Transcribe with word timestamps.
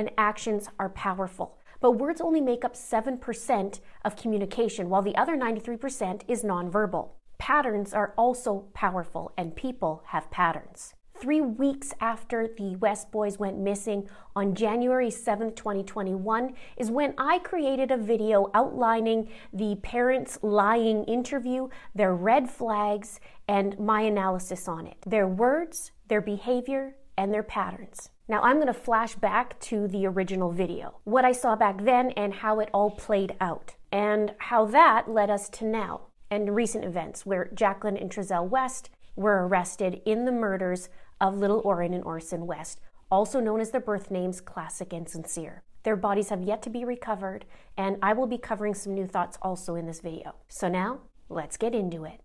and 0.00 0.10
actions 0.16 0.68
are 0.78 0.88
powerful. 0.88 1.58
But 1.80 1.92
words 1.92 2.20
only 2.20 2.40
make 2.40 2.64
up 2.64 2.74
7% 2.74 3.80
of 4.04 4.16
communication, 4.16 4.88
while 4.88 5.02
the 5.02 5.14
other 5.14 5.36
93% 5.36 6.22
is 6.26 6.42
nonverbal. 6.42 7.10
Patterns 7.38 7.94
are 7.94 8.14
also 8.16 8.64
powerful, 8.74 9.32
and 9.36 9.54
people 9.54 10.02
have 10.06 10.30
patterns. 10.30 10.94
Three 11.18 11.42
weeks 11.42 11.92
after 12.00 12.48
the 12.48 12.76
West 12.76 13.10
Boys 13.10 13.38
went 13.38 13.58
missing 13.58 14.08
on 14.34 14.54
January 14.54 15.10
7th, 15.10 15.54
2021, 15.54 16.54
is 16.78 16.90
when 16.90 17.12
I 17.18 17.40
created 17.40 17.90
a 17.90 17.98
video 17.98 18.50
outlining 18.54 19.28
the 19.52 19.76
parents' 19.82 20.38
lying 20.40 21.04
interview, 21.04 21.68
their 21.94 22.14
red 22.14 22.48
flags, 22.48 23.20
and 23.48 23.78
my 23.78 24.00
analysis 24.00 24.66
on 24.66 24.86
it. 24.86 24.96
Their 25.06 25.28
words, 25.28 25.92
their 26.08 26.22
behavior, 26.22 26.94
and 27.20 27.34
their 27.34 27.42
patterns. 27.42 28.08
Now 28.28 28.40
I'm 28.40 28.56
going 28.56 28.66
to 28.66 28.72
flash 28.72 29.14
back 29.14 29.60
to 29.60 29.86
the 29.86 30.06
original 30.06 30.50
video, 30.50 31.00
what 31.04 31.26
I 31.26 31.32
saw 31.32 31.54
back 31.54 31.84
then 31.84 32.12
and 32.12 32.32
how 32.32 32.60
it 32.60 32.70
all 32.72 32.92
played 32.92 33.36
out, 33.42 33.74
and 33.92 34.32
how 34.38 34.64
that 34.66 35.10
led 35.10 35.28
us 35.28 35.50
to 35.50 35.66
now 35.66 36.06
and 36.30 36.56
recent 36.56 36.82
events 36.82 37.26
where 37.26 37.50
Jacqueline 37.52 37.98
and 37.98 38.10
Trezell 38.10 38.48
West 38.48 38.88
were 39.16 39.46
arrested 39.46 40.00
in 40.06 40.24
the 40.24 40.32
murders 40.32 40.88
of 41.20 41.36
Little 41.36 41.60
Orrin 41.62 41.92
and 41.92 42.04
Orson 42.04 42.46
West, 42.46 42.80
also 43.10 43.38
known 43.38 43.60
as 43.60 43.70
their 43.70 43.82
birth 43.82 44.10
names 44.10 44.40
Classic 44.40 44.90
and 44.94 45.06
Sincere. 45.06 45.62
Their 45.82 45.96
bodies 45.96 46.30
have 46.30 46.40
yet 46.40 46.62
to 46.62 46.70
be 46.70 46.86
recovered, 46.86 47.44
and 47.76 47.98
I 48.00 48.14
will 48.14 48.26
be 48.26 48.38
covering 48.38 48.72
some 48.72 48.94
new 48.94 49.06
thoughts 49.06 49.36
also 49.42 49.74
in 49.74 49.86
this 49.86 50.00
video. 50.00 50.36
So 50.48 50.68
now, 50.68 51.00
let's 51.28 51.58
get 51.58 51.74
into 51.74 52.04
it. 52.04 52.20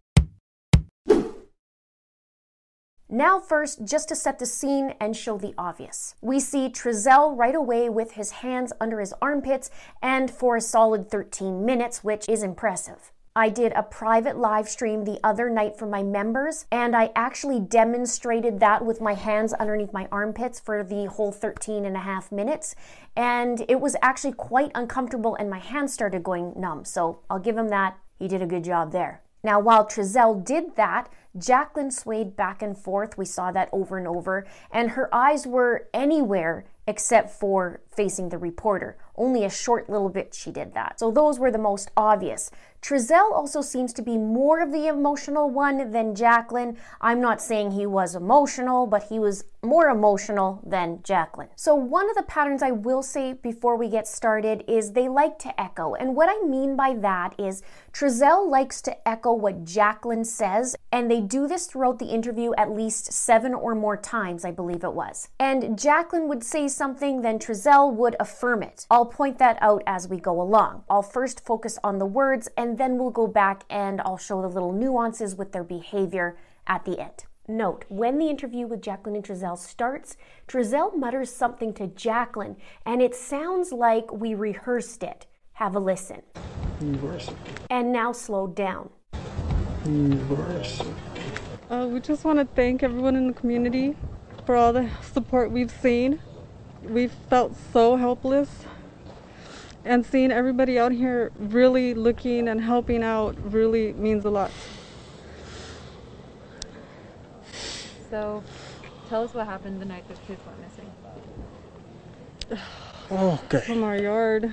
Now, 3.07 3.39
first, 3.39 3.85
just 3.85 4.09
to 4.09 4.15
set 4.15 4.39
the 4.39 4.47
scene 4.47 4.95
and 4.99 5.15
show 5.15 5.37
the 5.37 5.53
obvious. 5.59 6.15
We 6.21 6.39
see 6.39 6.69
Trezell 6.69 7.37
right 7.37 7.53
away 7.53 7.87
with 7.87 8.13
his 8.13 8.31
hands 8.31 8.73
under 8.81 8.99
his 8.99 9.13
armpits 9.21 9.69
and 10.01 10.31
for 10.31 10.55
a 10.55 10.61
solid 10.61 11.11
13 11.11 11.63
minutes, 11.63 12.03
which 12.03 12.27
is 12.27 12.41
impressive. 12.41 13.11
I 13.35 13.49
did 13.49 13.73
a 13.73 13.83
private 13.83 14.37
live 14.37 14.67
stream 14.67 15.03
the 15.03 15.19
other 15.23 15.51
night 15.51 15.77
for 15.77 15.85
my 15.85 16.01
members, 16.01 16.65
and 16.71 16.95
I 16.95 17.11
actually 17.15 17.59
demonstrated 17.59 18.59
that 18.61 18.83
with 18.83 19.01
my 19.01 19.13
hands 19.13 19.53
underneath 19.53 19.93
my 19.93 20.07
armpits 20.11 20.59
for 20.59 20.83
the 20.83 21.05
whole 21.05 21.31
13 21.31 21.85
and 21.85 21.95
a 21.95 21.99
half 21.99 22.31
minutes. 22.31 22.75
And 23.15 23.65
it 23.67 23.81
was 23.81 23.95
actually 24.01 24.33
quite 24.33 24.71
uncomfortable, 24.73 25.35
and 25.35 25.47
my 25.47 25.59
hands 25.59 25.93
started 25.93 26.23
going 26.23 26.53
numb. 26.55 26.85
So 26.85 27.19
I'll 27.29 27.37
give 27.37 27.57
him 27.57 27.67
that. 27.69 27.99
He 28.17 28.27
did 28.27 28.41
a 28.41 28.47
good 28.47 28.63
job 28.63 28.91
there. 28.91 29.21
Now, 29.43 29.59
while 29.59 29.85
Trezell 29.85 30.43
did 30.43 30.75
that, 30.75 31.07
Jacqueline 31.37 31.91
swayed 31.91 32.35
back 32.35 32.61
and 32.61 32.77
forth. 32.77 33.17
We 33.17 33.25
saw 33.25 33.51
that 33.51 33.69
over 33.71 33.97
and 33.97 34.07
over, 34.07 34.45
and 34.71 34.91
her 34.91 35.13
eyes 35.13 35.45
were 35.45 35.87
anywhere 35.93 36.65
except 36.87 37.31
for 37.31 37.81
facing 37.89 38.29
the 38.29 38.37
reporter. 38.37 38.95
Only 39.15 39.43
a 39.43 39.49
short 39.49 39.89
little 39.89 40.09
bit 40.09 40.33
she 40.33 40.51
did 40.51 40.73
that. 40.73 40.99
So 40.99 41.11
those 41.11 41.39
were 41.39 41.51
the 41.51 41.57
most 41.57 41.89
obvious. 41.97 42.51
Trezell 42.85 43.31
also 43.33 43.61
seems 43.61 43.93
to 43.93 44.03
be 44.03 44.15
more 44.15 44.61
of 44.61 44.71
the 44.71 44.85
emotional 44.85 45.49
one 45.49 45.89
than 45.89 46.13
Jacqueline. 46.13 46.77
I'm 47.01 47.19
not 47.19 47.41
saying 47.41 47.71
he 47.71 47.87
was 47.87 48.13
emotional, 48.13 48.85
but 48.85 49.05
he 49.09 49.17
was 49.17 49.43
more 49.65 49.89
emotional 49.89 50.61
than 50.63 51.01
Jacqueline. 51.03 51.49
So, 51.55 51.73
one 51.73 52.09
of 52.09 52.15
the 52.15 52.23
patterns 52.23 52.61
I 52.61 52.71
will 52.71 53.01
say 53.01 53.33
before 53.33 53.75
we 53.75 53.89
get 53.89 54.07
started 54.07 54.63
is 54.67 54.91
they 54.91 55.09
like 55.09 55.39
to 55.39 55.59
echo. 55.59 55.95
And 55.95 56.15
what 56.15 56.29
I 56.29 56.45
mean 56.45 56.75
by 56.75 56.93
that 56.93 57.33
is 57.39 57.63
Trezell 57.91 58.47
likes 58.47 58.81
to 58.83 59.07
echo 59.07 59.33
what 59.33 59.65
Jacqueline 59.65 60.25
says, 60.25 60.75
and 60.91 61.09
they 61.09 61.21
do 61.21 61.47
this 61.47 61.65
throughout 61.65 61.97
the 61.97 62.05
interview 62.05 62.53
at 62.57 62.71
least 62.71 63.11
seven 63.11 63.53
or 63.53 63.73
more 63.73 63.97
times, 63.97 64.45
I 64.45 64.51
believe 64.51 64.83
it 64.83 64.93
was. 64.93 65.29
And 65.39 65.77
Jacqueline 65.77 66.27
would 66.27 66.43
say 66.43 66.67
something, 66.67 67.21
then 67.21 67.39
Trezell 67.39 67.91
would 67.93 68.15
affirm 68.19 68.61
it. 68.61 68.85
I'll 68.91 69.05
point 69.05 69.39
that 69.39 69.57
out 69.61 69.81
as 69.87 70.07
we 70.07 70.17
go 70.17 70.39
along. 70.39 70.83
I'll 70.89 71.01
first 71.01 71.43
focus 71.43 71.79
on 71.83 71.97
the 71.97 72.05
words, 72.05 72.47
and 72.55 72.74
then 72.77 72.97
we'll 72.97 73.11
go 73.11 73.27
back 73.27 73.63
and 73.69 74.01
I'll 74.01 74.17
show 74.17 74.41
the 74.41 74.47
little 74.47 74.71
nuances 74.71 75.35
with 75.35 75.51
their 75.51 75.63
behavior 75.63 76.37
at 76.67 76.85
the 76.85 76.99
end. 76.99 77.25
Note, 77.47 77.85
when 77.89 78.17
the 78.17 78.27
interview 78.27 78.65
with 78.65 78.81
Jacqueline 78.81 79.15
and 79.15 79.23
Trezell 79.23 79.57
starts, 79.57 80.17
Trezell 80.47 80.97
mutters 80.97 81.31
something 81.31 81.73
to 81.75 81.85
Jacqueline, 81.87 82.55
and 82.87 83.03
it 83.03 83.13
sounds 83.13 83.71
like 83.71 84.11
we 84.11 84.33
rehearsed 84.33 85.03
it. 85.03 85.27
Have 85.53 85.75
a 85.75 85.79
listen. 85.79 86.23
Reverse. 86.81 87.29
And 87.69 87.91
now 87.91 88.11
slow 88.11 88.47
down. 88.47 88.89
Reverse. 89.85 90.81
Uh, 91.69 91.87
we 91.91 91.99
just 91.99 92.25
want 92.25 92.39
to 92.39 92.45
thank 92.55 92.81
everyone 92.81 93.15
in 93.15 93.27
the 93.27 93.33
community 93.33 93.95
for 94.45 94.55
all 94.55 94.73
the 94.73 94.89
support 95.13 95.51
we've 95.51 95.71
seen. 95.71 96.19
We've 96.83 97.13
felt 97.29 97.55
so 97.71 97.95
helpless. 97.95 98.49
And 99.85 100.03
seeing 100.03 100.31
everybody 100.31 100.79
out 100.79 100.91
here 100.91 101.31
really 101.37 101.93
looking 101.93 102.47
and 102.47 102.59
helping 102.59 103.03
out 103.03 103.37
really 103.53 103.93
means 103.93 104.25
a 104.25 104.31
lot. 104.31 104.49
So, 108.09 108.43
tell 109.09 109.23
us 109.23 109.33
what 109.35 109.45
happened 109.45 109.79
the 109.79 109.85
night 109.85 110.07
the 110.07 110.15
kids 110.25 110.41
went 110.45 110.59
missing. 110.59 110.91
Okay. 113.11 113.59
From 113.59 113.83
our 113.83 113.97
yard. 113.97 114.51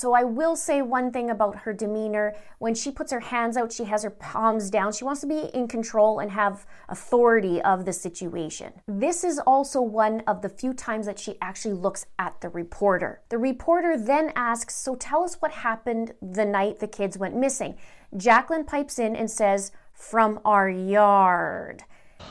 So 0.00 0.14
I 0.14 0.24
will 0.24 0.56
say 0.56 0.80
one 0.80 1.12
thing 1.12 1.28
about 1.28 1.54
her 1.56 1.74
demeanor. 1.74 2.34
When 2.58 2.74
she 2.74 2.90
puts 2.90 3.12
her 3.12 3.20
hands 3.20 3.58
out, 3.58 3.70
she 3.70 3.84
has 3.84 4.02
her 4.02 4.08
palms 4.08 4.70
down. 4.70 4.94
She 4.94 5.04
wants 5.04 5.20
to 5.20 5.26
be 5.26 5.50
in 5.52 5.68
control 5.68 6.20
and 6.20 6.30
have 6.30 6.64
authority 6.88 7.60
of 7.60 7.84
the 7.84 7.92
situation. 7.92 8.72
This 8.88 9.24
is 9.24 9.38
also 9.46 9.82
one 9.82 10.22
of 10.26 10.40
the 10.40 10.48
few 10.48 10.72
times 10.72 11.04
that 11.04 11.18
she 11.18 11.36
actually 11.42 11.74
looks 11.74 12.06
at 12.18 12.40
the 12.40 12.48
reporter. 12.48 13.20
The 13.28 13.36
reporter 13.36 13.98
then 13.98 14.32
asks, 14.34 14.74
So 14.74 14.94
tell 14.94 15.22
us 15.22 15.34
what 15.34 15.50
happened 15.50 16.14
the 16.22 16.46
night 16.46 16.78
the 16.78 16.88
kids 16.88 17.18
went 17.18 17.36
missing. 17.36 17.76
Jacqueline 18.16 18.64
pipes 18.64 18.98
in 18.98 19.14
and 19.14 19.30
says, 19.30 19.70
From 19.92 20.40
our 20.46 20.70
yard. 20.70 21.84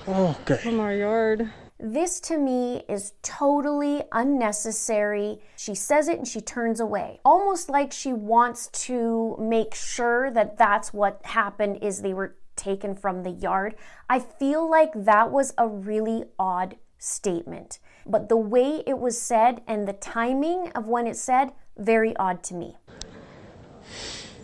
Okay. 0.08 0.58
From 0.58 0.80
our 0.80 0.96
yard. 0.96 1.52
This 1.82 2.20
to 2.22 2.38
me 2.38 2.84
is 2.90 3.14
totally 3.22 4.04
unnecessary. 4.12 5.40
She 5.56 5.74
says 5.74 6.10
it 6.10 6.18
and 6.18 6.28
she 6.28 6.42
turns 6.42 6.82
away. 6.82 7.22
Almost 7.24 7.70
like 7.70 7.94
she 7.94 8.12
wants 8.12 8.68
to 8.86 9.38
make 9.40 9.74
sure 9.74 10.30
that 10.32 10.58
that's 10.58 10.92
what 10.92 11.22
happened 11.24 11.80
is 11.82 12.02
they 12.02 12.14
were 12.14 12.36
taken 12.58 12.96
from 12.96 13.24
the 13.24 13.30
yard. 13.30 13.76
I 14.10 14.20
feel 14.20 14.70
like 14.70 14.92
that 14.94 15.32
was 15.32 15.54
a 15.58 15.70
really 15.70 16.26
odd 16.38 16.76
statement. 16.98 17.80
But 18.06 18.28
the 18.28 18.36
way 18.36 18.84
it 18.86 19.00
was 19.00 19.20
said 19.20 19.62
and 19.66 19.88
the 19.88 19.94
timing 19.94 20.74
of 20.76 20.88
when 20.88 21.08
it 21.08 21.16
said, 21.16 21.54
very 21.78 22.14
odd 22.18 22.44
to 22.44 22.56
me. 22.56 22.76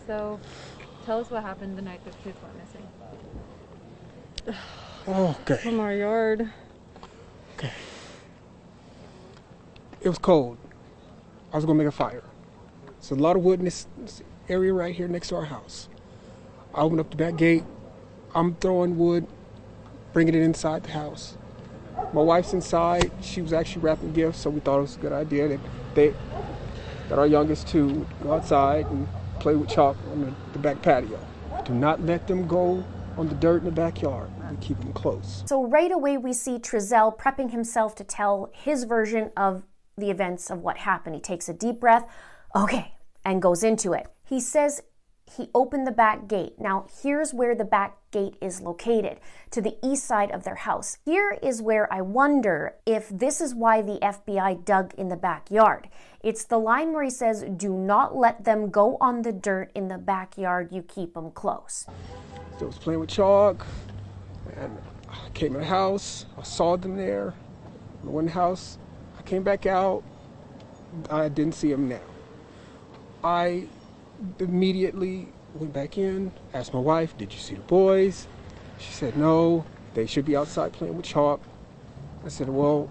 So, 0.06 0.40
tell 1.04 1.20
us 1.20 1.30
what 1.30 1.42
happened 1.42 1.76
the 1.76 1.82
night 1.82 2.02
the 2.02 2.12
kids 2.24 2.38
went 2.42 2.56
missing. 4.46 4.56
Okay. 5.08 5.58
From 5.58 5.78
our 5.78 5.94
yard. 5.94 6.50
Okay. 7.56 7.72
It 10.02 10.08
was 10.10 10.18
cold. 10.18 10.58
I 11.54 11.56
was 11.56 11.64
gonna 11.64 11.78
make 11.78 11.86
a 11.86 11.90
fire. 11.90 12.22
There's 13.00 13.12
a 13.12 13.14
lot 13.14 13.34
of 13.34 13.42
wood 13.42 13.60
in 13.60 13.64
this, 13.64 13.86
this 13.96 14.22
area 14.46 14.74
right 14.74 14.94
here 14.94 15.08
next 15.08 15.28
to 15.28 15.36
our 15.36 15.46
house. 15.46 15.88
I 16.74 16.82
opened 16.82 17.00
up 17.00 17.08
the 17.08 17.16
back 17.16 17.36
gate. 17.36 17.64
I'm 18.34 18.56
throwing 18.56 18.98
wood, 18.98 19.26
bringing 20.12 20.34
it 20.34 20.42
inside 20.42 20.82
the 20.82 20.90
house. 20.90 21.38
My 22.12 22.20
wife's 22.20 22.52
inside. 22.52 23.10
She 23.22 23.40
was 23.40 23.54
actually 23.54 23.80
wrapping 23.80 24.12
gifts, 24.12 24.40
so 24.40 24.50
we 24.50 24.60
thought 24.60 24.78
it 24.78 24.82
was 24.82 24.96
a 24.96 25.00
good 25.00 25.12
idea 25.12 25.48
that 25.48 25.60
they, 25.94 26.12
that 27.08 27.18
our 27.18 27.26
youngest 27.26 27.68
two 27.68 28.06
go 28.22 28.34
outside 28.34 28.84
and 28.90 29.08
play 29.40 29.54
with 29.54 29.70
chalk 29.70 29.96
on 30.12 30.20
the, 30.20 30.34
the 30.52 30.58
back 30.58 30.82
patio. 30.82 31.18
Do 31.64 31.72
not 31.72 32.02
let 32.02 32.26
them 32.26 32.46
go 32.46 32.84
on 33.16 33.28
the 33.28 33.34
dirt 33.34 33.58
in 33.58 33.64
the 33.64 33.70
backyard. 33.70 34.28
We 34.50 34.56
keep 34.58 34.78
them 34.78 34.92
close. 34.92 35.42
So 35.46 35.64
right 35.64 35.92
away 35.92 36.16
we 36.16 36.32
see 36.32 36.58
Trezell 36.58 37.16
prepping 37.16 37.50
himself 37.50 37.94
to 37.96 38.04
tell 38.04 38.50
his 38.52 38.84
version 38.84 39.30
of 39.36 39.64
the 39.96 40.10
events 40.10 40.50
of 40.50 40.60
what 40.60 40.78
happened. 40.78 41.14
He 41.14 41.20
takes 41.20 41.48
a 41.48 41.54
deep 41.54 41.80
breath, 41.80 42.06
okay, 42.54 42.94
and 43.24 43.40
goes 43.40 43.62
into 43.62 43.92
it. 43.92 44.06
He 44.24 44.40
says 44.40 44.82
he 45.36 45.50
opened 45.54 45.86
the 45.86 45.92
back 45.92 46.28
gate. 46.28 46.54
Now, 46.58 46.86
here's 47.02 47.34
where 47.34 47.54
the 47.54 47.64
back 47.64 47.96
gate 48.12 48.36
is 48.40 48.60
located 48.60 49.18
to 49.50 49.60
the 49.60 49.76
east 49.82 50.04
side 50.04 50.30
of 50.30 50.44
their 50.44 50.54
house. 50.54 50.98
Here 51.04 51.36
is 51.42 51.60
where 51.60 51.92
I 51.92 52.00
wonder 52.00 52.76
if 52.86 53.08
this 53.08 53.40
is 53.40 53.54
why 53.54 53.82
the 53.82 53.98
FBI 54.00 54.64
dug 54.64 54.94
in 54.94 55.08
the 55.08 55.16
backyard. 55.16 55.88
It's 56.22 56.44
the 56.44 56.58
line 56.58 56.92
where 56.92 57.02
he 57.02 57.10
says, 57.10 57.44
Do 57.56 57.72
not 57.72 58.16
let 58.16 58.44
them 58.44 58.70
go 58.70 58.96
on 59.00 59.22
the 59.22 59.32
dirt 59.32 59.72
in 59.74 59.88
the 59.88 59.98
backyard, 59.98 60.68
you 60.70 60.82
keep 60.82 61.14
them 61.14 61.32
close. 61.32 61.86
So 62.58 62.64
I 62.64 62.68
was 62.68 62.78
playing 62.78 63.00
with 63.00 63.10
chalk, 63.10 63.66
and 64.56 64.78
I 65.08 65.30
came 65.30 65.54
in 65.54 65.60
the 65.60 65.66
house. 65.66 66.26
I 66.38 66.42
saw 66.42 66.76
them 66.76 66.96
there. 66.96 67.34
In 68.02 68.26
the 68.26 68.30
house. 68.30 68.78
I 69.18 69.22
came 69.22 69.42
back 69.42 69.66
out. 69.66 70.02
I 71.10 71.28
didn't 71.28 71.54
see 71.54 71.70
them 71.70 71.88
now. 71.88 72.00
I 73.24 73.66
immediately 74.38 75.28
went 75.54 75.72
back 75.72 75.98
in, 75.98 76.32
asked 76.54 76.72
my 76.72 76.80
wife, 76.80 77.16
Did 77.18 77.32
you 77.32 77.38
see 77.38 77.54
the 77.54 77.62
boys? 77.62 78.26
She 78.78 78.92
said, 78.92 79.16
No, 79.16 79.64
they 79.94 80.06
should 80.06 80.24
be 80.24 80.36
outside 80.36 80.72
playing 80.72 80.96
with 80.96 81.06
chalk. 81.06 81.40
I 82.24 82.28
said, 82.28 82.48
Well, 82.48 82.90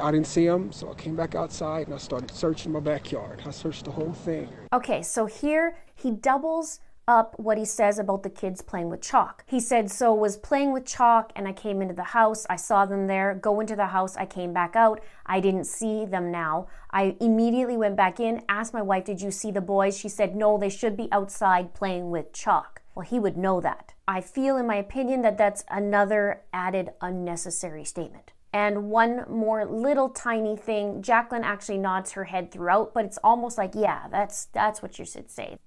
I 0.00 0.10
didn't 0.10 0.26
see 0.26 0.46
them, 0.46 0.72
so 0.72 0.90
I 0.90 0.94
came 0.94 1.16
back 1.16 1.34
outside 1.34 1.86
and 1.86 1.94
I 1.94 1.98
started 1.98 2.30
searching 2.30 2.72
my 2.72 2.80
backyard. 2.80 3.42
I 3.46 3.50
searched 3.50 3.84
the 3.84 3.90
whole 3.90 4.12
thing. 4.12 4.48
Okay, 4.72 5.02
so 5.02 5.26
here 5.26 5.78
he 5.94 6.10
doubles 6.10 6.80
up 7.08 7.38
what 7.38 7.56
he 7.56 7.64
says 7.64 7.98
about 7.98 8.24
the 8.24 8.30
kids 8.30 8.60
playing 8.60 8.90
with 8.90 9.00
chalk. 9.00 9.44
He 9.46 9.60
said, 9.60 9.90
So 9.90 10.12
was 10.12 10.36
playing 10.36 10.72
with 10.72 10.84
chalk 10.84 11.30
and 11.36 11.46
I 11.46 11.52
came 11.52 11.80
into 11.80 11.94
the 11.94 12.02
house. 12.02 12.46
I 12.50 12.56
saw 12.56 12.84
them 12.84 13.06
there. 13.06 13.34
Go 13.34 13.60
into 13.60 13.76
the 13.76 13.86
house. 13.86 14.16
I 14.16 14.26
came 14.26 14.52
back 14.52 14.74
out. 14.74 15.00
I 15.24 15.38
didn't 15.38 15.64
see 15.64 16.04
them 16.04 16.32
now. 16.32 16.66
I 16.90 17.16
immediately 17.20 17.76
went 17.76 17.96
back 17.96 18.18
in, 18.18 18.42
asked 18.48 18.74
my 18.74 18.82
wife, 18.82 19.04
Did 19.04 19.20
you 19.20 19.30
see 19.30 19.52
the 19.52 19.60
boys? 19.60 19.96
She 19.96 20.08
said, 20.08 20.34
No, 20.34 20.58
they 20.58 20.68
should 20.68 20.96
be 20.96 21.08
outside 21.12 21.74
playing 21.74 22.10
with 22.10 22.32
chalk. 22.32 22.82
Well, 22.94 23.06
he 23.06 23.20
would 23.20 23.36
know 23.36 23.60
that. 23.60 23.92
I 24.08 24.20
feel, 24.20 24.56
in 24.56 24.66
my 24.66 24.76
opinion, 24.76 25.22
that 25.22 25.38
that's 25.38 25.64
another 25.68 26.42
added 26.52 26.90
unnecessary 27.00 27.84
statement. 27.84 28.32
And 28.52 28.90
one 28.90 29.24
more 29.28 29.66
little 29.66 30.08
tiny 30.08 30.56
thing, 30.56 31.02
Jacqueline 31.02 31.44
actually 31.44 31.78
nods 31.78 32.12
her 32.12 32.24
head 32.24 32.50
throughout, 32.50 32.94
but 32.94 33.04
it's 33.04 33.18
almost 33.22 33.58
like, 33.58 33.72
yeah, 33.74 34.08
that's 34.10 34.46
that's 34.46 34.82
what 34.82 34.98
you 34.98 35.04
should 35.04 35.30
say. 35.30 35.58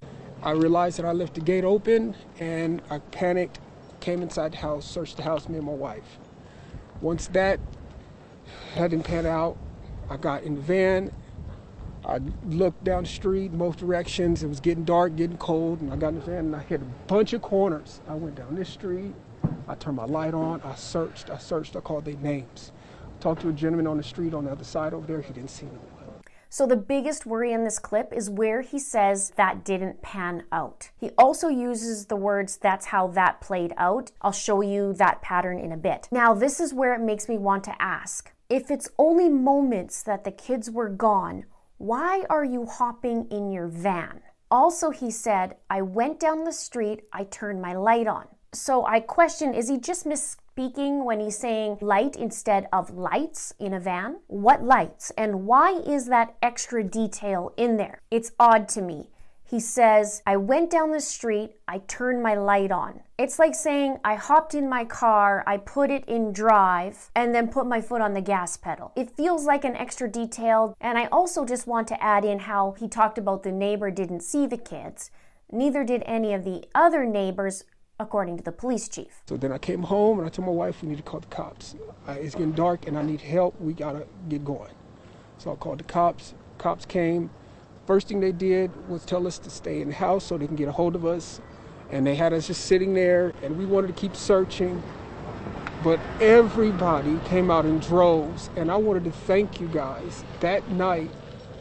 I 0.41 0.51
realized 0.51 0.97
that 0.97 1.05
I 1.05 1.11
left 1.11 1.35
the 1.35 1.41
gate 1.41 1.63
open 1.63 2.15
and 2.39 2.81
I 2.89 2.99
panicked, 2.99 3.59
came 3.99 4.21
inside 4.21 4.53
the 4.53 4.57
house, 4.57 4.89
searched 4.89 5.17
the 5.17 5.23
house, 5.23 5.49
me 5.49 5.57
and 5.57 5.67
my 5.67 5.73
wife. 5.73 6.17
Once 7.01 7.27
that 7.27 7.59
hadn't 8.73 9.03
pan 9.03 9.25
out, 9.25 9.57
I 10.09 10.17
got 10.17 10.43
in 10.43 10.55
the 10.55 10.61
van. 10.61 11.11
I 12.05 12.19
looked 12.45 12.83
down 12.83 13.03
the 13.03 13.09
street, 13.09 13.51
both 13.51 13.77
directions. 13.77 14.41
It 14.41 14.47
was 14.47 14.59
getting 14.59 14.85
dark, 14.85 15.15
getting 15.15 15.37
cold, 15.37 15.81
and 15.81 15.93
I 15.93 15.97
got 15.97 16.09
in 16.09 16.15
the 16.15 16.21
van 16.21 16.45
and 16.45 16.55
I 16.55 16.61
hit 16.61 16.81
a 16.81 16.85
bunch 17.07 17.33
of 17.33 17.41
corners. 17.41 18.01
I 18.07 18.15
went 18.15 18.35
down 18.35 18.55
this 18.55 18.69
street. 18.69 19.13
I 19.69 19.75
turned 19.75 19.97
my 19.97 20.05
light 20.05 20.33
on. 20.33 20.61
I 20.63 20.73
searched. 20.75 21.29
I 21.29 21.37
searched. 21.37 21.75
I 21.75 21.79
called 21.79 22.05
their 22.05 22.15
names. 22.15 22.71
Talked 23.19 23.41
to 23.41 23.49
a 23.49 23.53
gentleman 23.53 23.85
on 23.85 23.97
the 23.97 24.03
street 24.03 24.33
on 24.33 24.45
the 24.45 24.51
other 24.51 24.63
side 24.63 24.93
over 24.93 25.05
there. 25.05 25.21
He 25.21 25.31
didn't 25.31 25.51
see 25.51 25.67
them. 25.67 25.79
So 26.51 26.65
the 26.65 26.75
biggest 26.75 27.27
worry 27.27 27.53
in 27.53 27.63
this 27.63 27.77
clip 27.77 28.11
is 28.11 28.27
where 28.27 28.61
he 28.61 28.79
says 28.79 29.33
that 29.35 29.63
didn't 29.63 30.01
pan 30.01 30.45
out. 30.51 30.89
He 30.97 31.11
also 31.15 31.47
uses 31.47 32.07
the 32.07 32.15
words 32.15 32.57
that's 32.57 32.87
how 32.87 33.07
that 33.09 33.39
played 33.39 33.71
out. 33.77 34.11
I'll 34.23 34.31
show 34.31 34.61
you 34.61 34.93
that 34.93 35.21
pattern 35.21 35.59
in 35.59 35.71
a 35.71 35.77
bit. 35.77 36.07
Now, 36.11 36.33
this 36.33 36.59
is 36.59 36.73
where 36.73 36.95
it 36.95 37.01
makes 37.01 37.29
me 37.29 37.37
want 37.37 37.63
to 37.65 37.79
ask 37.79 38.31
if 38.49 38.71
it's 38.71 38.89
only 38.97 39.29
moments 39.29 40.01
that 40.01 40.23
the 40.23 40.31
kids 40.31 40.71
were 40.71 40.89
gone, 40.89 41.45
why 41.77 42.25
are 42.31 42.43
you 42.43 42.65
hopping 42.65 43.27
in 43.29 43.51
your 43.51 43.67
van? 43.67 44.21
Also, 44.49 44.89
he 44.89 45.11
said, 45.11 45.55
I 45.69 45.83
went 45.83 46.19
down 46.19 46.43
the 46.43 46.51
street, 46.51 47.03
I 47.13 47.25
turned 47.25 47.61
my 47.61 47.73
light 47.73 48.07
on. 48.07 48.27
So 48.51 48.83
I 48.85 48.99
question 48.99 49.53
is 49.53 49.69
he 49.69 49.77
just 49.77 50.05
misspeaking 50.05 51.05
when 51.05 51.19
he's 51.19 51.37
saying 51.37 51.77
light 51.81 52.15
instead 52.15 52.67
of 52.73 52.89
lights 52.89 53.53
in 53.59 53.73
a 53.73 53.79
van? 53.79 54.21
What 54.27 54.63
lights? 54.63 55.11
And 55.11 55.45
why 55.45 55.73
is 55.85 56.07
that 56.07 56.35
extra 56.41 56.83
detail 56.83 57.53
in 57.57 57.77
there? 57.77 58.01
It's 58.09 58.31
odd 58.39 58.67
to 58.69 58.81
me. 58.81 59.09
He 59.43 59.59
says, 59.59 60.21
I 60.27 60.37
went 60.37 60.69
down 60.69 60.91
the 60.91 61.01
street, 61.01 61.55
I 61.67 61.79
turned 61.79 62.21
my 62.21 62.35
light 62.35 62.71
on. 62.71 63.01
It's 63.17 63.39
like 63.39 63.55
saying, 63.55 63.97
I 64.03 64.13
hopped 64.13 64.53
in 64.53 64.69
my 64.69 64.85
car, 64.85 65.43
I 65.47 65.57
put 65.57 65.89
it 65.89 66.05
in 66.05 66.33
drive, 66.33 67.09
and 67.15 67.33
then 67.33 67.47
put 67.47 67.65
my 67.65 67.81
foot 67.81 68.01
on 68.01 68.13
the 68.13 68.21
gas 68.21 68.57
pedal. 68.57 68.91
It 68.95 69.09
feels 69.09 69.45
like 69.45 69.63
an 69.63 69.75
extra 69.75 70.07
detail. 70.07 70.75
And 70.79 70.99
I 70.99 71.05
also 71.05 71.45
just 71.45 71.65
want 71.65 71.87
to 71.87 72.03
add 72.03 72.25
in 72.25 72.39
how 72.39 72.75
he 72.79 72.87
talked 72.87 73.17
about 73.17 73.41
the 73.41 73.51
neighbor 73.51 73.89
didn't 73.89 74.21
see 74.21 74.45
the 74.45 74.57
kids. 74.57 75.09
Neither 75.51 75.83
did 75.83 76.03
any 76.05 76.33
of 76.33 76.43
the 76.43 76.65
other 76.75 77.03
neighbors 77.03 77.63
according 77.99 78.37
to 78.37 78.43
the 78.43 78.51
police 78.51 78.87
chief. 78.87 79.21
So 79.27 79.35
then 79.35 79.51
I 79.51 79.57
came 79.57 79.83
home 79.83 80.19
and 80.19 80.25
I 80.25 80.31
told 80.31 80.45
my 80.45 80.53
wife 80.53 80.81
we 80.81 80.87
need 80.87 80.97
to 80.97 81.03
call 81.03 81.19
the 81.19 81.27
cops. 81.27 81.75
It's 82.07 82.33
getting 82.33 82.53
dark 82.53 82.87
and 82.87 82.97
I 82.97 83.03
need 83.03 83.19
help. 83.19 83.59
We 83.59 83.73
gotta 83.73 84.07
get 84.29 84.45
going. 84.45 84.71
So 85.37 85.51
I 85.51 85.55
called 85.55 85.79
the 85.79 85.83
cops. 85.83 86.33
Cops 86.57 86.85
came. 86.85 87.29
First 87.85 88.07
thing 88.07 88.21
they 88.21 88.31
did 88.31 88.71
was 88.87 89.03
tell 89.03 89.27
us 89.27 89.37
to 89.39 89.49
stay 89.49 89.81
in 89.81 89.89
the 89.89 89.95
house 89.95 90.23
so 90.23 90.37
they 90.37 90.47
can 90.47 90.55
get 90.55 90.69
a 90.69 90.71
hold 90.71 90.95
of 90.95 91.05
us. 91.05 91.41
And 91.91 92.07
they 92.07 92.15
had 92.15 92.31
us 92.31 92.47
just 92.47 92.65
sitting 92.65 92.93
there 92.93 93.33
and 93.43 93.57
we 93.57 93.65
wanted 93.65 93.87
to 93.87 93.93
keep 93.93 94.15
searching. 94.15 94.81
But 95.83 95.99
everybody 96.21 97.19
came 97.25 97.51
out 97.51 97.65
in 97.65 97.79
droves 97.79 98.49
and 98.55 98.71
I 98.71 98.77
wanted 98.77 99.03
to 99.05 99.11
thank 99.11 99.59
you 99.59 99.67
guys 99.67 100.23
that 100.39 100.69
night, 100.71 101.11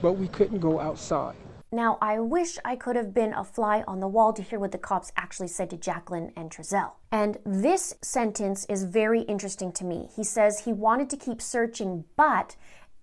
but 0.01 0.13
we 0.13 0.29
couldn't 0.29 0.61
go 0.61 0.79
outside. 0.79 1.37
Now, 1.71 1.99
I 2.01 2.19
wish 2.19 2.59
I 2.65 2.77
could 2.77 2.97
have 2.97 3.13
been 3.13 3.35
a 3.35 3.45
fly 3.45 3.85
on 3.87 4.01
the 4.01 4.09
wall 4.09 4.33
to 4.33 4.43
hear 4.43 4.59
what 4.59 4.73
the 4.73 4.79
cops 4.79 5.13
actually 5.17 5.49
said 5.49 5.69
to 5.71 5.77
Jacqueline 5.77 6.33
and 6.35 6.51
Trezell. 6.51 6.93
And 7.13 7.39
this 7.45 7.95
sentence 8.01 8.65
is 8.71 8.85
very 8.85 9.23
interesting 9.23 9.73
to 9.73 9.85
me. 9.85 10.09
He 10.17 10.25
says 10.25 10.61
he 10.61 10.73
wanted 10.73 11.11
to 11.11 11.17
keep 11.17 11.43
searching, 11.43 12.05
but 12.17 12.57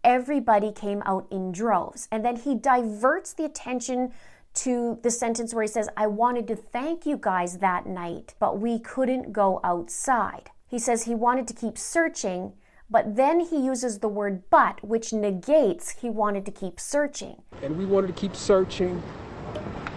everybody 0.03 0.71
came 0.71 1.03
out 1.05 1.27
in 1.29 1.51
droves. 1.51 2.07
And 2.11 2.25
then 2.25 2.37
he 2.37 2.55
diverts 2.55 3.33
the 3.33 3.45
attention 3.45 4.11
to 4.55 4.99
the 5.03 5.11
sentence 5.11 5.53
where 5.53 5.63
he 5.63 5.67
says, 5.67 5.89
I 5.95 6.07
wanted 6.07 6.47
to 6.47 6.55
thank 6.55 7.05
you 7.05 7.17
guys 7.17 7.59
that 7.59 7.85
night, 7.85 8.33
but 8.39 8.59
we 8.59 8.79
couldn't 8.79 9.31
go 9.31 9.59
outside. 9.63 10.49
He 10.67 10.79
says 10.79 11.03
he 11.03 11.13
wanted 11.13 11.47
to 11.49 11.53
keep 11.53 11.77
searching, 11.77 12.53
but 12.89 13.15
then 13.15 13.39
he 13.39 13.57
uses 13.57 13.99
the 13.99 14.07
word 14.07 14.43
but, 14.49 14.83
which 14.83 15.11
negates 15.11 15.91
he 16.01 16.09
wanted 16.09 16.45
to 16.45 16.51
keep 16.51 16.79
searching. 16.79 17.41
And 17.61 17.77
we 17.77 17.85
wanted 17.85 18.07
to 18.07 18.13
keep 18.13 18.35
searching, 18.35 19.01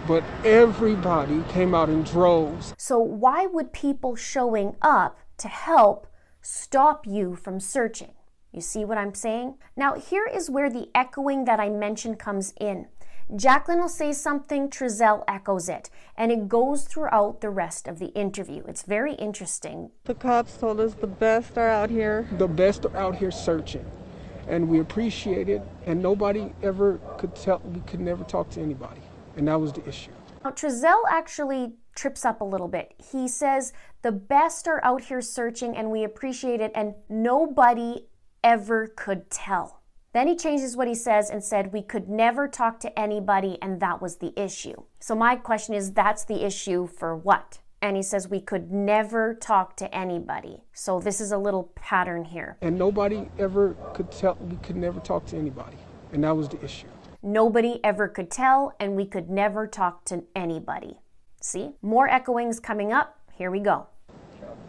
but 0.07 0.23
everybody 0.43 1.43
came 1.49 1.75
out 1.75 1.89
in 1.89 2.03
droves. 2.03 2.73
So, 2.77 2.99
why 2.99 3.45
would 3.45 3.73
people 3.73 4.15
showing 4.15 4.75
up 4.81 5.19
to 5.37 5.47
help 5.47 6.07
stop 6.41 7.05
you 7.05 7.35
from 7.35 7.59
searching? 7.59 8.13
You 8.51 8.61
see 8.61 8.83
what 8.83 8.97
I'm 8.97 9.13
saying? 9.13 9.55
Now, 9.75 9.93
here 9.93 10.25
is 10.25 10.49
where 10.49 10.69
the 10.69 10.89
echoing 10.95 11.45
that 11.45 11.59
I 11.59 11.69
mentioned 11.69 12.17
comes 12.17 12.53
in. 12.59 12.87
Jacqueline 13.35 13.79
will 13.79 13.89
say 13.89 14.11
something, 14.11 14.69
Trezell 14.69 15.23
echoes 15.27 15.69
it, 15.69 15.91
and 16.17 16.31
it 16.31 16.47
goes 16.47 16.85
throughout 16.85 17.41
the 17.41 17.51
rest 17.51 17.87
of 17.87 17.99
the 17.99 18.07
interview. 18.07 18.63
It's 18.67 18.81
very 18.81 19.13
interesting. 19.13 19.91
The 20.05 20.15
cops 20.15 20.57
told 20.57 20.79
us 20.79 20.95
the 20.95 21.05
best 21.05 21.55
are 21.55 21.69
out 21.69 21.91
here. 21.91 22.27
The 22.39 22.47
best 22.47 22.87
are 22.87 22.97
out 22.97 23.17
here 23.17 23.29
searching, 23.29 23.85
and 24.47 24.67
we 24.67 24.79
appreciate 24.79 25.47
it. 25.47 25.61
And 25.85 26.01
nobody 26.01 26.53
ever 26.63 26.99
could 27.19 27.35
tell, 27.35 27.59
we 27.59 27.81
could 27.81 27.99
never 27.99 28.23
talk 28.23 28.49
to 28.51 28.61
anybody, 28.61 29.01
and 29.37 29.47
that 29.47 29.61
was 29.61 29.73
the 29.73 29.87
issue. 29.87 30.11
Now, 30.43 30.49
Trezell 30.49 31.03
actually 31.07 31.73
trips 31.93 32.25
up 32.25 32.41
a 32.41 32.45
little 32.45 32.67
bit. 32.67 32.95
He 33.11 33.27
says, 33.27 33.73
The 34.01 34.11
best 34.11 34.67
are 34.67 34.83
out 34.83 35.01
here 35.03 35.21
searching, 35.21 35.77
and 35.77 35.91
we 35.91 36.03
appreciate 36.03 36.61
it, 36.61 36.71
and 36.73 36.95
nobody 37.09 38.07
ever 38.43 38.87
could 38.87 39.29
tell. 39.29 39.78
Then 40.11 40.27
he 40.27 40.35
changes 40.35 40.75
what 40.75 40.87
he 40.87 40.95
says 40.95 41.29
and 41.29 41.43
said, 41.43 41.71
We 41.71 41.83
could 41.83 42.09
never 42.09 42.47
talk 42.47 42.79
to 42.79 42.99
anybody, 42.99 43.59
and 43.61 43.79
that 43.79 44.01
was 44.01 44.17
the 44.17 44.33
issue. 44.39 44.83
So, 44.99 45.13
my 45.15 45.35
question 45.35 45.75
is, 45.75 45.93
that's 45.93 46.23
the 46.23 46.43
issue 46.43 46.87
for 46.87 47.15
what? 47.15 47.59
And 47.81 47.95
he 47.95 48.01
says, 48.01 48.27
We 48.27 48.41
could 48.41 48.71
never 48.71 49.35
talk 49.35 49.75
to 49.77 49.95
anybody. 49.95 50.63
So, 50.73 50.99
this 50.99 51.21
is 51.21 51.31
a 51.31 51.37
little 51.37 51.71
pattern 51.75 52.25
here. 52.25 52.57
And 52.61 52.77
nobody 52.77 53.29
ever 53.37 53.75
could 53.93 54.11
tell, 54.11 54.35
we 54.35 54.55
could 54.57 54.75
never 54.75 54.99
talk 54.99 55.25
to 55.27 55.37
anybody, 55.37 55.77
and 56.11 56.23
that 56.23 56.35
was 56.35 56.49
the 56.49 56.63
issue. 56.63 56.87
Nobody 57.21 57.79
ever 57.83 58.07
could 58.07 58.31
tell, 58.31 58.73
and 58.79 58.95
we 58.95 59.05
could 59.05 59.29
never 59.29 59.67
talk 59.67 60.05
to 60.05 60.23
anybody. 60.35 60.97
See? 61.39 61.71
More 61.83 62.09
echoings 62.09 62.61
coming 62.61 62.91
up. 62.91 63.19
Here 63.35 63.51
we 63.51 63.59
go. 63.59 63.87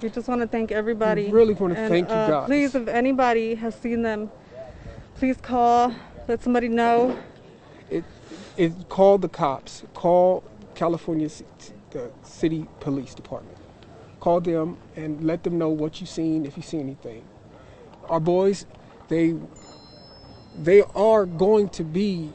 We 0.02 0.11
just 0.11 0.28
want 0.28 0.42
to 0.42 0.47
thank 0.47 0.70
everybody. 0.70 1.26
We 1.26 1.32
really 1.32 1.54
want 1.54 1.75
to 1.75 1.80
And, 1.80 1.90
thank 1.90 2.09
you 2.09 2.14
uh, 2.14 2.28
guys. 2.28 2.47
Please, 2.47 2.75
if 2.75 2.88
anybody 2.88 3.54
has 3.54 3.75
seen 3.75 4.02
them, 4.02 4.30
please 5.20 5.36
call. 5.42 5.94
Let 6.28 6.42
somebody 6.42 6.68
know. 6.68 7.18
It, 7.90 8.04
it 8.56 8.88
call 8.88 9.18
the 9.18 9.28
cops. 9.28 9.82
Call 9.92 10.42
California 10.74 11.28
C- 11.28 11.44
the 11.90 12.10
city 12.22 12.66
police 12.80 13.14
department. 13.14 13.58
Call 14.20 14.40
them 14.40 14.78
and 14.96 15.22
let 15.22 15.42
them 15.42 15.58
know 15.58 15.68
what 15.68 16.00
you've 16.00 16.08
seen 16.08 16.46
if 16.46 16.56
you 16.56 16.62
see 16.62 16.78
anything. 16.78 17.22
Our 18.08 18.18
boys, 18.18 18.64
they 19.08 19.34
they 20.58 20.82
are 20.94 21.26
going 21.26 21.68
to 21.70 21.84
be 21.84 22.32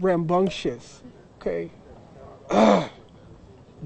rambunctious. 0.00 1.02
Okay. 1.40 1.70
Ugh. 2.50 2.90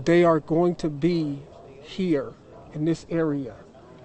They 0.05 0.23
are 0.23 0.39
going 0.39 0.77
to 0.77 0.89
be 0.89 1.43
here 1.83 2.33
in 2.73 2.85
this 2.85 3.05
area. 3.11 3.57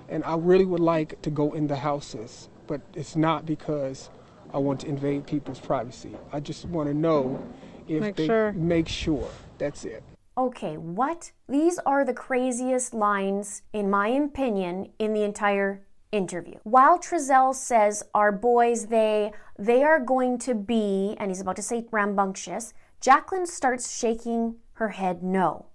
And 0.10 0.24
I 0.24 0.36
really 0.36 0.65
would 0.65 0.80
like 0.80 1.22
to 1.22 1.30
go 1.30 1.53
in 1.53 1.68
the 1.68 1.75
houses, 1.75 2.50
but 2.67 2.82
it's 2.93 3.15
not 3.15 3.46
because 3.46 4.10
I 4.53 4.58
want 4.58 4.82
to 4.82 4.88
invade 4.88 5.25
people's 5.25 5.60
privacy. 5.60 6.15
I 6.32 6.39
just 6.39 6.65
want 6.65 6.88
to 6.88 6.93
know 6.93 7.43
if 7.88 8.01
Make 8.01 8.15
they 8.15 8.27
sure. 8.27 8.53
make 8.53 8.88
sure. 8.88 9.29
That's 9.58 9.86
it. 9.86 10.03
Okay, 10.38 10.77
what? 10.77 11.32
These 11.48 11.79
are 11.86 12.03
the 12.03 12.13
craziest 12.13 12.93
lines, 12.93 13.62
in 13.72 13.89
my 13.89 14.08
opinion, 14.08 14.91
in 14.98 15.13
the 15.13 15.24
entire 15.24 15.86
interview. 16.12 16.55
While 16.63 17.00
Trezell 17.00 17.53
says 17.53 18.03
our 18.13 18.32
boys, 18.32 18.88
they 18.88 19.32
they 19.58 19.84
are 19.84 20.00
going 20.00 20.39
to 20.39 20.55
be, 20.55 21.15
and 21.20 21.29
he's 21.29 21.41
about 21.41 21.55
to 21.58 21.62
say 21.62 21.86
rambunctious, 21.91 22.74
Jacqueline 23.01 23.46
starts 23.46 23.98
shaking 23.98 24.55
her 24.74 24.89
head 24.89 25.24
no. 25.24 25.67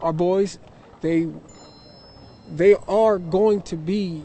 Our 0.00 0.12
boys, 0.12 0.58
they 1.00 1.28
they 2.50 2.74
are 2.88 3.18
going 3.18 3.62
to 3.62 3.76
be 3.76 4.24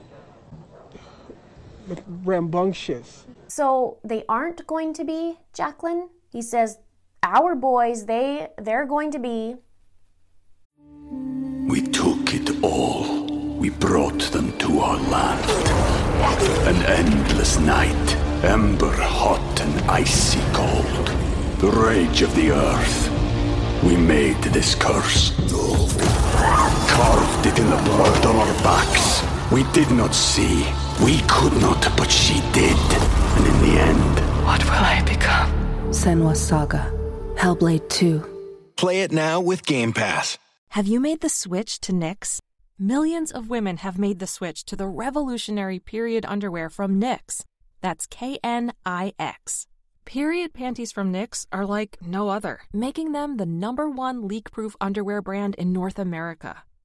rambunctious. 2.24 3.26
So 3.48 3.98
they 4.04 4.24
aren't 4.28 4.66
going 4.68 4.94
to 4.94 5.04
be, 5.04 5.38
Jacqueline? 5.54 6.10
He 6.32 6.42
says 6.42 6.80
our 7.24 7.56
boys, 7.56 8.06
they 8.06 8.50
they're 8.58 8.86
going 8.86 9.12
to 9.12 9.20
be 9.20 9.56
We 11.68 11.82
took 11.82 12.34
it 12.34 12.64
all. 12.64 13.26
We 13.58 13.70
brought 13.72 14.22
them 14.32 14.58
to 14.60 14.80
our 14.80 14.98
land. 15.10 15.50
An 16.68 16.86
endless 16.86 17.60
night, 17.60 18.16
ember 18.44 18.96
hot 18.96 19.62
and 19.62 19.92
icy 19.92 20.40
cold. 20.54 21.08
The 21.60 21.72
rage 21.72 22.22
of 22.22 22.34
the 22.36 22.52
earth. 22.52 23.10
We 23.84 23.98
made 23.98 24.42
this 24.44 24.76
curse. 24.76 25.32
Carved 26.90 27.46
it 27.46 27.60
in 27.60 27.70
the 27.70 27.82
blood 27.90 28.26
on 28.26 28.36
our 28.36 28.54
backs. 28.64 29.24
We 29.52 29.64
did 29.74 29.90
not 29.92 30.14
see. 30.14 30.66
We 31.04 31.20
could 31.28 31.54
not, 31.62 31.82
but 31.96 32.12
she 32.12 32.42
did. 32.52 32.78
And 33.38 33.46
in 33.46 33.62
the 33.62 33.80
end, 33.80 34.16
What 34.46 34.64
will 34.64 34.72
I 34.72 35.04
become? 35.06 35.52
Senua's 35.92 36.42
Saga. 36.46 36.92
Hellblade 37.36 37.88
2. 37.90 38.24
Play 38.78 39.02
it 39.02 39.12
now 39.12 39.40
with 39.40 39.66
Game 39.66 39.94
Pass. 39.94 40.38
Have 40.70 40.88
you 40.88 41.00
made 41.00 41.22
the 41.22 41.30
switch 41.30 41.80
to 41.82 41.92
Knix? 41.92 42.40
Millions 42.80 43.32
of 43.32 43.50
women 43.50 43.78
have 43.78 43.98
made 43.98 44.20
the 44.20 44.28
switch 44.28 44.64
to 44.66 44.76
the 44.76 44.88
revolutionary 44.88 45.80
period 45.80 46.26
underwear 46.28 46.70
from 46.70 47.00
Knix. 47.02 47.44
That's 47.82 48.06
K 48.08 48.40
N 48.44 48.74
I 48.86 49.14
X. 49.20 49.68
Period 50.06 50.54
panties 50.54 50.92
from 50.92 51.12
Knix 51.12 51.46
are 51.52 51.66
like 51.66 51.98
no 52.02 52.30
other, 52.30 52.62
making 52.72 53.12
them 53.12 53.38
the 53.38 53.46
number 53.46 53.90
one 53.90 54.28
leak 54.28 54.52
proof 54.52 54.76
underwear 54.80 55.22
brand 55.22 55.56
in 55.56 55.74
North 55.74 56.00
America. 56.00 56.64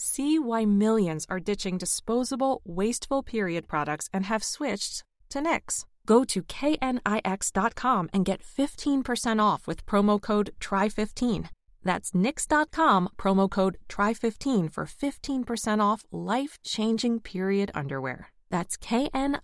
See 0.00 0.38
why 0.38 0.64
millions 0.64 1.26
are 1.28 1.38
ditching 1.38 1.76
disposable, 1.76 2.62
wasteful 2.64 3.22
period 3.22 3.68
products 3.68 4.08
and 4.14 4.24
have 4.24 4.42
switched 4.42 5.04
to 5.28 5.40
Knix. 5.40 5.84
Go 6.06 6.24
to 6.24 6.42
knix.com 6.42 8.08
and 8.14 8.24
get 8.24 8.40
15% 8.42 9.42
off 9.42 9.66
with 9.66 9.84
promo 9.84 10.18
code 10.18 10.52
TRY15. 10.58 11.50
That's 11.84 12.12
knix.com, 12.12 13.10
promo 13.18 13.50
code 13.50 13.76
TRY15 13.90 14.72
for 14.72 14.86
15% 14.86 15.80
off 15.82 16.02
life 16.10 16.58
changing 16.64 17.20
period 17.20 17.70
underwear. 17.74 18.30
That's 18.48 18.78
knix.com. 18.78 19.34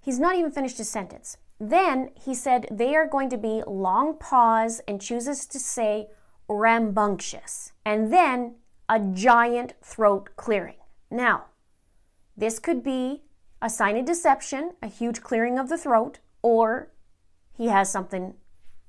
He's 0.00 0.20
not 0.20 0.36
even 0.36 0.52
finished 0.52 0.78
his 0.78 0.88
sentence. 0.88 1.36
Then 1.58 2.10
he 2.14 2.32
said 2.32 2.68
they 2.70 2.94
are 2.94 3.08
going 3.08 3.28
to 3.30 3.36
be 3.36 3.64
long 3.66 4.16
pause 4.18 4.80
and 4.86 5.00
chooses 5.00 5.46
to 5.46 5.58
say 5.58 6.06
rambunctious. 6.52 7.72
And 7.84 8.12
then 8.12 8.56
a 8.88 9.00
giant 9.00 9.74
throat 9.82 10.30
clearing. 10.36 10.76
Now, 11.10 11.44
this 12.36 12.58
could 12.58 12.82
be 12.82 13.22
a 13.60 13.70
sign 13.70 13.96
of 13.96 14.04
deception, 14.04 14.72
a 14.82 14.86
huge 14.86 15.22
clearing 15.22 15.58
of 15.58 15.68
the 15.68 15.78
throat, 15.78 16.18
or 16.42 16.90
he 17.56 17.68
has 17.68 17.90
something 17.90 18.34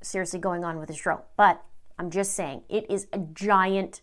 seriously 0.01 0.39
going 0.39 0.63
on 0.63 0.79
with 0.79 0.89
his 0.89 0.99
throat. 0.99 1.23
But 1.37 1.63
I'm 1.97 2.09
just 2.09 2.33
saying, 2.33 2.63
it 2.69 2.89
is 2.89 3.07
a 3.13 3.19
giant 3.19 4.01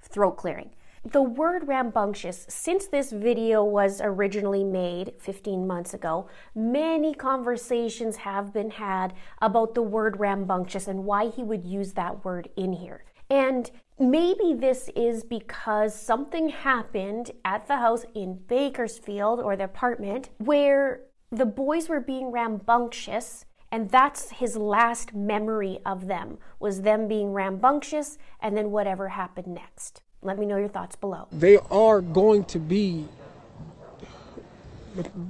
throat 0.00 0.36
clearing. 0.36 0.70
The 1.04 1.20
word 1.20 1.66
rambunctious, 1.66 2.46
since 2.48 2.86
this 2.86 3.10
video 3.10 3.64
was 3.64 4.00
originally 4.00 4.62
made 4.62 5.14
15 5.18 5.66
months 5.66 5.94
ago, 5.94 6.28
many 6.54 7.12
conversations 7.12 8.18
have 8.18 8.52
been 8.52 8.70
had 8.70 9.12
about 9.40 9.74
the 9.74 9.82
word 9.82 10.20
rambunctious 10.20 10.86
and 10.86 11.04
why 11.04 11.26
he 11.26 11.42
would 11.42 11.64
use 11.64 11.94
that 11.94 12.24
word 12.24 12.50
in 12.56 12.72
here. 12.72 13.04
And 13.28 13.68
maybe 13.98 14.54
this 14.54 14.90
is 14.94 15.24
because 15.24 15.92
something 15.92 16.50
happened 16.50 17.32
at 17.44 17.66
the 17.66 17.78
house 17.78 18.04
in 18.14 18.38
Bakersfield 18.46 19.40
or 19.40 19.56
the 19.56 19.64
apartment 19.64 20.30
where 20.38 21.00
the 21.32 21.46
boys 21.46 21.88
were 21.88 22.00
being 22.00 22.30
rambunctious 22.30 23.44
and 23.72 23.90
that's 23.90 24.30
his 24.30 24.56
last 24.56 25.14
memory 25.14 25.80
of 25.84 26.06
them 26.06 26.38
was 26.60 26.82
them 26.82 27.08
being 27.08 27.32
rambunctious 27.32 28.18
and 28.38 28.56
then 28.56 28.70
whatever 28.70 29.08
happened 29.08 29.48
next. 29.48 30.02
Let 30.22 30.38
me 30.38 30.46
know 30.46 30.56
your 30.56 30.68
thoughts 30.68 30.96
below. 30.96 31.26
They 31.32 31.58
are 31.70 32.00
going 32.00 32.44
to 32.46 32.58
be 32.58 33.08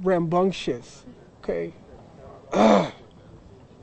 rambunctious. 0.03 1.05
Okay. 1.43 1.73
Ugh. 2.51 2.91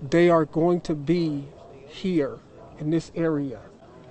They 0.09 0.31
are 0.31 0.47
going 0.47 0.81
to 0.83 0.95
be 0.95 1.47
here 1.87 2.39
in 2.79 2.89
this 2.89 3.13
area. 3.15 3.61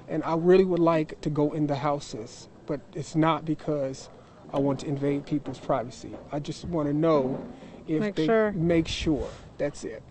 And 0.08 0.24
I 0.24 0.36
really 0.36 0.64
would 0.64 0.80
like 0.80 1.20
to 1.22 1.32
go 1.32 1.52
in 1.54 1.66
the 1.66 1.78
houses, 1.78 2.48
but 2.68 2.80
it's 2.94 3.16
not 3.16 3.44
because 3.44 4.10
I 4.54 4.60
want 4.60 4.82
to 4.82 4.88
invade 4.88 5.26
people's 5.26 5.58
privacy. 5.58 6.16
I 6.32 6.40
just 6.40 6.66
want 6.66 6.88
to 6.90 6.94
know 6.94 7.44
if 7.88 8.02
Make 8.02 8.16
they 8.16 8.28
sure. 8.28 8.52
make 8.52 8.88
sure. 8.88 9.28
That's 9.58 9.84
it. 9.84 10.04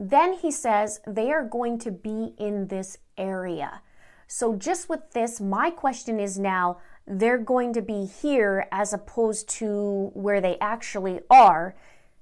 Then 0.00 0.32
he 0.32 0.50
says 0.50 1.00
they 1.06 1.30
are 1.30 1.44
going 1.44 1.78
to 1.80 1.92
be 1.92 2.34
in 2.36 2.66
this 2.66 2.98
area. 3.16 3.82
So, 4.32 4.54
just 4.54 4.88
with 4.88 5.10
this, 5.10 5.40
my 5.40 5.70
question 5.70 6.20
is 6.20 6.38
now 6.38 6.78
they're 7.04 7.36
going 7.36 7.72
to 7.72 7.82
be 7.82 8.06
here 8.06 8.68
as 8.70 8.92
opposed 8.92 9.48
to 9.58 10.12
where 10.14 10.40
they 10.40 10.56
actually 10.60 11.18
are. 11.28 11.74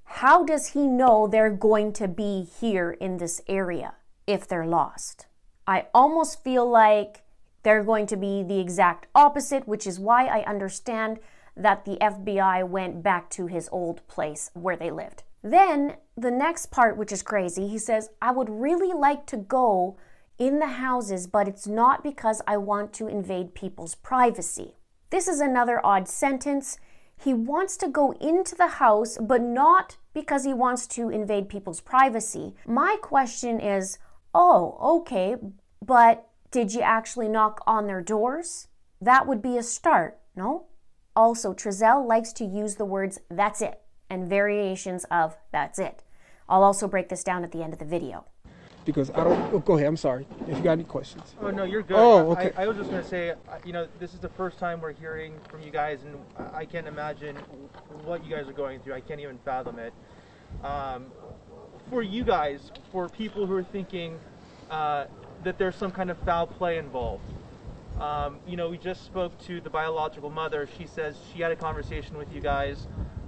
How 0.04 0.42
does 0.42 0.68
he 0.68 0.86
know 0.86 1.26
they're 1.26 1.50
going 1.50 1.92
to 1.92 2.08
be 2.08 2.48
here 2.60 2.92
in 2.92 3.18
this 3.18 3.42
area 3.46 3.92
if 4.26 4.48
they're 4.48 4.64
lost? 4.64 5.26
I 5.66 5.88
almost 5.92 6.42
feel 6.42 6.66
like 6.66 7.24
they're 7.62 7.84
going 7.84 8.06
to 8.06 8.16
be 8.16 8.42
the 8.42 8.58
exact 8.58 9.06
opposite, 9.14 9.68
which 9.68 9.86
is 9.86 10.00
why 10.00 10.28
I 10.28 10.44
understand 10.44 11.18
that 11.58 11.84
the 11.84 11.98
FBI 12.00 12.66
went 12.66 13.02
back 13.02 13.28
to 13.32 13.48
his 13.48 13.68
old 13.70 14.00
place 14.08 14.50
where 14.54 14.76
they 14.76 14.90
lived. 14.90 15.24
Then 15.42 15.96
the 16.16 16.30
next 16.30 16.70
part, 16.70 16.96
which 16.96 17.12
is 17.12 17.20
crazy, 17.20 17.68
he 17.68 17.76
says, 17.76 18.08
I 18.22 18.30
would 18.30 18.48
really 18.48 18.94
like 18.94 19.26
to 19.26 19.36
go 19.36 19.98
in 20.38 20.58
the 20.58 20.66
houses, 20.66 21.26
but 21.26 21.48
it's 21.48 21.66
not 21.66 22.02
because 22.02 22.40
I 22.46 22.56
want 22.56 22.92
to 22.94 23.08
invade 23.08 23.54
people's 23.54 23.94
privacy. 23.94 24.74
This 25.10 25.26
is 25.26 25.40
another 25.40 25.84
odd 25.84 26.08
sentence. 26.08 26.78
He 27.16 27.34
wants 27.34 27.76
to 27.78 27.88
go 27.88 28.12
into 28.12 28.54
the 28.54 28.66
house, 28.66 29.18
but 29.20 29.42
not 29.42 29.96
because 30.14 30.44
he 30.44 30.54
wants 30.54 30.86
to 30.88 31.08
invade 31.08 31.48
people's 31.48 31.80
privacy. 31.80 32.54
My 32.66 32.96
question 33.00 33.60
is 33.60 33.98
oh, 34.34 34.76
okay, 34.98 35.36
but 35.84 36.28
did 36.50 36.72
you 36.72 36.80
actually 36.82 37.28
knock 37.28 37.62
on 37.66 37.86
their 37.86 38.02
doors? 38.02 38.68
That 39.00 39.26
would 39.26 39.42
be 39.42 39.56
a 39.56 39.62
start, 39.62 40.18
no? 40.36 40.66
Also, 41.16 41.52
Trezell 41.52 42.06
likes 42.06 42.32
to 42.34 42.44
use 42.44 42.76
the 42.76 42.84
words 42.84 43.18
that's 43.30 43.60
it 43.60 43.80
and 44.08 44.28
variations 44.28 45.04
of 45.10 45.36
that's 45.50 45.78
it. 45.78 46.02
I'll 46.48 46.62
also 46.62 46.88
break 46.88 47.08
this 47.08 47.24
down 47.24 47.44
at 47.44 47.52
the 47.52 47.62
end 47.62 47.72
of 47.72 47.78
the 47.78 47.84
video. 47.84 48.26
Because 48.88 49.10
I 49.10 49.22
don't. 49.22 49.52
Oh, 49.52 49.58
go 49.58 49.74
ahead. 49.74 49.86
I'm 49.86 49.98
sorry. 49.98 50.26
If 50.46 50.56
you 50.56 50.64
got 50.64 50.72
any 50.72 50.84
questions. 50.84 51.34
Oh 51.42 51.50
no, 51.50 51.64
you're 51.64 51.82
good. 51.82 51.98
Oh, 51.98 52.30
okay. 52.32 52.52
I, 52.56 52.62
I 52.62 52.66
was 52.66 52.78
just 52.78 52.88
gonna 52.88 53.04
say, 53.04 53.32
uh, 53.32 53.34
you 53.62 53.74
know, 53.74 53.86
this 54.00 54.14
is 54.14 54.20
the 54.20 54.30
first 54.30 54.58
time 54.58 54.80
we're 54.80 54.94
hearing 54.94 55.34
from 55.50 55.60
you 55.60 55.70
guys, 55.70 56.04
and 56.04 56.16
I 56.54 56.64
can't 56.64 56.86
imagine 56.86 57.36
what 58.06 58.24
you 58.24 58.34
guys 58.34 58.48
are 58.48 58.54
going 58.54 58.80
through. 58.80 58.94
I 58.94 59.00
can't 59.00 59.20
even 59.20 59.38
fathom 59.44 59.78
it. 59.78 59.92
Um, 60.64 61.04
for 61.90 62.02
you 62.02 62.24
guys, 62.24 62.72
for 62.90 63.10
people 63.10 63.44
who 63.44 63.52
are 63.56 63.62
thinking 63.62 64.18
uh, 64.70 65.04
that 65.44 65.58
there's 65.58 65.76
some 65.76 65.90
kind 65.90 66.10
of 66.10 66.16
foul 66.20 66.46
play 66.46 66.78
involved, 66.78 67.30
um, 68.00 68.38
you 68.46 68.56
know, 68.56 68.70
we 68.70 68.78
just 68.78 69.04
spoke 69.04 69.38
to 69.40 69.60
the 69.60 69.68
biological 69.68 70.30
mother. 70.30 70.66
She 70.78 70.86
says 70.86 71.18
she 71.34 71.42
had 71.42 71.52
a 71.52 71.56
conversation 71.56 72.16
with 72.16 72.32
you 72.32 72.40
guys, 72.40 72.86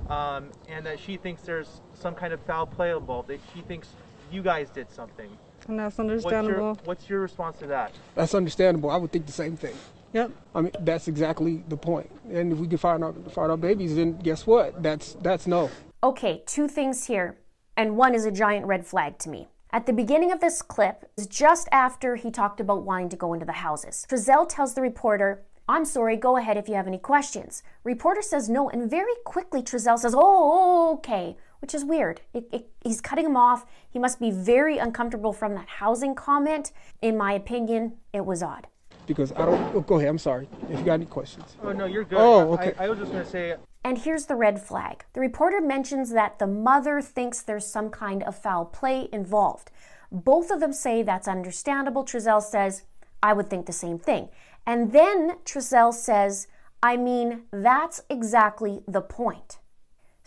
um, 0.09 0.52
and 0.71 0.87
that 0.87 0.99
she 0.99 1.19
thinks 1.19 1.43
there's 1.43 1.83
some 1.93 2.14
kind 2.14 2.33
of 2.33 2.40
foul 2.47 2.64
play 2.64 2.93
involved. 2.93 3.29
That 3.29 3.40
she 3.55 3.61
thinks 3.61 3.88
you 4.33 4.40
guys 4.40 4.71
did 4.71 4.90
something. 4.90 5.29
And 5.69 5.79
that's 5.79 5.99
What's 5.99 6.00
understandable. 6.00 6.67
your, 6.67 6.76
what's 6.85 7.09
your 7.09 7.21
response 7.21 7.59
to 7.59 7.67
that? 7.69 7.93
That's 8.14 8.35
understandable. 8.35 8.90
I 8.90 8.97
would 8.97 9.12
think 9.12 9.26
the 9.26 9.33
same 9.33 9.57
thing. 9.57 9.75
Yep. 10.12 10.33
I 10.55 10.61
mean, 10.61 10.73
that's 10.81 11.09
exactly 11.09 11.62
the 11.69 11.76
point. 11.76 12.11
And 12.33 12.52
if 12.52 12.59
we 12.59 12.67
can 12.67 12.79
find 12.79 13.05
our 13.05 13.12
find 13.12 13.50
our 13.50 13.57
babies, 13.57 13.95
then 13.95 14.19
guess 14.19 14.47
what? 14.47 14.83
That's 14.83 15.14
that's 15.23 15.47
no. 15.47 15.71
Okay, 16.02 16.43
two 16.47 16.67
things 16.67 17.07
here, 17.07 17.38
and 17.76 17.97
one 17.97 18.14
is 18.14 18.25
a 18.25 18.31
giant 18.31 18.67
red 18.67 18.87
flag 18.87 19.19
to 19.19 19.29
me. 19.29 19.49
At 19.73 19.87
the 19.87 19.93
beginning 19.93 20.33
of 20.33 20.40
this 20.40 20.62
clip, 20.62 21.09
is 21.17 21.29
just 21.29 21.69
after 21.71 22.17
he 22.17 22.33
talked 22.33 22.59
about 22.59 22.83
wanting 22.83 23.09
to 23.11 23.17
go 23.17 23.35
into 23.35 23.47
the 23.47 23.52
houses. 23.52 24.05
Trezell 24.11 24.49
tells 24.49 24.75
the 24.75 24.81
reporter, 24.81 25.45
I'm 25.69 25.85
sorry, 25.85 26.17
go 26.17 26.37
ahead 26.37 26.57
if 26.57 26.69
you 26.69 26.75
have 26.75 26.88
any 26.88 26.99
questions. 26.99 27.62
Reporter 27.85 28.23
says 28.23 28.49
no, 28.49 28.69
and 28.69 28.90
very 28.90 29.12
quickly 29.25 29.62
Trezell 29.62 29.97
says, 29.97 30.12
Oh, 30.17 30.95
okay, 30.95 31.37
which 31.61 31.75
is 31.75 31.85
weird. 31.85 32.21
It, 32.33 32.49
it, 32.52 32.71
he's 32.83 33.00
cutting 33.00 33.26
him 33.26 33.37
off. 33.37 33.67
He 33.88 33.99
must 33.99 34.19
be 34.19 34.31
very 34.31 34.79
uncomfortable 34.79 35.33
from 35.33 35.55
that 35.55 35.69
housing 35.69 36.14
comment. 36.14 36.73
In 37.02 37.17
my 37.17 37.33
opinion, 37.33 37.95
it 38.12 38.25
was 38.25 38.43
odd. 38.43 38.67
Because 39.07 39.33
I 39.33 39.45
don't. 39.47 39.75
Oh, 39.75 39.81
go 39.81 39.97
ahead. 39.97 40.09
I'm 40.09 40.19
sorry. 40.19 40.49
If 40.69 40.79
you 40.79 40.85
got 40.85 40.95
any 40.95 41.07
questions. 41.07 41.57
Oh 41.62 41.73
no, 41.73 41.87
you're 41.87 42.05
good. 42.05 42.19
Oh, 42.19 42.52
okay. 42.55 42.75
I, 42.79 42.85
I 42.85 42.88
was 42.88 42.99
just 42.99 43.12
gonna 43.12 43.25
say, 43.25 43.57
And 43.85 43.99
here's 43.99 44.26
the 44.26 44.37
red 44.37 44.61
flag. 44.61 45.05
The 45.14 45.21
reporter 45.21 45.61
mentions 45.61 46.11
that 46.11 46.38
the 46.38 46.47
mother 46.47 47.00
thinks 47.00 47.40
there's 47.40 47.67
some 47.67 47.90
kind 47.90 48.23
of 48.23 48.37
foul 48.37 48.67
play 48.67 49.09
involved. 49.12 49.71
Both 50.12 50.50
of 50.50 50.61
them 50.61 50.73
say 50.73 51.02
that's 51.02 51.29
understandable. 51.29 52.05
Trezell 52.05 52.43
says, 52.43 52.83
I 53.23 53.33
would 53.33 53.49
think 53.49 53.67
the 53.67 53.73
same 53.73 53.99
thing. 53.99 54.29
And 54.67 54.93
then 54.93 55.38
Trezell 55.45 55.93
says, 55.93 56.47
I 56.83 56.97
mean, 56.97 57.43
that's 57.52 58.02
exactly 58.09 58.83
the 58.88 59.02
point. 59.02 59.59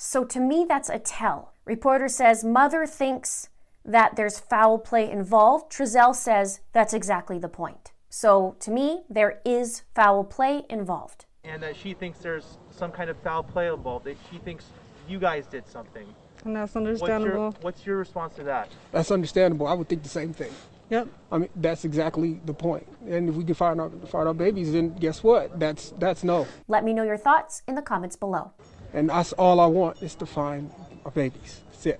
So 0.06 0.26
to 0.26 0.40
me, 0.42 0.66
that's 0.68 0.90
a 0.90 1.00
tell. 1.00 1.54
Reporter 1.64 2.10
says, 2.10 2.44
Mother 2.44 2.86
thinks 2.86 3.48
that 3.86 4.18
there's 4.18 4.38
foul 4.38 4.78
play 4.78 5.10
involved. 5.10 5.72
Trezell 5.72 6.14
says, 6.14 6.60
that's 6.74 6.94
exactly 6.94 7.40
the 7.40 7.48
point. 7.48 7.94
So 8.10 8.58
to 8.60 8.70
me, 8.70 9.04
there 9.10 9.40
is 9.46 9.84
foul 9.96 10.26
play 10.26 10.64
involved. 10.70 11.26
and 11.46 11.64
that 11.64 11.78
she 11.78 11.94
thinks 11.94 12.20
there's 12.20 12.58
some 12.70 12.92
kind 12.92 13.10
of 13.10 13.18
foul 13.20 13.44
play 13.44 13.70
involved. 13.70 14.04
That 14.06 14.18
she 14.30 14.40
thinks 14.40 14.66
you 15.08 15.20
guys 15.20 15.46
did 15.48 15.66
something. 15.70 16.06
And 16.44 16.54
that's 16.54 16.76
What's 16.76 16.84
your, 16.84 17.10
understandable. 17.10 17.56
what's 17.62 17.86
your 17.86 17.98
response 17.98 18.36
to 18.36 18.44
that? 18.44 18.68
That's 18.92 19.10
understandable. 19.10 19.68
I 19.68 19.74
would 19.74 19.88
think 19.88 20.04
the 20.04 20.10
same 20.10 20.34
thing. 20.34 20.52
Yep. 20.90 21.08
I 21.32 21.38
mean, 21.38 21.50
that's 21.56 21.86
exactly 21.86 22.42
the 22.46 22.54
point. 22.54 22.86
And 23.08 23.30
if 23.30 23.36
we 23.36 23.46
can 23.46 23.56
find 23.56 23.80
our 23.80 23.90
find 24.08 24.28
our 24.28 24.34
babies, 24.34 24.74
then 24.74 24.94
guess 24.96 25.24
what? 25.24 25.58
That's 25.60 25.94
that's 25.98 26.26
no. 26.26 26.46
Let 26.68 26.84
me 26.84 26.92
know 26.94 27.04
your 27.04 27.18
thoughts 27.18 27.64
in 27.70 27.76
the 27.76 27.82
comments 27.82 28.18
below. 28.18 28.52
And 28.94 29.10
that's 29.10 29.34
all 29.34 29.60
I 29.60 29.66
want 29.66 30.02
is 30.02 30.16
to 30.16 30.26
find 30.26 30.72
our 31.04 31.12
babies. 31.12 31.62
That's 31.72 31.86
it. 31.86 32.00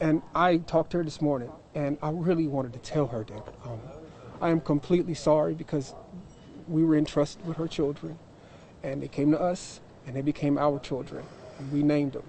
And 0.00 0.22
I 0.34 0.56
talked 0.56 0.92
to 0.92 0.98
her 0.98 1.04
this 1.04 1.20
morning, 1.20 1.50
and 1.74 1.98
I 2.02 2.10
really 2.10 2.46
wanted 2.46 2.72
to 2.72 2.78
tell 2.80 3.06
her 3.08 3.24
that 3.24 3.54
um, 3.64 3.80
I 4.40 4.50
am 4.50 4.60
completely 4.60 5.14
sorry 5.14 5.54
because 5.54 5.94
we 6.66 6.82
were 6.82 6.96
entrusted 6.96 7.46
with 7.46 7.56
her 7.58 7.68
children, 7.68 8.18
and 8.82 9.02
they 9.02 9.08
came 9.08 9.30
to 9.30 9.40
us, 9.40 9.80
and 10.06 10.16
they 10.16 10.22
became 10.22 10.58
our 10.58 10.78
children, 10.80 11.24
and 11.58 11.70
we 11.70 11.82
named 11.82 12.12
them, 12.12 12.24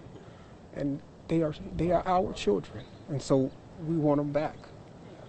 and 0.75 0.99
they 1.27 1.41
are 1.41 1.55
they 1.75 1.91
are 1.91 2.03
our 2.05 2.33
children, 2.33 2.83
and 3.09 3.21
so 3.21 3.49
we 3.87 3.95
want 3.95 4.19
them 4.19 4.31
back. 4.31 4.57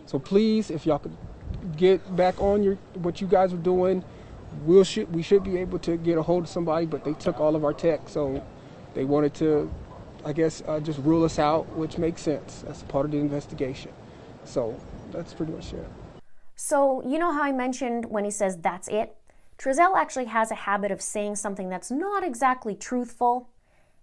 So 0.07 0.18
please, 0.18 0.70
if 0.70 0.85
y'all 0.85 0.98
could 0.98 1.16
get 1.76 2.14
back 2.14 2.38
on 2.40 2.62
your 2.62 2.74
what 2.94 3.20
you 3.20 3.26
guys 3.26 3.54
are 3.54 3.59
doing, 3.59 4.04
we'll 4.62 4.84
should 4.84 5.12
we 5.14 5.22
should 5.22 5.44
be 5.44 5.58
able 5.58 5.78
to 5.80 5.96
get 5.96 6.18
a 6.18 6.22
hold 6.22 6.44
of 6.44 6.48
somebody. 6.48 6.86
But 6.86 7.04
they 7.04 7.14
took 7.14 7.40
all 7.40 7.56
of 7.56 7.64
our 7.64 7.72
tech, 7.72 8.08
so 8.08 8.42
they 8.94 9.04
wanted 9.04 9.34
to, 9.34 9.70
I 10.24 10.32
guess, 10.32 10.62
uh, 10.66 10.80
just 10.80 10.98
rule 11.00 11.24
us 11.24 11.38
out, 11.38 11.68
which 11.76 11.98
makes 11.98 12.22
sense. 12.22 12.64
That's 12.66 12.82
part 12.84 13.04
of 13.04 13.10
the 13.10 13.18
investigation. 13.18 13.92
So 14.44 14.78
that's 15.12 15.34
pretty 15.34 15.52
much 15.52 15.72
it. 15.72 15.86
So, 16.56 17.02
you 17.06 17.18
know 17.18 17.32
how 17.32 17.42
I 17.42 17.52
mentioned 17.52 18.06
when 18.06 18.24
he 18.24 18.30
says 18.30 18.58
that's 18.58 18.88
it? 18.88 19.16
Trezell 19.58 19.96
actually 19.96 20.26
has 20.26 20.50
a 20.50 20.56
habit 20.56 20.90
of 20.90 21.00
saying 21.00 21.36
something 21.36 21.68
that's 21.68 21.90
not 21.90 22.24
exactly 22.24 22.74
truthful 22.74 23.50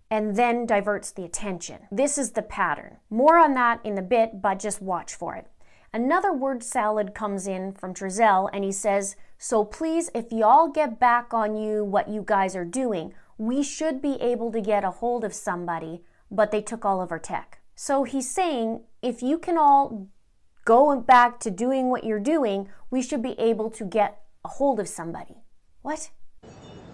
and 0.09 0.35
then 0.35 0.65
diverts 0.65 1.11
the 1.11 1.23
attention. 1.23 1.87
This 1.91 2.17
is 2.17 2.31
the 2.31 2.41
pattern. 2.41 2.97
More 3.09 3.37
on 3.37 3.53
that 3.53 3.79
in 3.85 3.97
a 3.97 4.01
bit, 4.01 4.41
but 4.41 4.59
just 4.59 4.81
watch 4.81 5.15
for 5.15 5.35
it. 5.35 5.47
Another 5.93 6.33
word 6.33 6.63
salad 6.63 7.13
comes 7.13 7.47
in 7.47 7.73
from 7.73 7.93
Trezell 7.93 8.49
and 8.53 8.63
he 8.63 8.71
says, 8.71 9.15
So 9.43 9.65
please, 9.65 10.11
if 10.13 10.31
y'all 10.31 10.67
get 10.67 10.99
back 10.99 11.33
on 11.33 11.55
you 11.55 11.83
what 11.83 12.07
you 12.07 12.21
guys 12.23 12.55
are 12.55 12.63
doing, 12.63 13.15
we 13.39 13.63
should 13.63 13.99
be 13.99 14.13
able 14.21 14.51
to 14.51 14.61
get 14.61 14.83
a 14.83 14.91
hold 14.91 15.23
of 15.23 15.33
somebody, 15.33 16.03
but 16.29 16.51
they 16.51 16.61
took 16.61 16.85
all 16.85 17.01
of 17.01 17.11
our 17.11 17.17
tech. 17.17 17.59
So 17.73 18.03
he's 18.03 18.29
saying, 18.29 18.81
if 19.01 19.23
you 19.23 19.39
can 19.39 19.57
all 19.57 20.09
go 20.63 20.95
back 21.01 21.39
to 21.39 21.49
doing 21.49 21.89
what 21.89 22.03
you're 22.03 22.19
doing, 22.19 22.69
we 22.91 23.01
should 23.01 23.23
be 23.23 23.33
able 23.39 23.71
to 23.71 23.83
get 23.83 24.21
a 24.45 24.47
hold 24.47 24.79
of 24.79 24.87
somebody. 24.87 25.37
What? 25.81 26.11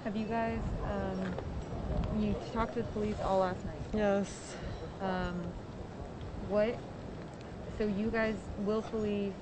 Have 0.06 0.16
you 0.16 0.26
guys, 0.26 0.60
um, 0.86 1.36
you 2.18 2.34
talked 2.54 2.76
to 2.76 2.82
the 2.82 2.88
police 2.92 3.18
all 3.26 3.40
last 3.40 3.66
night. 3.66 3.76
Yes. 3.94 4.56
Um, 5.02 5.36
what, 6.48 6.78
so 7.78 7.88
you 7.88 8.10
guys 8.10 8.36
willfully 8.60 9.34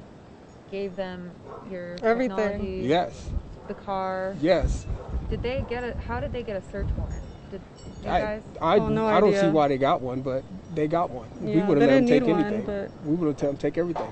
gave 0.76 0.96
them 0.98 1.32
your 1.72 1.96
Everything. 2.04 2.36
technology, 2.36 2.82
Yes, 2.88 3.30
the 3.68 3.74
car. 3.74 4.36
yes. 4.42 4.86
Did 5.30 5.42
they 5.42 5.64
get 5.70 5.84
a, 5.84 5.96
how 6.06 6.20
did 6.20 6.34
they 6.34 6.44
get 6.44 6.58
a 6.58 6.72
search 6.72 6.88
warrant? 6.98 7.24
Did 7.50 7.62
you 8.04 8.10
I, 8.10 8.20
guys? 8.20 8.42
I, 8.62 8.78
Oh, 8.80 8.90
no 8.90 9.08
I 9.08 9.22
don't 9.22 9.34
see 9.34 9.48
why 9.50 9.70
they 9.70 9.78
got 9.78 10.02
one, 10.02 10.20
but 10.22 10.44
they 10.74 10.88
got 10.88 11.10
one. 11.12 11.30
Yeah, 11.40 11.46
we 11.48 11.54
Yeah, 11.54 11.68
would 11.68 11.78
they 11.78 11.82
have 11.82 11.90
let 11.92 11.96
them 11.96 12.06
didn't 12.06 12.08
take 12.10 12.28
need 12.28 12.32
one, 12.34 12.44
anything. 12.54 12.66
but- 12.66 13.06
We 13.08 13.16
would 13.16 13.28
have 13.28 13.42
let 13.42 13.48
them 13.52 13.58
take 13.58 13.78
everything. 13.78 14.12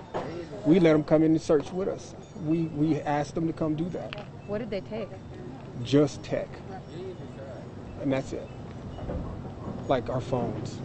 We 0.65 0.79
let 0.79 0.93
them 0.93 1.03
come 1.03 1.23
in 1.23 1.31
and 1.31 1.41
search 1.41 1.69
with 1.73 1.89
us. 1.89 2.15
We 2.45 2.63
we 2.81 3.01
asked 3.01 3.35
them 3.35 3.47
to 3.47 3.53
come 3.53 3.75
do 3.75 3.89
that. 3.89 4.13
What 4.47 4.59
did 4.59 4.69
they 4.69 4.79
take? 4.81 5.09
Just 5.83 6.23
tech, 6.23 6.47
and 8.01 8.11
that's 8.13 8.31
it. 8.31 8.47
Like 9.89 10.09
our 10.09 10.21
phones. 10.21 10.79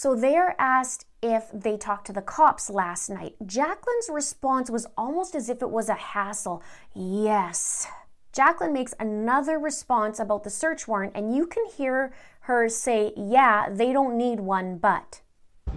So 0.00 0.14
they're 0.14 0.56
asked 0.58 1.04
if 1.22 1.50
they 1.52 1.76
talked 1.76 2.06
to 2.06 2.12
the 2.14 2.22
cops 2.22 2.70
last 2.70 3.10
night. 3.10 3.34
Jacqueline's 3.44 4.08
response 4.10 4.70
was 4.70 4.86
almost 4.96 5.34
as 5.34 5.50
if 5.50 5.60
it 5.60 5.70
was 5.70 5.90
a 5.90 5.94
hassle. 5.94 6.62
Yes. 6.94 7.86
Jacqueline 8.32 8.72
makes 8.72 8.94
another 8.98 9.58
response 9.58 10.18
about 10.18 10.42
the 10.42 10.48
search 10.48 10.88
warrant, 10.88 11.12
and 11.14 11.36
you 11.36 11.46
can 11.46 11.66
hear 11.66 12.14
her 12.48 12.66
say, 12.70 13.12
Yeah, 13.14 13.68
they 13.70 13.92
don't 13.92 14.16
need 14.16 14.40
one, 14.40 14.78
but. 14.78 15.20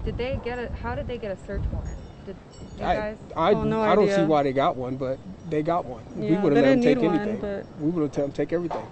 Did 0.06 0.18
they 0.18 0.40
get 0.42 0.58
a, 0.58 0.72
how 0.72 0.96
did 0.96 1.06
they 1.06 1.18
get 1.18 1.38
a 1.38 1.46
search 1.46 1.64
warrant? 1.74 1.98
Did 2.26 2.38
you 2.80 2.86
I, 2.86 2.96
guys? 2.96 3.18
I, 3.36 3.52
Oh, 3.52 3.64
no 3.66 3.82
I 3.82 3.94
don't 3.94 4.10
see 4.10 4.24
why 4.24 4.44
they 4.44 4.54
got 4.54 4.78
one, 4.78 4.96
but 4.96 5.20
they 5.50 5.62
got 5.64 5.84
one. 5.84 6.02
we 6.16 6.38
would 6.38 6.56
have 6.56 6.64
they 6.64 6.70
let 6.70 6.76
them 6.76 6.82
take 6.82 6.98
need 7.00 7.08
one, 7.08 7.20
anything. 7.20 7.42
but- 7.42 7.66
We 7.78 7.90
would 7.90 8.04
have 8.04 8.18
let 8.18 8.28
them 8.28 8.32
take 8.32 8.54
everything. 8.54 8.88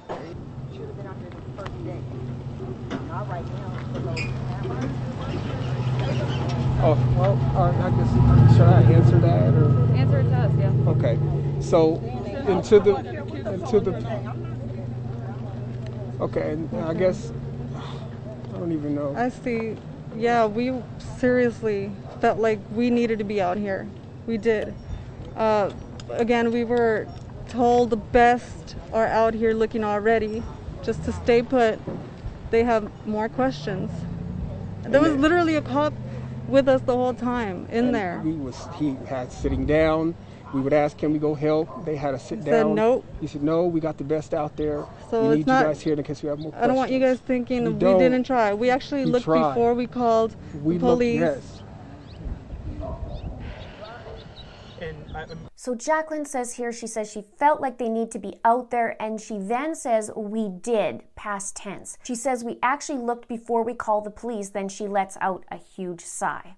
should 0.73 0.81
have 0.81 0.97
been 0.97 1.07
out 1.07 1.15
there 1.21 1.29
the 1.29 1.61
first 1.61 1.85
day. 1.85 1.99
Not 3.07 3.29
right 3.29 3.45
now, 3.45 3.93
for 3.93 3.99
those 3.99 4.19
cameras. 4.19 4.50
Oh 6.83 6.97
well, 7.15 7.37
uh, 7.55 7.69
I 7.69 7.91
guess 7.91 8.11
should 8.55 8.67
I 8.67 8.81
answer 8.91 9.19
that 9.19 9.53
or? 9.53 9.95
Answer 9.95 10.19
it 10.21 10.23
to 10.23 10.35
us, 10.35 10.51
yeah. 10.57 10.89
Okay, 10.89 11.19
so 11.61 11.97
into 12.47 12.79
the 12.79 12.95
into 13.53 13.79
the. 13.79 13.91
Okay, 16.21 16.51
and 16.53 16.75
I 16.77 16.95
guess 16.95 17.31
I 17.75 18.57
don't 18.57 18.71
even 18.71 18.95
know. 18.95 19.15
I 19.15 19.29
see. 19.29 19.77
Yeah, 20.17 20.47
we 20.47 20.73
seriously 21.19 21.91
felt 22.19 22.39
like 22.39 22.59
we 22.73 22.89
needed 22.89 23.19
to 23.19 23.25
be 23.25 23.39
out 23.39 23.57
here. 23.57 23.87
We 24.25 24.39
did. 24.39 24.73
Uh, 25.35 25.71
again, 26.09 26.51
we 26.51 26.63
were 26.63 27.07
told 27.47 27.91
the 27.91 27.95
best 27.97 28.75
are 28.91 29.05
out 29.05 29.35
here 29.35 29.53
looking 29.53 29.83
already. 29.83 30.41
Just 30.81 31.03
to 31.05 31.11
stay 31.11 31.43
put. 31.43 31.79
They 32.49 32.63
have 32.63 32.89
more 33.05 33.29
questions. 33.29 33.91
There 34.83 34.99
was 34.99 35.15
literally 35.15 35.55
a 35.55 35.61
cop 35.61 35.93
with 36.51 36.67
us 36.67 36.81
the 36.81 36.95
whole 36.95 37.13
time 37.13 37.65
in 37.71 37.85
And 37.85 37.95
there. 37.95 38.21
He 38.21 38.31
was 38.33 38.57
he 38.77 38.95
had 39.07 39.31
sitting 39.31 39.65
down. 39.65 40.15
We 40.53 40.59
would 40.59 40.73
ask, 40.73 40.97
can 40.97 41.13
we 41.13 41.17
go 41.19 41.33
help? 41.33 41.85
They 41.85 41.95
had 41.95 42.11
to 42.11 42.19
sit 42.19 42.39
He 42.39 42.43
down. 42.45 42.53
said 42.53 42.67
nope. 42.75 43.05
He 43.21 43.27
said, 43.27 43.41
no, 43.41 43.65
we 43.65 43.79
got 43.79 43.97
the 43.97 44.03
best 44.03 44.33
out 44.33 44.57
there. 44.57 44.85
So 45.09 45.21
we 45.21 45.27
it's 45.29 45.37
need 45.37 45.47
not- 45.47 45.59
you 45.61 45.65
guys 45.67 45.81
here 45.81 45.93
in 45.93 46.03
case 46.03 46.21
we 46.21 46.27
have 46.29 46.39
more 46.39 46.53
I 46.55 46.67
don't 46.67 46.75
want 46.75 46.91
you 46.91 46.99
guys 46.99 47.19
thinking 47.19 47.63
We 47.63 47.71
we, 47.71 47.79
didn't 47.79 48.23
try. 48.25 48.53
We 48.53 48.69
actually 48.69 49.05
We 49.05 49.11
looked 49.11 49.25
tried. 49.25 49.49
before 49.49 49.73
we 49.73 49.87
called 49.87 50.35
We 50.61 50.77
the 50.77 50.85
looked- 50.85 50.97
police. 50.97 51.19
yes. 51.21 51.63
And 54.81 54.97
I, 55.15 55.21
I'm 55.23 55.47
So 55.63 55.75
Jacqueline 55.75 56.25
says 56.25 56.55
here, 56.55 56.73
she 56.73 56.87
says 56.87 57.11
she 57.11 57.23
felt 57.37 57.61
like 57.61 57.77
they 57.77 57.87
need 57.87 58.09
to 58.13 58.17
be 58.17 58.33
out 58.43 58.71
there, 58.71 58.99
and 58.99 59.21
she 59.21 59.37
then 59.37 59.75
says, 59.75 60.09
We 60.15 60.49
did, 60.49 61.03
past 61.13 61.55
tense. 61.55 61.99
She 62.01 62.15
says, 62.15 62.43
We 62.43 62.57
actually 62.63 62.97
looked 62.97 63.27
before 63.27 63.63
we 63.63 63.75
called 63.75 64.05
the 64.05 64.09
police, 64.09 64.49
then 64.49 64.69
she 64.69 64.87
lets 64.87 65.17
out 65.21 65.45
a 65.51 65.57
huge 65.57 66.01
sigh. 66.01 66.55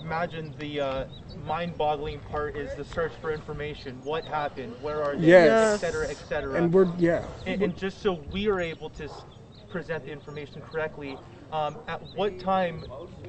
imagine 0.00 0.54
the 0.58 0.80
uh, 0.80 1.04
mind-boggling 1.44 2.20
part 2.20 2.56
is 2.56 2.74
the 2.74 2.86
search 2.86 3.12
for 3.20 3.32
information. 3.32 4.00
What 4.02 4.24
happened? 4.24 4.72
Where 4.80 5.04
are 5.04 5.14
they? 5.14 5.26
Yes. 5.26 5.74
Et 5.74 5.86
cetera, 5.86 6.08
et 6.08 6.16
cetera. 6.26 6.54
And 6.54 6.72
we're, 6.72 6.90
yeah. 6.96 7.26
And, 7.44 7.60
and 7.60 7.76
just 7.76 8.00
so 8.00 8.18
we 8.32 8.48
are 8.48 8.60
able 8.60 8.88
to 8.88 9.10
present 9.70 10.06
the 10.06 10.10
information 10.10 10.62
correctly, 10.62 11.18
um, 11.52 11.76
at 11.86 12.00
what 12.14 12.40
time 12.40 12.82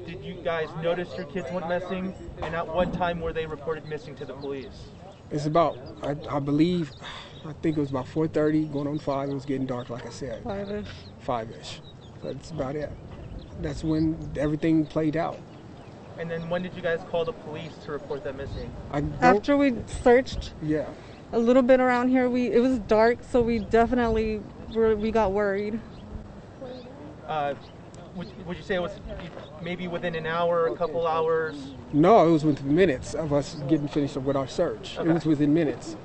did 0.06 0.24
you 0.24 0.34
guys 0.42 0.68
notice 0.82 1.10
your 1.14 1.26
kids 1.26 1.46
went 1.52 1.68
missing, 1.68 2.14
and 2.42 2.54
at 2.54 2.66
what 2.66 2.94
time 2.94 3.20
were 3.20 3.34
they 3.34 3.44
reported 3.44 3.84
missing 3.84 4.16
to 4.16 4.24
the 4.24 4.32
police? 4.32 4.88
It's 5.30 5.46
about, 5.46 5.78
I, 6.02 6.16
I 6.28 6.38
believe, 6.40 6.90
I 7.44 7.52
think 7.62 7.76
it 7.76 7.80
was 7.80 7.90
about 7.90 8.06
4.30, 8.06 8.72
going 8.72 8.88
on 8.88 8.98
5. 8.98 9.28
It 9.28 9.34
was 9.34 9.44
getting 9.44 9.66
dark, 9.66 9.90
like 9.90 10.06
I 10.06 10.10
said. 10.10 10.42
Five-ish. 10.42 10.86
5-ish. 11.26 11.80
That's 12.22 12.50
about 12.50 12.76
it. 12.76 12.90
That's 13.62 13.84
when 13.84 14.18
everything 14.36 14.86
played 14.86 15.16
out. 15.16 15.38
And 16.18 16.30
then 16.30 16.50
when 16.50 16.62
did 16.62 16.74
you 16.74 16.82
guys 16.82 17.00
call 17.10 17.24
the 17.24 17.32
police 17.32 17.72
to 17.84 17.92
report 17.92 18.24
them 18.24 18.36
missing? 18.36 18.70
I 18.92 19.02
After 19.20 19.56
we 19.56 19.74
searched 20.02 20.52
yeah. 20.62 20.86
a 21.32 21.38
little 21.38 21.62
bit 21.62 21.80
around 21.80 22.08
here, 22.08 22.28
we 22.28 22.48
it 22.48 22.58
was 22.58 22.78
dark, 22.80 23.18
so 23.22 23.40
we 23.40 23.60
definitely 23.60 24.42
were 24.74 24.94
we 24.96 25.10
got 25.10 25.32
worried. 25.32 25.80
Uh, 27.26 27.54
would, 28.20 28.46
would 28.46 28.56
you 28.58 28.62
say 28.62 28.74
it 28.74 28.82
was 28.82 28.92
maybe 29.62 29.88
within 29.88 30.14
an 30.14 30.26
hour, 30.26 30.66
a 30.66 30.76
couple 30.76 31.06
hours? 31.06 31.56
No, 31.92 32.28
it 32.28 32.30
was 32.30 32.44
within 32.44 32.74
minutes 32.74 33.14
of 33.14 33.32
us 33.32 33.54
getting 33.66 33.88
finished 33.88 34.16
with 34.16 34.36
our 34.36 34.46
search. 34.46 34.98
It 34.98 35.06
was 35.06 35.24
within 35.24 35.54
minutes. 35.54 35.96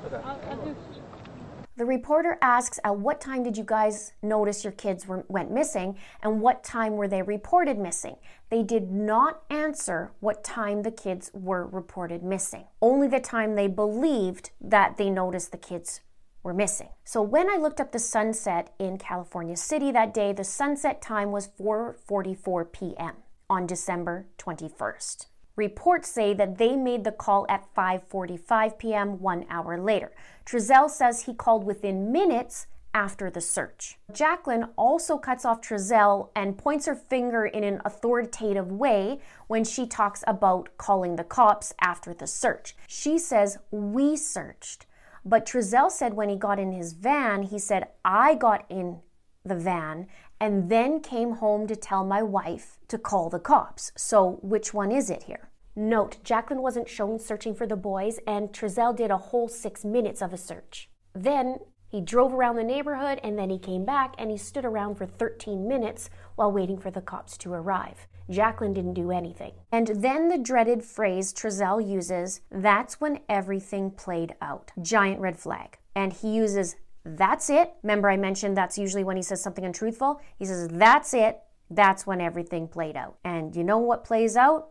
The 1.76 1.84
reporter 1.84 2.38
asks, 2.42 2.80
At 2.86 2.98
what 3.00 3.20
time 3.20 3.44
did 3.44 3.58
you 3.58 3.66
guys 3.66 4.14
notice 4.22 4.64
your 4.64 4.72
kids 4.72 5.06
were, 5.06 5.26
went 5.28 5.52
missing, 5.52 5.98
and 6.24 6.40
what 6.40 6.64
time 6.64 6.94
were 6.94 7.10
they 7.10 7.22
reported 7.22 7.78
missing? 7.78 8.16
They 8.50 8.64
did 8.64 8.90
not 8.90 9.42
answer 9.50 10.12
what 10.22 10.42
time 10.42 10.84
the 10.84 10.92
kids 10.92 11.32
were 11.34 11.68
reported 11.68 12.24
missing, 12.24 12.64
only 12.82 13.10
the 13.10 13.20
time 13.20 13.56
they 13.56 13.68
believed 13.68 14.52
that 14.62 14.96
they 14.96 15.10
noticed 15.10 15.52
the 15.52 15.58
kids 15.58 16.00
were 16.46 16.54
missing. 16.54 16.90
So 17.04 17.24
when 17.24 17.50
I 17.50 17.58
looked 17.58 17.82
up 17.82 17.92
the 17.92 18.00
sunset 18.00 18.72
in 18.78 19.00
California 19.00 19.58
City 19.58 19.92
that 19.92 20.14
day, 20.14 20.32
the 20.32 20.44
sunset 20.44 21.02
time 21.02 21.32
was 21.32 21.50
4:44 21.60 22.72
p.m. 22.72 23.16
on 23.50 23.66
December 23.66 24.28
21st. 24.38 25.26
Reports 25.56 26.08
say 26.08 26.34
that 26.36 26.58
they 26.58 26.76
made 26.76 27.04
the 27.04 27.12
call 27.12 27.48
at 27.50 27.74
5:45 27.76 28.78
p.m. 28.78 29.20
1 29.20 29.46
hour 29.50 29.80
later. 29.80 30.12
Trezell 30.46 30.90
says 30.90 31.24
he 31.24 31.34
called 31.34 31.64
within 31.64 32.12
minutes 32.12 32.68
after 32.94 33.30
the 33.32 33.42
search. 33.42 33.98
Jacqueline 34.14 34.68
also 34.78 35.18
cuts 35.18 35.46
off 35.46 35.62
Trezell 35.62 36.30
and 36.36 36.58
points 36.58 36.86
her 36.86 36.96
finger 36.96 37.46
in 37.46 37.64
an 37.64 37.82
authoritative 37.84 38.72
way 38.72 39.20
when 39.48 39.64
she 39.64 39.88
talks 39.88 40.24
about 40.28 40.70
calling 40.78 41.16
the 41.16 41.24
cops 41.24 41.74
after 41.82 42.14
the 42.14 42.28
search. 42.28 42.76
She 42.88 43.18
says, 43.18 43.58
"We 43.72 44.16
searched." 44.16 44.86
But 45.26 45.46
Trezell 45.46 45.90
said 45.90 46.14
when 46.14 46.30
he 46.30 46.36
got 46.36 46.60
in 46.60 46.72
his 46.72 46.94
van, 46.94 47.44
he 47.44 47.58
said, 47.58 47.88
I 48.06 48.36
got 48.36 48.66
in 48.70 49.02
the 49.44 49.56
van 49.56 50.08
and 50.40 50.70
then 50.70 51.00
came 51.00 51.32
home 51.34 51.66
to 51.68 51.76
tell 51.76 52.06
my 52.06 52.22
wife 52.22 52.78
to 52.90 52.98
call 52.98 53.30
the 53.30 53.40
cops. 53.40 53.92
So, 53.98 54.40
which 54.42 54.74
one 54.74 54.92
is 54.92 55.10
it 55.10 55.24
here? 55.24 55.50
Note, 55.76 56.18
Jacqueline 56.24 56.62
wasn't 56.62 56.88
shown 56.88 57.20
searching 57.20 57.54
for 57.54 57.68
the 57.68 57.76
boys, 57.76 58.20
and 58.26 58.54
Trezell 58.54 58.96
did 58.96 59.12
a 59.12 59.18
whole 59.18 59.50
six 59.50 59.84
minutes 59.84 60.22
of 60.22 60.32
a 60.32 60.38
search. 60.38 60.90
Then 61.14 61.60
he 61.88 62.02
drove 62.02 62.34
around 62.34 62.58
the 62.58 62.64
neighborhood 62.64 63.20
and 63.24 63.38
then 63.38 63.50
he 63.50 63.58
came 63.58 63.86
back 63.86 64.16
and 64.18 64.30
he 64.30 64.38
stood 64.38 64.66
around 64.66 64.96
for 64.96 65.06
13 65.06 65.68
minutes 65.68 66.10
while 66.36 66.52
waiting 66.52 66.78
for 66.78 66.92
the 66.92 67.02
cops 67.02 67.38
to 67.38 67.54
arrive. 67.54 68.08
Jacqueline 68.30 68.74
didn't 68.74 68.94
do 68.96 69.12
anything. 69.12 69.54
And 69.72 69.88
then 69.88 70.30
the 70.30 70.38
dreaded 70.38 70.84
phrase 70.84 71.34
Trezell 71.34 71.86
uses, 71.86 72.42
that's 72.50 73.00
when 73.00 73.20
everything 73.30 73.92
played 73.92 74.36
out. 74.42 74.72
Giant 74.82 75.20
red 75.20 75.38
flag. 75.38 75.78
And 75.96 76.12
he 76.12 76.36
uses, 76.36 76.76
that's 77.04 77.50
it. 77.50 77.74
Remember, 77.84 78.10
I 78.10 78.18
mentioned 78.18 78.58
that's 78.58 78.78
usually 78.78 79.04
when 79.04 79.16
he 79.16 79.24
says 79.24 79.42
something 79.42 79.64
untruthful. 79.64 80.20
He 80.38 80.46
says, 80.46 80.68
that's 80.70 81.14
it. 81.14 81.40
That's 81.70 82.06
when 82.08 82.22
everything 82.22 82.68
played 82.68 82.96
out. 82.96 83.18
And 83.24 83.56
you 83.56 83.64
know 83.64 83.78
what 83.78 84.04
plays 84.04 84.36
out? 84.36 84.70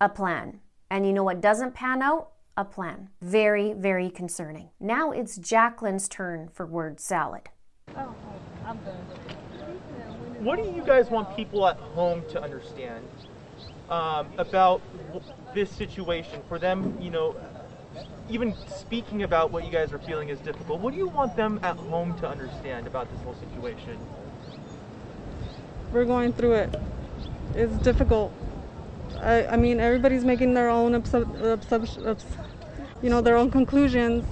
A 0.00 0.08
plan. 0.08 0.60
And 0.90 1.06
you 1.06 1.12
know 1.12 1.24
what 1.24 1.40
doesn't 1.40 1.74
pan 1.74 2.02
out? 2.02 2.28
A 2.56 2.64
plan. 2.64 3.08
Very, 3.22 3.72
very 3.72 4.10
concerning. 4.10 4.70
Now 4.78 5.10
it's 5.10 5.38
Jacqueline's 5.38 6.08
turn 6.08 6.48
for 6.52 6.66
word 6.66 7.00
salad. 7.00 7.48
Oh, 7.96 8.14
What 10.42 10.60
do 10.60 10.68
you 10.72 10.82
guys 10.82 11.08
want 11.08 11.36
people 11.36 11.68
at 11.68 11.76
home 11.76 12.24
to 12.30 12.42
understand 12.42 13.06
um, 13.88 14.26
about 14.38 14.82
this 15.54 15.70
situation? 15.70 16.42
For 16.48 16.58
them, 16.58 16.98
you 17.00 17.10
know, 17.10 17.36
even 18.28 18.52
speaking 18.66 19.22
about 19.22 19.52
what 19.52 19.64
you 19.64 19.70
guys 19.70 19.92
are 19.92 20.00
feeling 20.00 20.30
is 20.30 20.40
difficult. 20.40 20.80
What 20.80 20.94
do 20.94 20.98
you 20.98 21.06
want 21.06 21.36
them 21.36 21.60
at 21.62 21.76
home 21.76 22.18
to 22.18 22.28
understand 22.28 22.88
about 22.88 23.08
this 23.12 23.22
whole 23.22 23.36
situation? 23.36 23.96
We're 25.92 26.06
going 26.06 26.32
through 26.32 26.54
it. 26.54 26.74
It's 27.54 27.76
difficult. 27.78 28.32
I, 29.20 29.46
I 29.46 29.56
mean, 29.56 29.78
everybody's 29.78 30.24
making 30.24 30.54
their 30.54 30.70
own 30.70 30.94
you 33.00 33.10
know, 33.10 33.20
their 33.20 33.36
own 33.36 33.50
conclusions. 33.52 34.24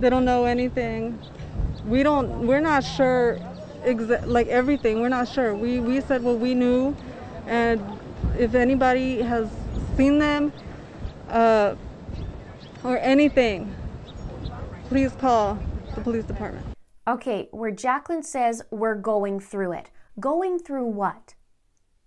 They 0.00 0.10
don't 0.10 0.24
know 0.24 0.46
anything. 0.46 1.20
We 1.86 2.02
don't. 2.02 2.48
We're 2.48 2.58
not 2.60 2.82
sure. 2.82 3.38
Exa- 3.84 4.26
like 4.26 4.46
everything, 4.48 5.00
we're 5.00 5.08
not 5.08 5.28
sure. 5.28 5.54
We 5.54 5.80
we 5.80 6.00
said 6.00 6.22
what 6.22 6.38
we 6.38 6.54
knew, 6.54 6.96
and 7.46 7.80
if 8.38 8.54
anybody 8.54 9.22
has 9.22 9.48
seen 9.96 10.18
them, 10.18 10.52
uh, 11.28 11.74
or 12.84 12.98
anything, 12.98 13.74
please 14.88 15.12
call 15.12 15.58
the 15.94 16.00
police 16.00 16.24
department. 16.24 16.66
Okay, 17.08 17.48
where 17.50 17.70
Jacqueline 17.70 18.22
says 18.22 18.62
we're 18.70 18.94
going 18.94 19.40
through 19.40 19.72
it. 19.72 19.90
Going 20.18 20.58
through 20.58 20.86
what? 20.86 21.34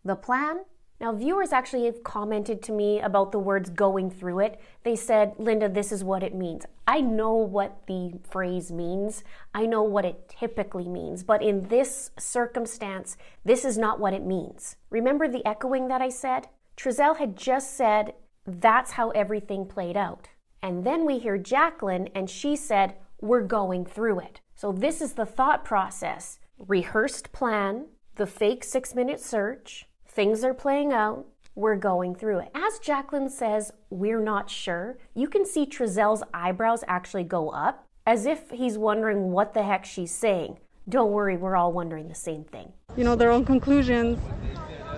The 0.05 0.15
plan? 0.15 0.65
Now, 1.03 1.11
viewers 1.11 1.51
actually 1.51 1.83
have 1.87 2.01
commented 2.01 2.63
to 2.63 2.71
me 2.71 3.01
about 3.01 3.33
the 3.33 3.37
words 3.37 3.69
going 3.69 4.09
through 4.09 4.39
it. 4.39 4.61
They 4.83 4.95
said, 4.95 5.33
Linda, 5.37 5.67
this 5.67 5.91
is 5.91 6.01
what 6.01 6.23
it 6.23 6.33
means. 6.33 6.65
I 6.87 7.01
know 7.01 7.33
what 7.33 7.87
the 7.87 8.13
phrase 8.29 8.71
means, 8.71 9.25
I 9.53 9.65
know 9.65 9.83
what 9.83 10.05
it 10.05 10.29
typically 10.29 10.87
means, 10.87 11.21
but 11.21 11.43
in 11.43 11.67
this 11.67 12.11
circumstance, 12.17 13.17
this 13.43 13.65
is 13.65 13.77
not 13.77 13.99
what 13.99 14.13
it 14.13 14.25
means. 14.25 14.77
Remember 14.91 15.27
the 15.27 15.45
echoing 15.45 15.89
that 15.89 16.01
I 16.01 16.07
said? 16.07 16.47
Trezell 16.77 17.17
had 17.17 17.35
just 17.35 17.75
said, 17.75 18.13
that's 18.47 18.91
how 18.91 19.09
everything 19.09 19.65
played 19.65 19.97
out. 19.97 20.29
And 20.61 20.85
then 20.85 21.05
we 21.05 21.19
hear 21.19 21.37
Jacqueline, 21.37 22.07
and 22.15 22.29
she 22.29 22.55
said, 22.55 22.95
we're 23.19 23.41
going 23.41 23.83
through 23.83 24.21
it. 24.21 24.39
So, 24.55 24.71
this 24.71 25.01
is 25.01 25.15
the 25.15 25.25
thought 25.25 25.65
process 25.65 26.39
rehearsed 26.57 27.33
plan, 27.33 27.87
the 28.15 28.25
fake 28.25 28.63
six 28.63 28.95
minute 28.95 29.19
search, 29.19 29.85
things 30.13 30.43
are 30.43 30.53
playing 30.53 30.93
out, 30.93 31.25
we're 31.55 31.75
going 31.75 32.15
through 32.15 32.39
it. 32.39 32.49
As 32.53 32.79
Jacqueline 32.79 33.29
says, 33.29 33.71
we're 33.89 34.21
not 34.21 34.49
sure, 34.49 34.97
you 35.13 35.27
can 35.27 35.45
see 35.45 35.65
Trezell's 35.65 36.23
eyebrows 36.33 36.83
actually 36.87 37.23
go 37.23 37.49
up 37.49 37.87
as 38.05 38.25
if 38.25 38.49
he's 38.51 38.77
wondering 38.77 39.31
what 39.31 39.53
the 39.53 39.63
heck 39.63 39.85
she's 39.85 40.11
saying. 40.11 40.59
Don't 40.89 41.11
worry, 41.11 41.37
we're 41.37 41.55
all 41.55 41.71
wondering 41.71 42.09
the 42.09 42.15
same 42.15 42.43
thing. 42.43 42.73
You 42.97 43.03
know, 43.03 43.15
their 43.15 43.31
own 43.31 43.45
conclusions. 43.45 44.19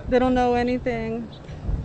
They 0.08 0.18
don't 0.18 0.34
know 0.34 0.54
anything. 0.54 1.28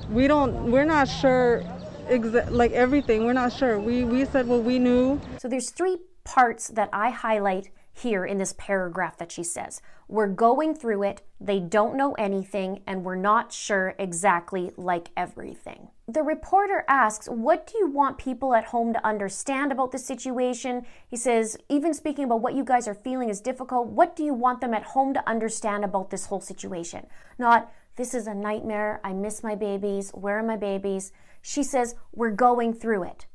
We 0.09 0.27
don't. 0.27 0.71
We're 0.71 0.85
not 0.85 1.07
sure. 1.07 1.63
Exa- 2.09 2.49
like 2.49 2.71
everything, 2.71 3.25
we're 3.25 3.33
not 3.33 3.53
sure. 3.53 3.79
We 3.79 4.03
we 4.03 4.25
said 4.25 4.47
what 4.47 4.63
we 4.63 4.79
knew. 4.79 5.21
So 5.39 5.47
there's 5.47 5.69
three 5.69 5.97
parts 6.23 6.69
that 6.69 6.89
I 6.91 7.11
highlight 7.11 7.69
here 7.93 8.25
in 8.25 8.37
this 8.37 8.53
paragraph 8.57 9.17
that 9.17 9.31
she 9.31 9.43
says. 9.43 9.81
We're 10.07 10.27
going 10.27 10.75
through 10.75 11.03
it, 11.03 11.21
they 11.39 11.59
don't 11.59 11.95
know 11.95 12.13
anything, 12.13 12.81
and 12.85 13.03
we're 13.03 13.15
not 13.15 13.53
sure 13.53 13.95
exactly 13.97 14.71
like 14.75 15.09
everything. 15.15 15.89
The 16.07 16.23
reporter 16.23 16.83
asks, 16.87 17.27
What 17.27 17.67
do 17.67 17.77
you 17.77 17.87
want 17.87 18.17
people 18.17 18.53
at 18.53 18.65
home 18.65 18.91
to 18.93 19.05
understand 19.05 19.71
about 19.71 19.91
the 19.91 19.97
situation? 19.97 20.85
He 21.07 21.15
says, 21.15 21.57
Even 21.69 21.93
speaking 21.93 22.25
about 22.25 22.41
what 22.41 22.55
you 22.55 22.65
guys 22.65 22.87
are 22.87 22.93
feeling 22.93 23.29
is 23.29 23.39
difficult, 23.39 23.87
what 23.87 24.15
do 24.15 24.23
you 24.23 24.33
want 24.33 24.59
them 24.59 24.73
at 24.73 24.83
home 24.83 25.13
to 25.13 25.29
understand 25.29 25.85
about 25.85 26.09
this 26.09 26.25
whole 26.25 26.41
situation? 26.41 27.07
Not, 27.39 27.71
This 27.95 28.13
is 28.13 28.27
a 28.27 28.33
nightmare, 28.33 28.99
I 29.03 29.13
miss 29.13 29.43
my 29.43 29.55
babies, 29.55 30.11
where 30.11 30.39
are 30.39 30.43
my 30.43 30.57
babies? 30.57 31.11
She 31.41 31.63
says, 31.63 31.95
We're 32.13 32.31
going 32.31 32.73
through 32.73 33.03
it. 33.03 33.27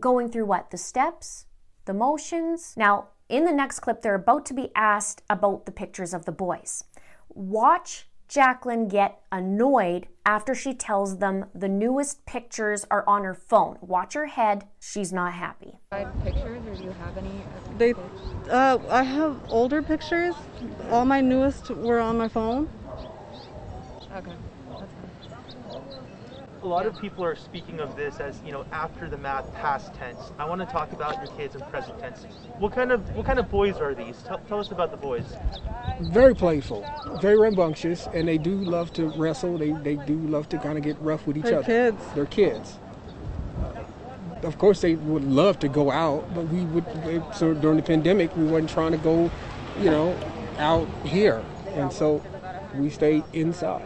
going 0.00 0.30
through 0.30 0.46
what? 0.46 0.70
The 0.70 0.78
steps? 0.78 1.46
The 1.84 1.94
motions? 1.94 2.74
Now, 2.76 3.08
in 3.28 3.44
the 3.44 3.52
next 3.52 3.80
clip, 3.80 4.02
they're 4.02 4.14
about 4.14 4.46
to 4.46 4.54
be 4.54 4.70
asked 4.74 5.22
about 5.30 5.66
the 5.66 5.72
pictures 5.72 6.12
of 6.12 6.24
the 6.24 6.32
boys. 6.32 6.84
Watch 7.28 8.06
Jacqueline 8.28 8.88
get 8.88 9.20
annoyed 9.30 10.08
after 10.26 10.54
she 10.54 10.74
tells 10.74 11.18
them 11.18 11.46
the 11.54 11.68
newest 11.68 12.24
pictures 12.26 12.86
are 12.90 13.06
on 13.06 13.24
her 13.24 13.34
phone. 13.34 13.76
Watch 13.80 14.14
her 14.14 14.26
head. 14.26 14.66
She's 14.80 15.12
not 15.12 15.34
happy. 15.34 15.78
Pictures, 16.24 16.66
or 16.66 16.74
do 16.74 16.84
you 16.84 16.90
have 16.92 17.16
any? 17.18 17.30
They, 17.76 17.94
uh, 18.50 18.78
I 18.88 19.02
have 19.02 19.40
older 19.50 19.82
pictures. 19.82 20.34
All 20.90 21.04
my 21.04 21.20
newest 21.20 21.70
were 21.70 22.00
on 22.00 22.16
my 22.16 22.28
phone. 22.28 22.68
Okay, 22.96 23.02
that's 23.72 24.26
fine. 24.26 24.53
A 26.64 26.66
lot 26.66 26.86
of 26.86 26.98
people 26.98 27.22
are 27.22 27.36
speaking 27.36 27.78
of 27.78 27.94
this 27.94 28.20
as 28.20 28.40
you 28.42 28.50
know 28.50 28.64
after 28.72 29.06
the 29.06 29.18
math 29.18 29.52
past 29.52 29.92
tense. 29.92 30.18
I 30.38 30.46
want 30.46 30.62
to 30.62 30.66
talk 30.66 30.90
about 30.92 31.16
your 31.18 31.26
kids 31.36 31.54
in 31.54 31.60
present 31.60 31.98
tense. 31.98 32.24
What 32.58 32.72
kind 32.72 32.90
of 32.90 33.14
what 33.14 33.26
kind 33.26 33.38
of 33.38 33.50
boys 33.50 33.76
are 33.76 33.94
these? 33.94 34.16
Tell, 34.22 34.38
tell 34.48 34.60
us 34.60 34.70
about 34.70 34.90
the 34.90 34.96
boys. 34.96 35.26
Very 36.00 36.34
playful, 36.34 36.82
very 37.20 37.36
rambunctious, 37.36 38.08
and 38.14 38.26
they 38.26 38.38
do 38.38 38.54
love 38.54 38.94
to 38.94 39.08
wrestle. 39.08 39.58
They, 39.58 39.72
they 39.72 39.96
do 39.96 40.16
love 40.16 40.48
to 40.48 40.58
kind 40.58 40.78
of 40.78 40.84
get 40.84 40.98
rough 41.00 41.26
with 41.26 41.36
each 41.36 41.44
other. 41.44 41.60
They're 41.60 41.88
other. 41.88 41.98
kids. 41.98 42.14
They're 42.14 42.26
kids. 42.26 42.78
Of 44.42 44.56
course, 44.56 44.80
they 44.80 44.94
would 44.94 45.24
love 45.24 45.58
to 45.58 45.68
go 45.68 45.90
out, 45.90 46.34
but 46.34 46.48
we 46.48 46.64
would. 46.64 46.86
So 47.34 47.52
during 47.52 47.76
the 47.76 47.82
pandemic, 47.82 48.34
we 48.38 48.44
weren't 48.44 48.70
trying 48.70 48.92
to 48.92 48.98
go, 48.98 49.30
you 49.80 49.90
know, 49.90 50.18
out 50.56 50.88
here, 51.04 51.44
and 51.74 51.92
so 51.92 52.22
we 52.74 52.88
stayed 52.88 53.22
inside. 53.34 53.84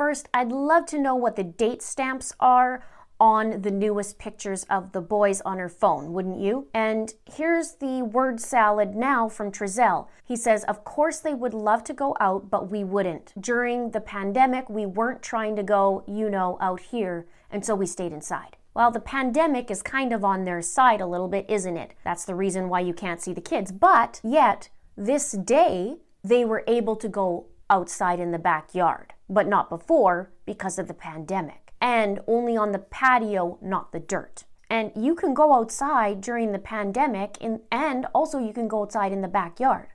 First, 0.00 0.30
I'd 0.32 0.50
love 0.50 0.86
to 0.86 0.98
know 0.98 1.14
what 1.14 1.36
the 1.36 1.44
date 1.44 1.82
stamps 1.82 2.32
are 2.40 2.82
on 3.20 3.60
the 3.60 3.70
newest 3.70 4.18
pictures 4.18 4.64
of 4.70 4.92
the 4.92 5.02
boys 5.02 5.42
on 5.42 5.58
her 5.58 5.68
phone, 5.68 6.14
wouldn't 6.14 6.40
you? 6.40 6.68
And 6.72 7.12
here's 7.30 7.72
the 7.72 8.00
word 8.00 8.40
salad 8.40 8.96
now 8.96 9.28
from 9.28 9.52
Trezell. 9.52 10.08
He 10.24 10.36
says, 10.36 10.64
Of 10.64 10.84
course, 10.84 11.18
they 11.18 11.34
would 11.34 11.52
love 11.52 11.84
to 11.84 11.92
go 11.92 12.16
out, 12.18 12.48
but 12.48 12.70
we 12.70 12.82
wouldn't. 12.82 13.34
During 13.38 13.90
the 13.90 14.00
pandemic, 14.00 14.70
we 14.70 14.86
weren't 14.86 15.20
trying 15.20 15.54
to 15.56 15.62
go, 15.62 16.02
you 16.06 16.30
know, 16.30 16.56
out 16.62 16.80
here, 16.80 17.26
and 17.50 17.62
so 17.62 17.74
we 17.74 17.84
stayed 17.84 18.14
inside. 18.14 18.56
Well, 18.72 18.90
the 18.90 19.00
pandemic 19.00 19.70
is 19.70 19.82
kind 19.82 20.14
of 20.14 20.24
on 20.24 20.46
their 20.46 20.62
side 20.62 21.02
a 21.02 21.06
little 21.06 21.28
bit, 21.28 21.44
isn't 21.46 21.76
it? 21.76 21.92
That's 22.04 22.24
the 22.24 22.34
reason 22.34 22.70
why 22.70 22.80
you 22.80 22.94
can't 22.94 23.20
see 23.20 23.34
the 23.34 23.42
kids. 23.42 23.70
But 23.70 24.22
yet, 24.24 24.70
this 24.96 25.32
day, 25.32 25.98
they 26.24 26.46
were 26.46 26.64
able 26.66 26.96
to 26.96 27.08
go 27.10 27.48
outside 27.68 28.18
in 28.18 28.32
the 28.32 28.38
backyard, 28.38 29.14
but 29.30 29.46
not 29.46 29.70
before 29.70 30.32
because 30.44 30.78
of 30.78 30.88
the 30.88 30.94
pandemic. 30.94 31.72
And 31.80 32.20
only 32.26 32.56
on 32.56 32.72
the 32.72 32.78
patio, 32.78 33.58
not 33.62 33.92
the 33.92 34.00
dirt. 34.00 34.44
And 34.68 34.92
you 34.94 35.14
can 35.14 35.32
go 35.32 35.54
outside 35.54 36.20
during 36.20 36.52
the 36.52 36.58
pandemic, 36.58 37.38
in, 37.40 37.62
and 37.72 38.06
also 38.14 38.38
you 38.38 38.52
can 38.52 38.68
go 38.68 38.82
outside 38.82 39.12
in 39.12 39.22
the 39.22 39.28
backyard. 39.28 39.88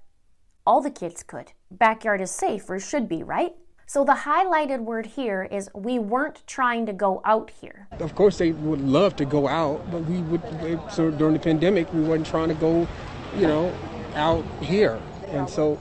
All 0.65 0.81
the 0.81 0.89
kids 0.89 1.21
could. 1.21 1.51
Backyard 1.69 2.21
is 2.21 2.31
safe, 2.31 2.67
or 2.69 2.79
should 2.79 3.07
be, 3.07 3.21
right? 3.21 3.53
So 3.85 4.03
the 4.03 4.13
highlighted 4.13 4.79
word 4.79 5.05
here 5.05 5.43
is 5.43 5.69
we 5.75 5.99
weren't 5.99 6.41
trying 6.47 6.87
to 6.87 6.93
go 6.93 7.21
out 7.23 7.51
here. 7.51 7.87
Of 7.99 8.15
course, 8.15 8.39
they 8.39 8.51
would 8.51 8.81
love 8.81 9.15
to 9.17 9.25
go 9.25 9.47
out, 9.47 9.89
but 9.91 10.03
we 10.05 10.21
would. 10.23 10.41
So 10.91 11.11
during 11.11 11.33
the 11.33 11.39
pandemic, 11.39 11.93
we 11.93 12.01
weren't 12.01 12.25
trying 12.25 12.49
to 12.49 12.55
go, 12.55 12.87
you 13.37 13.45
know, 13.45 13.71
out 14.15 14.43
here, 14.59 14.99
and 15.27 15.47
so 15.47 15.79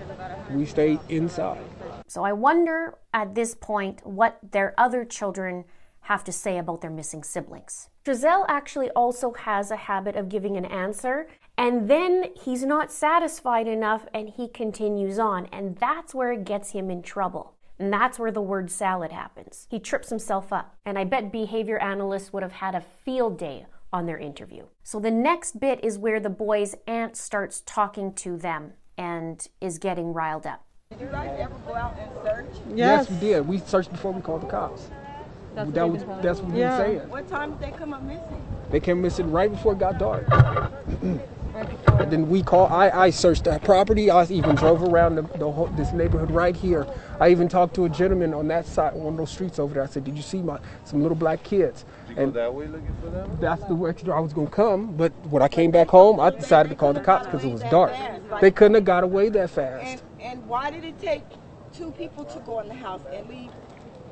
we 0.50 0.66
stayed 0.66 1.00
inside. 1.08 1.64
So 2.06 2.24
I 2.24 2.32
wonder 2.32 2.98
at 3.12 3.34
this 3.34 3.54
point 3.54 4.06
what 4.06 4.38
their 4.52 4.74
other 4.78 5.04
children 5.04 5.64
have 6.02 6.24
to 6.24 6.32
say 6.32 6.58
about 6.58 6.80
their 6.80 6.90
missing 6.90 7.22
siblings. 7.22 7.88
Trezell 8.04 8.44
actually 8.48 8.90
also 8.90 9.32
has 9.32 9.70
a 9.70 9.76
habit 9.76 10.16
of 10.16 10.28
giving 10.28 10.56
an 10.56 10.66
answer 10.66 11.26
and 11.56 11.88
then 11.88 12.30
he's 12.34 12.64
not 12.64 12.90
satisfied 12.90 13.68
enough 13.68 14.06
and 14.12 14.28
he 14.28 14.48
continues 14.48 15.18
on, 15.18 15.46
and 15.52 15.76
that's 15.76 16.14
where 16.14 16.32
it 16.32 16.44
gets 16.44 16.70
him 16.70 16.90
in 16.90 17.02
trouble. 17.02 17.54
And 17.78 17.92
that's 17.92 18.18
where 18.18 18.32
the 18.32 18.40
word 18.40 18.70
salad 18.70 19.12
happens. 19.12 19.66
He 19.70 19.80
trips 19.80 20.08
himself 20.08 20.52
up, 20.52 20.76
and 20.84 20.98
I 20.98 21.04
bet 21.04 21.32
behavior 21.32 21.78
analysts 21.78 22.32
would 22.32 22.42
have 22.42 22.52
had 22.52 22.74
a 22.74 22.80
field 22.80 23.38
day 23.38 23.66
on 23.92 24.06
their 24.06 24.18
interview. 24.18 24.64
So 24.82 24.98
the 24.98 25.10
next 25.10 25.60
bit 25.60 25.82
is 25.84 25.98
where 25.98 26.20
the 26.20 26.30
boy's 26.30 26.74
aunt 26.86 27.16
starts 27.16 27.62
talking 27.64 28.12
to 28.14 28.36
them 28.36 28.72
and 28.96 29.46
is 29.60 29.78
getting 29.78 30.12
riled 30.12 30.46
up. 30.46 30.63
Did 30.90 31.00
you 31.00 31.06
guys 31.08 31.36
ever 31.40 31.54
go 31.66 31.74
out 31.74 31.96
and 31.98 32.10
search? 32.22 32.62
Yes. 32.74 33.10
we 33.10 33.16
did. 33.18 33.48
We 33.48 33.58
searched 33.58 33.90
before 33.90 34.12
we 34.12 34.20
called 34.20 34.42
the 34.42 34.46
cops. 34.46 34.88
That's 35.54 35.66
what 35.66 35.74
that 35.74 35.86
you've 35.86 36.06
was 36.06 36.22
that's 36.22 36.40
what 36.40 36.52
we 36.52 36.60
Yeah. 36.60 36.78
were 36.78 36.84
saying. 36.84 37.08
What 37.08 37.28
time 37.28 37.52
did 37.52 37.60
they 37.60 37.70
come 37.76 37.92
up 37.92 38.02
missing? 38.02 38.42
They 38.70 38.80
came 38.80 39.02
missing 39.02 39.30
right 39.32 39.50
before 39.50 39.72
it 39.72 39.78
got 39.78 39.98
dark. 39.98 40.26
And 42.00 42.10
then 42.10 42.28
we 42.28 42.42
called. 42.42 42.72
I, 42.72 42.90
I 42.90 43.10
searched 43.10 43.44
that 43.44 43.62
property. 43.62 44.10
I 44.10 44.24
even 44.24 44.56
drove 44.56 44.82
around 44.82 45.14
the, 45.14 45.22
the 45.38 45.50
whole, 45.50 45.66
this 45.76 45.92
neighborhood 45.92 46.30
right 46.32 46.54
here. 46.56 46.86
I 47.20 47.28
even 47.30 47.48
talked 47.48 47.74
to 47.74 47.84
a 47.84 47.88
gentleman 47.88 48.34
on 48.34 48.48
that 48.48 48.66
side, 48.66 48.94
one 48.94 49.14
of 49.14 49.18
those 49.18 49.30
streets 49.30 49.60
over 49.60 49.74
there. 49.74 49.84
I 49.84 49.86
said, 49.86 50.02
"Did 50.04 50.16
you 50.16 50.22
see 50.22 50.42
my 50.42 50.58
some 50.84 51.00
little 51.02 51.16
black 51.16 51.44
kids?" 51.44 51.84
and 52.08 52.18
you 52.18 52.26
were 52.26 52.32
that 52.32 52.54
way 52.54 52.66
looking 52.66 52.94
for 53.00 53.10
them? 53.10 53.38
that's 53.40 53.62
the 53.64 53.74
direction 53.74 54.10
I 54.10 54.18
was 54.18 54.32
gonna 54.32 54.50
come. 54.50 54.96
But 54.96 55.12
when 55.30 55.42
I 55.42 55.48
came 55.48 55.70
back 55.70 55.88
home, 55.88 56.18
I 56.18 56.30
decided 56.30 56.70
to 56.70 56.74
call 56.74 56.92
the 56.92 57.00
cops 57.00 57.26
because 57.26 57.44
it 57.44 57.52
was 57.52 57.62
dark. 57.62 57.92
They 58.40 58.50
couldn't 58.50 58.74
have 58.74 58.84
got 58.84 59.04
away 59.04 59.28
that 59.30 59.50
fast. 59.50 60.02
And 60.24 60.48
why 60.48 60.70
did 60.70 60.84
it 60.84 60.98
take 60.98 61.22
two 61.74 61.92
people 61.92 62.24
to 62.24 62.40
go 62.40 62.60
in 62.60 62.68
the 62.68 62.74
house 62.74 63.02
and 63.12 63.28
leave 63.28 63.50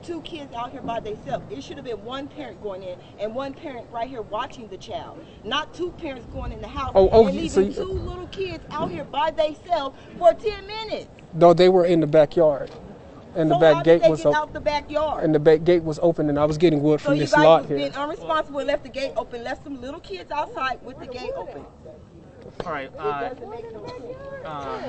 two 0.02 0.20
kids 0.22 0.52
out 0.52 0.70
here 0.70 0.82
by 0.82 1.00
themselves? 1.00 1.44
It 1.50 1.62
should 1.64 1.78
have 1.78 1.86
been 1.86 2.04
one 2.04 2.28
parent 2.28 2.62
going 2.62 2.82
in 2.82 2.98
and 3.18 3.34
one 3.34 3.54
parent 3.54 3.86
right 3.90 4.06
here 4.06 4.20
watching 4.20 4.68
the 4.68 4.76
child, 4.76 5.24
not 5.42 5.72
two 5.72 5.90
parents 5.92 6.26
going 6.30 6.52
in 6.52 6.60
the 6.60 6.68
house 6.68 6.92
Oh, 6.94 7.08
oh, 7.10 7.26
and 7.26 7.50
so 7.50 7.60
leaving 7.62 7.72
you- 7.74 7.82
uh, 7.82 7.86
two 7.86 7.98
little 7.98 8.26
kids 8.26 8.62
out 8.70 8.90
here 8.90 9.04
by 9.04 9.30
themselves 9.30 9.96
for 10.18 10.34
ten 10.34 10.66
minutes. 10.66 11.08
No, 11.32 11.54
they 11.54 11.70
were 11.70 11.86
in 11.86 12.00
the 12.00 12.06
backyard, 12.06 12.70
and 13.34 13.50
the 13.50 13.54
so 13.54 13.60
back 13.60 13.76
how 13.76 13.82
gate 13.82 14.02
was 14.02 14.20
open. 14.26 14.34
out 14.38 14.52
the 14.52 14.60
backyard? 14.60 15.24
And 15.24 15.34
the 15.34 15.40
back 15.40 15.64
gate 15.64 15.82
was 15.82 15.98
open, 16.02 16.28
and 16.28 16.38
I 16.38 16.44
was 16.44 16.58
getting 16.58 16.82
wood 16.82 17.00
so 17.00 17.06
from 17.06 17.14
you 17.14 17.20
this 17.20 17.32
guys 17.32 17.44
lot 17.44 17.60
was 17.62 17.68
here. 17.70 17.78
being 17.78 17.92
unresponsible 17.92 18.58
and 18.58 18.66
left 18.68 18.82
the 18.82 18.90
gate 18.90 19.12
open, 19.16 19.42
left 19.42 19.64
some 19.64 19.80
little 19.80 20.00
kids 20.00 20.30
outside 20.30 20.78
with 20.84 20.98
the 20.98 21.06
gate 21.06 21.32
open. 21.38 21.64
All 22.64 22.72
right. 22.72 22.90
Uh, 22.98 23.34
uh, 24.44 24.82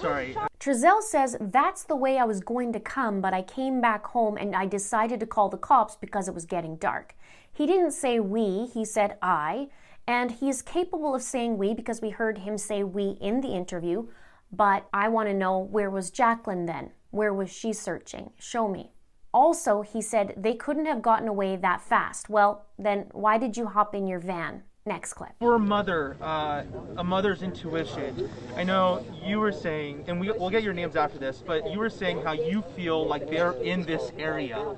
sorry. 0.00 0.36
Trezell 0.60 1.02
says 1.02 1.36
that's 1.40 1.84
the 1.84 1.96
way 1.96 2.18
I 2.18 2.24
was 2.24 2.40
going 2.40 2.72
to 2.72 2.80
come, 2.80 3.20
but 3.20 3.34
I 3.34 3.42
came 3.42 3.80
back 3.80 4.06
home 4.06 4.36
and 4.36 4.54
I 4.54 4.66
decided 4.66 5.20
to 5.20 5.26
call 5.26 5.48
the 5.48 5.58
cops 5.58 5.96
because 5.96 6.28
it 6.28 6.34
was 6.34 6.44
getting 6.44 6.76
dark. 6.76 7.14
He 7.52 7.66
didn't 7.66 7.92
say 7.92 8.20
we, 8.20 8.66
he 8.72 8.84
said 8.84 9.18
I, 9.20 9.68
and 10.06 10.30
he 10.30 10.48
is 10.48 10.62
capable 10.62 11.14
of 11.14 11.22
saying 11.22 11.58
we 11.58 11.74
because 11.74 12.00
we 12.00 12.10
heard 12.10 12.38
him 12.38 12.58
say 12.58 12.82
we 12.82 13.16
in 13.20 13.40
the 13.40 13.54
interview, 13.54 14.08
but 14.50 14.88
I 14.92 15.08
want 15.08 15.28
to 15.28 15.34
know 15.34 15.58
where 15.58 15.90
was 15.90 16.10
Jacqueline 16.10 16.66
then? 16.66 16.90
Where 17.10 17.32
was 17.32 17.50
she 17.50 17.72
searching? 17.72 18.32
Show 18.38 18.68
me. 18.68 18.92
Also, 19.34 19.82
he 19.82 20.02
said 20.02 20.34
they 20.36 20.54
couldn't 20.54 20.86
have 20.86 21.02
gotten 21.02 21.28
away 21.28 21.56
that 21.56 21.80
fast. 21.80 22.28
Well, 22.28 22.66
then 22.78 23.06
why 23.12 23.38
did 23.38 23.56
you 23.56 23.66
hop 23.66 23.94
in 23.94 24.06
your 24.06 24.18
van? 24.18 24.62
Next 24.84 25.14
clip. 25.14 25.30
For 25.38 25.54
a 25.54 25.58
mother, 25.60 26.16
uh, 26.20 26.64
a 26.96 27.04
mother's 27.04 27.42
intuition. 27.42 28.28
I 28.56 28.64
know 28.64 29.04
you 29.24 29.38
were 29.38 29.52
saying, 29.52 30.04
and 30.08 30.18
we, 30.18 30.32
we'll 30.32 30.50
get 30.50 30.64
your 30.64 30.72
names 30.72 30.96
after 30.96 31.18
this, 31.18 31.40
but 31.46 31.70
you 31.70 31.78
were 31.78 31.90
saying 31.90 32.22
how 32.22 32.32
you 32.32 32.62
feel 32.74 33.06
like 33.06 33.30
they're 33.30 33.52
in 33.52 33.82
this 33.82 34.10
area. 34.18 34.74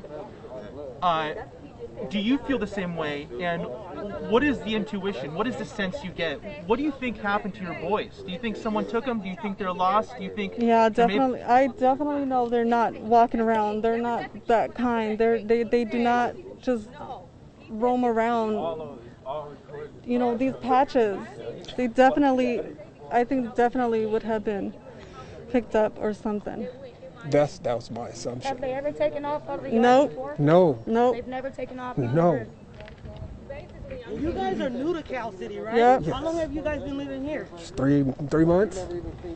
Uh, 1.01 1.33
do 2.11 2.19
you 2.19 2.37
feel 2.37 2.59
the 2.59 2.67
same 2.67 2.97
way? 2.97 3.29
And 3.41 3.63
what 4.29 4.45
is 4.45 4.59
the 4.61 4.75
intuition? 4.75 5.33
What 5.33 5.47
is 5.47 5.57
the 5.57 5.65
sense 5.65 6.05
you 6.05 6.11
get? 6.11 6.37
What 6.69 6.77
do 6.77 6.83
you 6.83 6.91
think 6.93 7.19
happened 7.19 7.55
to 7.55 7.63
your 7.63 7.75
boys? 7.81 8.23
Do 8.27 8.31
you 8.31 8.39
think 8.39 8.57
someone 8.57 8.87
took 8.87 9.07
them? 9.07 9.21
Do 9.23 9.29
you 9.31 9.37
think 9.41 9.57
they're 9.57 9.73
lost? 9.73 10.19
Do 10.19 10.25
you 10.25 10.35
think? 10.35 10.55
Yeah, 10.59 10.91
there 10.91 11.07
may- 11.07 11.15
definitely. 11.15 11.43
I 11.45 11.67
definitely 11.69 12.27
know 12.27 12.47
they're 12.51 12.65
not 12.67 12.93
walking 13.01 13.41
around. 13.41 13.81
They're 13.81 13.97
not 13.97 14.29
that 14.49 14.75
kind. 14.75 15.17
They're 15.19 15.43
they 15.43 15.63
they 15.63 15.85
do 15.87 15.99
not 15.99 16.35
just 16.61 16.91
roam 17.71 18.05
around. 18.05 18.99
You 20.07 20.19
know 20.19 20.37
these 20.37 20.55
patches. 20.61 21.19
They 21.77 21.89
definitely, 21.89 22.61
I 23.11 23.25
think 23.25 23.55
definitely 23.55 24.07
would 24.07 24.23
have 24.23 24.45
been 24.45 24.75
picked 25.51 25.75
up 25.75 25.97
or 26.01 26.13
something. 26.15 26.67
That's 27.31 27.59
that 27.61 27.75
was 27.75 27.91
my 27.91 28.09
assumption. 28.09 28.49
Have 28.49 28.61
they 28.61 28.73
ever 28.73 28.93
taken 28.93 29.25
off 29.25 29.49
out 29.49 29.59
of 29.61 29.65
the 29.65 29.71
yard 29.71 29.83
Nope. 29.83 30.11
before? 30.11 30.35
No, 30.39 30.79
Nope. 30.87 31.15
They've 31.15 31.27
never 31.27 31.51
taken 31.51 31.79
off. 31.79 31.97
no. 31.97 32.47
You 34.13 34.33
guys 34.33 34.61
are 34.61 34.69
new 34.71 34.93
to 34.95 35.03
Cal 35.03 35.33
City, 35.33 35.59
right? 35.59 35.77
Yep. 35.77 36.05
How 36.07 36.23
long 36.23 36.37
have 36.39 36.53
you 36.53 36.61
guys 36.63 36.83
been 36.83 36.99
living 36.99 37.25
here? 37.25 37.49
Just 37.57 37.77
three 37.77 38.05
three 38.29 38.45
months. 38.45 38.85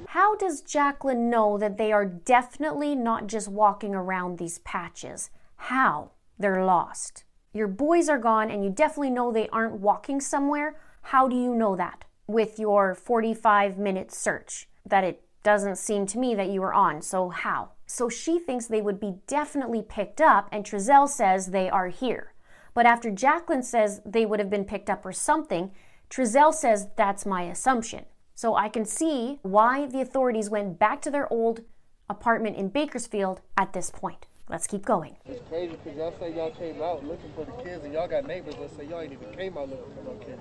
How 0.09 0.37
does 0.37 0.61
Jacqueline 0.61 1.31
know 1.31 1.57
that 1.59 1.79
they 1.79 1.93
are 1.93 2.05
definitely 2.05 2.95
not 2.95 3.27
just 3.27 3.49
walking 3.49 3.95
around 3.95 4.39
these 4.39 4.59
patches? 4.59 5.31
How? 5.57 6.11
They're 6.39 6.65
lost. 6.65 7.25
Your 7.59 7.67
boys 7.67 8.09
are 8.09 8.21
gone 8.21 8.53
and 8.53 8.63
you 8.63 8.71
definitely 8.71 9.11
know 9.11 9.33
they 9.33 9.49
aren't 9.49 9.81
walking 9.81 10.21
somewhere. 10.21 10.79
How 11.03 11.27
do 11.27 11.35
you 11.35 11.57
know 11.57 11.75
that? 11.75 12.05
With 12.29 12.57
your 12.61 12.95
45 12.95 13.77
minute 13.77 14.13
search, 14.13 14.69
that 14.87 15.03
it 15.03 15.25
doesn't 15.43 15.75
seem 15.75 16.07
to 16.07 16.21
me 16.21 16.37
that 16.37 16.51
you 16.51 16.61
were 16.61 16.73
on. 16.73 17.03
So, 17.03 17.31
how? 17.31 17.71
So, 17.85 18.09
she 18.09 18.39
thinks 18.39 18.67
they 18.67 18.81
would 18.81 19.01
be 19.01 19.17
definitely 19.27 19.83
picked 19.83 20.21
up, 20.21 20.49
and 20.53 20.65
Trezell 20.65 21.09
says 21.09 21.47
they 21.47 21.69
are 21.69 21.89
here. 21.89 22.33
But 22.75 22.87
after 22.87 23.11
Jacqueline 23.11 23.65
says 23.65 24.03
they 24.07 24.25
would 24.25 24.39
have 24.39 24.51
been 24.51 24.65
picked 24.65 24.89
up 24.89 25.05
or 25.05 25.13
something, 25.13 25.73
Trezell 26.09 26.55
says 26.55 26.87
that's 26.95 27.27
my 27.27 27.43
assumption. 27.43 28.05
So 28.37 28.55
I 28.55 28.69
can 28.69 28.85
see 28.85 29.41
why 29.43 29.87
the 29.87 30.01
authorities 30.01 30.49
went 30.49 30.79
back 30.79 31.03
to 31.03 31.11
their 31.11 31.27
old 31.33 31.63
apartment 32.09 32.57
in 32.57 32.69
Bakersfield 32.69 33.41
at 33.57 33.73
this 33.73 33.91
point. 33.91 34.28
Let's 34.51 34.67
keep 34.67 34.85
going. 34.85 35.15
It's 35.27 35.47
crazy 35.51 35.77
because 35.85 35.99
y'all 35.99 36.15
say 36.19 36.35
y'all 36.35 36.51
came 36.53 36.81
out 36.81 37.05
looking 37.05 37.31
for 37.35 37.45
the 37.45 37.53
kids 37.63 37.85
and 37.85 37.93
y'all 37.93 38.09
got 38.09 38.27
neighbors 38.27 38.55
that 38.55 38.75
say 38.77 38.87
y'all 38.87 39.01
ain't 39.01 39.13
even 39.13 39.31
came 39.35 39.59
out 39.59 39.69
looking 39.69 39.95
for 39.95 40.05
no 40.05 40.17
kids. 40.25 40.41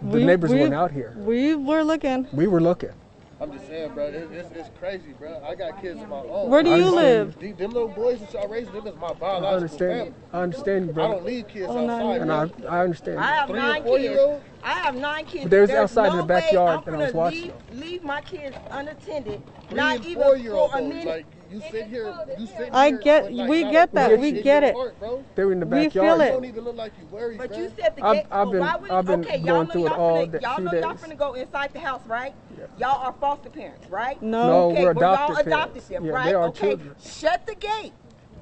The 0.00 0.24
neighbors 0.24 0.50
weren't 0.50 0.74
out 0.74 0.92
here. 0.92 1.14
We 1.16 1.56
were 1.56 1.82
looking. 1.82 2.28
We 2.32 2.46
were 2.46 2.60
looking. 2.60 2.92
I'm 3.40 3.52
just 3.52 3.68
saying, 3.68 3.92
bro, 3.94 4.06
it, 4.06 4.14
it's, 4.32 4.50
it's 4.50 4.70
crazy, 4.80 5.12
bro. 5.16 5.40
I 5.46 5.54
got 5.54 5.80
kids 5.80 6.00
of 6.02 6.08
my 6.08 6.16
own. 6.16 6.50
Where 6.50 6.64
do 6.64 6.70
you 6.74 6.90
live? 6.90 7.38
Them, 7.38 7.54
them 7.56 7.70
little 7.72 7.88
boys 7.88 8.18
that 8.18 8.32
y'all 8.32 8.48
raising, 8.48 8.72
them 8.74 8.88
is 8.88 8.96
my 8.96 9.10
I 9.10 9.12
biological 9.14 9.54
understand. 9.54 9.98
family. 10.00 10.14
I 10.32 10.40
understand 10.42 10.94
bro. 10.94 11.04
I 11.04 11.08
don't 11.12 11.24
leave 11.24 11.46
kids 11.48 11.66
Oh, 11.68 11.86
no, 11.86 11.92
outside, 11.92 12.20
And 12.22 12.32
I. 12.32 12.50
I 12.68 12.82
understand. 12.82 13.18
I 13.20 13.34
have 13.36 13.48
Three 13.48 13.58
nine 13.60 13.84
kids. 13.84 14.02
year 14.02 14.18
old? 14.20 14.42
I 14.64 14.72
have 14.80 14.96
nine 14.96 15.24
kids. 15.24 15.44
But 15.44 15.50
there's 15.52 15.68
There's 15.68 15.78
outside 15.80 16.10
in 16.10 16.16
the 16.18 16.22
backyard 16.24 16.80
way 16.80 16.84
that 16.86 16.92
I'm 16.94 16.98
was 17.00 17.14
watching 17.14 17.42
leave, 17.70 17.80
leave 17.80 18.02
my 18.02 18.20
kids 18.22 18.56
unattended. 18.72 19.40
Three 19.68 19.76
not 19.76 20.04
even 20.04 20.20
four 20.20 20.36
year 20.36 20.54
old 20.54 20.72
for 20.72 20.78
a 20.78 20.82
minute. 20.82 21.06
Like 21.06 21.26
you 21.48 21.60
sit 21.70 21.86
here, 21.86 22.12
you 22.38 22.46
sit 22.46 22.56
here. 22.56 22.68
I 22.72 22.90
get- 22.90 23.32
like, 23.32 23.48
we 23.48 23.62
get 23.62 23.92
that, 23.94 24.18
we 24.18 24.32
get 24.32 24.64
it. 24.64 24.74
heart, 24.74 24.98
bro. 24.98 25.24
They 25.36 25.44
were 25.44 25.52
in 25.52 25.60
the 25.60 25.66
We 25.66 25.88
feel 25.88 26.02
backyard. 26.02 26.20
it. 26.22 26.24
You 26.24 26.30
don't 26.32 26.44
even 26.44 26.64
look 26.64 26.76
like 26.76 26.92
you 27.00 27.06
worried, 27.06 27.38
But 27.38 27.48
bro. 27.50 27.58
you 27.58 27.72
said 27.80 27.94
the 27.96 28.04
I've- 28.04 28.18
gate. 28.18 28.26
I've 28.32 28.46
but 28.46 28.50
been- 28.52 28.60
why 28.60 28.76
would 28.76 28.90
I've 28.90 29.06
been 29.06 29.20
okay, 29.20 29.38
going 29.38 29.46
y'all 29.46 29.64
through 29.66 29.80
know 29.82 29.86
it 29.86 29.90
y'all 29.92 30.00
all 30.00 30.26
finna, 30.26 30.42
y'all 30.42 30.60
know 30.60 30.72
y'all 30.72 30.92
days. 30.94 31.00
finna 31.02 31.16
go 31.16 31.34
inside 31.34 31.72
the 31.72 31.78
house, 31.80 32.02
right? 32.06 32.34
Y'all 32.78 33.02
are 33.04 33.12
foster 33.20 33.50
parents, 33.50 33.88
right? 33.90 34.20
No. 34.22 34.46
No, 34.48 34.70
okay, 34.70 34.84
we're 34.84 34.92
well, 34.92 35.12
adopted 35.12 35.36
y'all 35.36 35.46
adopted 35.46 35.72
parents. 35.72 35.88
them, 35.88 36.04
Yeah, 36.04 36.12
right? 36.12 36.24
they 36.26 36.34
are 36.34 36.44
okay, 36.48 36.68
children. 36.68 36.94
shut 37.04 37.46
the 37.46 37.54
gate. 37.54 37.92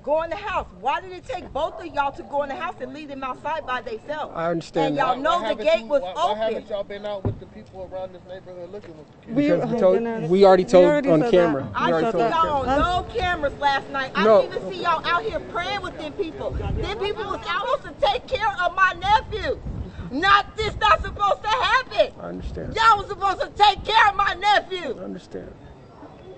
Go 0.03 0.23
in 0.23 0.31
the 0.31 0.37
house. 0.37 0.69
Why 0.81 1.01
did 1.01 1.11
it 1.11 1.25
take 1.27 1.53
both 1.53 1.81
of 1.81 1.87
y'all 1.93 2.13
to 2.13 2.23
go 2.23 2.45
in 2.45 2.49
the 2.49 2.55
house 2.55 2.77
and 2.81 2.95
leave 2.95 3.09
them 3.09 3.25
outside 3.25 3.67
by 3.67 3.81
themselves? 3.81 4.33
I 4.37 4.51
understand 4.53 4.87
And 4.87 4.97
y'all 4.97 5.17
know 5.17 5.41
Why 5.43 5.55
the 5.55 5.65
gate 5.65 5.81
you- 5.81 5.87
was 5.87 6.01
why, 6.01 6.13
Why 6.15 6.35
haven't 6.37 6.69
y'all 6.69 6.85
been 6.85 7.05
out 7.05 7.25
with 7.25 7.41
the 7.41 7.47
people 7.47 7.91
around 7.93 8.13
this 8.15 8.23
neighborhood 8.29 8.71
looking 8.71 8.97
with 8.97 9.11
the 9.11 9.17
kids? 9.27 9.37
We, 9.37 9.43
Because 9.51 9.69
we 9.69 9.77
oh, 9.77 9.81
told- 9.81 9.95
goodness. 9.97 10.31
we 10.31 10.45
already 10.45 10.65
told 10.65 10.85
already 10.85 11.11
on 11.11 11.29
camera. 11.29 11.63
that. 11.65 11.71
We 11.71 11.75
I 11.77 11.91
already 11.91 12.07
see 12.07 12.13
told 12.13 12.31
y'all 12.31 12.65
camera. 12.65 12.85
on 12.85 13.07
no 13.09 13.15
cameras 13.15 13.53
last 13.59 13.91
night. 13.91 14.13
I 14.15 14.25
No. 14.25 14.43
didn't 14.43 14.57
even 14.59 14.73
see 14.73 14.83
y'all 14.83 15.05
out 15.05 15.23
here 15.25 15.41
praying 15.41 15.83
with 15.83 15.99
them 15.99 16.13
people. 16.13 16.51
Them 16.53 16.99
people 17.01 17.25
was 17.25 17.41
out 17.49 17.67
supposed 17.83 18.01
to 18.01 18.07
take 18.07 18.29
care 18.29 18.55
of 18.65 18.77
my 18.77 18.93
nephew. 19.01 19.59
Not 20.21 20.57
this 20.57 20.75
not 20.81 21.03
supposed 21.03 21.43
to 21.43 21.49
happen. 21.49 22.13
I 22.21 22.29
understand. 22.29 22.75
Y'all 22.75 22.99
was 22.99 23.07
supposed 23.09 23.41
to 23.41 23.49
take 23.51 23.85
care 23.85 24.09
of 24.09 24.17
my 24.17 24.35
nephew. 24.35 24.97
I 24.99 25.05
understand. 25.05 25.53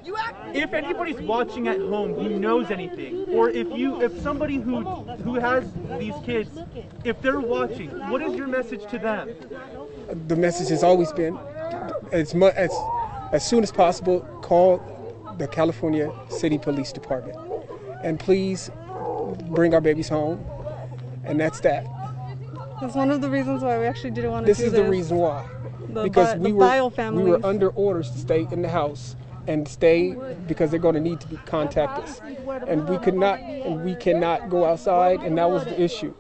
You 0.05 0.17
act- 0.17 0.57
If 0.57 0.73
anybody's 0.73 1.21
watching 1.21 1.69
at 1.69 1.79
home 1.79 2.15
who 2.15 2.29
knows 2.39 2.71
anything, 2.71 3.27
or 3.29 3.51
if 3.51 3.69
you, 3.77 4.01
if 4.03 4.19
somebody 4.21 4.57
who 4.57 4.81
who 5.27 5.35
has 5.35 5.65
these 5.99 6.15
kids, 6.25 6.51
if 7.05 7.21
they're 7.21 7.41
watching, 7.41 7.91
what 8.11 8.23
is 8.23 8.35
your 8.35 8.47
message 8.47 8.87
to 8.91 8.99
them? 8.99 9.31
The 10.27 10.37
message 10.37 10.69
has 10.71 10.83
always 10.83 11.13
been 11.13 11.39
as 12.11 12.35
much 12.35 12.55
as 12.55 12.73
as 13.33 13.47
soon 13.47 13.63
as 13.63 13.71
possible 13.71 14.21
call 14.43 14.81
the 15.37 15.47
California 15.47 16.11
City 16.31 16.59
Police 16.59 16.91
Department 16.93 17.37
and 18.03 18.19
please 18.19 18.71
bring 19.51 19.75
our 19.75 19.81
babies 19.81 20.09
home. 20.09 20.45
And 21.25 21.39
that's 21.39 21.61
that. 21.61 21.87
That's 22.81 22.95
one 22.95 23.11
of 23.11 23.21
the 23.21 23.31
reasons 23.31 23.63
why 23.63 23.79
we 23.79 23.87
actually 23.87 24.13
didn't 24.13 24.31
want 24.31 24.47
to 24.47 24.51
This 24.51 24.59
do 24.59 24.67
is 24.67 24.73
this. 24.73 24.81
the 24.81 24.89
reason 24.91 25.17
why. 25.19 25.45
The 25.89 26.03
because 26.03 26.35
bi- 26.35 26.41
we 26.41 26.53
were 26.53 27.13
we 27.13 27.25
were 27.25 27.41
under 27.45 27.71
orders 27.71 28.11
to 28.13 28.19
stay 28.19 28.47
in 28.51 28.63
the 28.63 28.69
house 28.69 29.17
and 29.47 29.67
stay 29.67 30.17
because 30.47 30.71
they're 30.71 30.81
going 30.81 30.95
to 30.95 31.01
need 31.01 31.21
to 31.21 31.29
be 31.29 31.39
contact 31.47 31.99
us, 31.99 32.21
and 32.67 32.89
we 32.89 32.99
could 32.99 33.15
not 33.15 33.41
and 33.41 33.85
we 33.85 33.95
cannot 33.97 34.51
go 34.51 34.65
outside, 34.67 35.23
and 35.23 35.39
that 35.39 35.51
was 35.51 35.65
the 35.65 35.81
issue. 35.81 36.15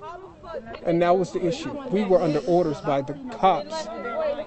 And 0.84 1.02
that 1.02 1.16
was 1.18 1.32
the 1.32 1.44
issue. 1.46 1.70
We 1.90 2.04
were 2.04 2.22
under 2.22 2.40
orders 2.40 2.80
by 2.80 3.02
the 3.02 3.14
cops 3.30 3.88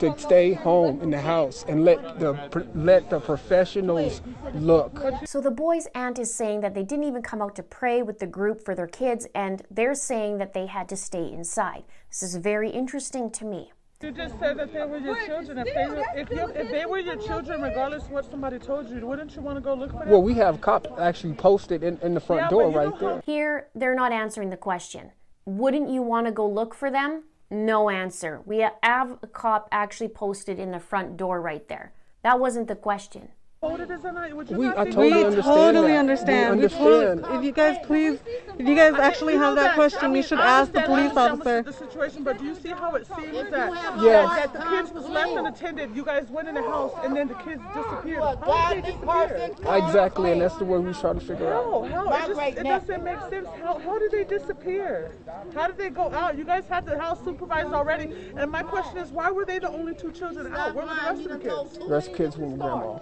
to 0.02 0.18
stay 0.18 0.54
home 0.54 1.02
in 1.02 1.12
the 1.12 1.22
house 1.22 1.64
and 1.68 1.86
let 1.86 2.20
the 2.20 2.32
let 2.74 3.10
the 3.10 3.20
professionals 3.20 4.22
look. 4.54 5.00
So 5.26 5.42
the 5.42 5.52
boy's 5.52 5.88
aunt 5.94 6.18
is 6.20 6.34
saying 6.34 6.62
that 6.62 6.74
they 6.74 6.84
didn't 6.84 7.06
even 7.06 7.22
come 7.22 7.42
out 7.42 7.56
to 7.56 7.64
pray 7.64 8.02
with 8.02 8.20
the 8.20 8.28
group 8.28 8.66
for 8.66 8.74
their 8.76 8.88
kids, 8.88 9.28
and 9.36 9.62
they're 9.70 9.96
saying 9.96 10.40
that 10.40 10.54
they 10.54 10.66
had 10.66 10.90
to 10.90 10.98
stay 10.98 11.32
inside. 11.32 11.84
This 12.10 12.24
is 12.24 12.36
very 12.36 12.70
interesting 12.70 13.30
to 13.32 13.46
me. 13.46 13.72
You 14.02 14.12
just 14.12 14.40
said 14.40 14.58
that 14.58 14.74
they 14.74 14.84
were 14.84 14.98
your 14.98 15.16
children. 15.28 15.60
If 15.60 15.76
they 15.76 15.88
were, 15.88 16.04
if, 16.16 16.30
you, 16.32 16.48
if 16.56 16.72
they 16.72 16.86
were 16.88 16.98
your 16.98 17.18
children, 17.18 17.62
regardless 17.62 18.04
of 18.06 18.12
what 18.12 18.26
somebody 18.26 18.58
told 18.58 18.90
you, 18.90 19.06
wouldn't 19.06 19.36
you 19.36 19.44
want 19.44 19.58
to 19.58 19.62
go 19.62 19.76
look 19.76 19.92
for 19.92 20.00
them? 20.00 20.10
Well, 20.10 20.24
we 20.24 20.34
have 20.34 20.60
cops 20.60 20.90
actually 20.98 21.34
posted 21.34 21.84
in, 21.84 22.00
in 22.02 22.16
the 22.16 22.20
front 22.20 22.44
Yeah, 22.44 22.50
door 22.50 22.72
right 22.72 23.00
there. 23.00 23.22
Here, 23.24 23.68
they're 23.76 23.94
not 23.94 24.12
answering 24.12 24.50
the 24.50 24.58
question. 24.58 25.12
Wouldn't 25.46 25.92
you 25.92 26.02
want 26.02 26.26
to 26.26 26.32
go 26.32 26.50
look 26.50 26.74
for 26.74 26.90
them? 26.90 27.26
No 27.54 27.90
answer. 27.90 28.42
We 28.46 28.66
have 28.82 29.18
a 29.22 29.28
cop 29.28 29.68
actually 29.74 30.08
posted 30.08 30.58
in 30.58 30.72
the 30.72 30.80
front 30.80 31.18
door 31.18 31.42
right 31.42 31.68
there. 31.68 31.92
That 32.24 32.40
wasn't 32.40 32.70
the 32.70 32.78
question. 32.78 33.28
Hold 33.64 33.80
as 33.80 34.04
a 34.04 34.12
night. 34.12 34.36
Would 34.36 34.50
you 34.50 34.58
We- 34.58 34.66
not 34.66 34.80
I 34.80 34.86
totally 34.86 35.06
we 35.06 35.12
about- 35.12 35.26
understand 35.28 35.56
totally. 35.76 35.92
We 35.92 35.98
understand. 35.98 36.58
We 36.58 36.64
understand. 36.64 37.20
totally- 37.22 37.38
if 37.38 37.44
you 37.46 37.52
guys 37.52 37.78
please, 37.86 38.20
if 38.58 38.68
you 38.68 38.74
guys 38.76 38.96
actually 38.96 39.36
have 39.38 39.54
that 39.54 39.76
question, 39.76 40.00
I 40.02 40.08
you 40.08 40.14
mean, 40.14 40.24
should 40.24 40.40
ask 40.40 40.72
the 40.72 40.80
understand- 40.80 40.84
I 40.84 41.14
police 41.14 41.18
officer. 41.32 41.62
The 41.62 41.74
situation, 41.74 42.24
but 42.24 42.40
do 42.40 42.46
you 42.46 42.56
see 42.56 42.70
how 42.70 42.96
it 42.96 43.06
seems 43.06 43.52
that, 43.52 43.72
Yes. 44.02 44.30
that, 44.32 44.54
that 44.54 44.54
the 44.54 44.60
kids 44.76 44.92
was 44.94 45.08
left 45.10 45.30
unattended? 45.34 45.96
You 45.96 46.04
guys 46.04 46.28
went 46.32 46.48
in 46.48 46.56
the 46.56 46.64
house 46.64 46.92
and 47.04 47.16
then 47.16 47.28
the 47.28 47.36
kids 47.36 47.62
disappeared. 47.76 48.24
How 48.44 48.74
did 48.74 48.84
they 48.84 48.92
disappear? 48.94 49.52
Exactly, 49.78 50.32
and 50.32 50.42
that's 50.42 50.56
the 50.56 50.66
word 50.66 50.84
we 50.84 50.94
try 50.94 51.14
to 51.14 51.20
figure 51.20 51.54
out. 51.54 51.64
No, 51.64 51.84
how? 51.84 52.14
It, 52.14 52.28
just, 52.30 52.42
it 52.42 52.64
doesn't 52.64 53.04
make 53.04 53.20
sense. 53.30 53.48
How, 53.64 53.78
how 53.78 54.00
did 54.00 54.10
they 54.12 54.24
disappear? 54.24 55.12
How 55.54 55.68
did 55.68 55.78
they 55.78 55.92
go 55.92 56.12
out? 56.12 56.36
You 56.36 56.46
guys 56.46 56.64
had 56.68 56.88
the 56.88 56.98
house 56.98 57.20
supervised 57.24 57.72
already. 57.74 58.12
And 58.38 58.50
my 58.52 58.64
question 58.64 58.98
is, 58.98 59.12
why 59.12 59.30
were 59.30 59.46
they 59.46 59.60
the 59.60 59.70
only 59.70 59.94
two 59.94 60.12
children 60.12 60.52
out? 60.52 60.74
Where 60.74 60.84
were 60.88 60.96
the 60.96 61.02
rest 61.06 61.26
of 61.28 61.32
the 61.34 61.38
kids? 61.38 61.78
The 61.78 61.86
rest 61.86 62.08
of 62.08 62.14
the 62.14 62.24
kids 62.24 62.38
were 62.40 62.48
with 62.48 62.60
grandma. 62.60 62.98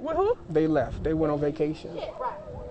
With 0.00 0.16
who? 0.16 0.36
They 0.48 0.66
left. 0.66 1.02
They 1.02 1.14
went 1.14 1.32
on 1.32 1.40
vacation. 1.40 1.98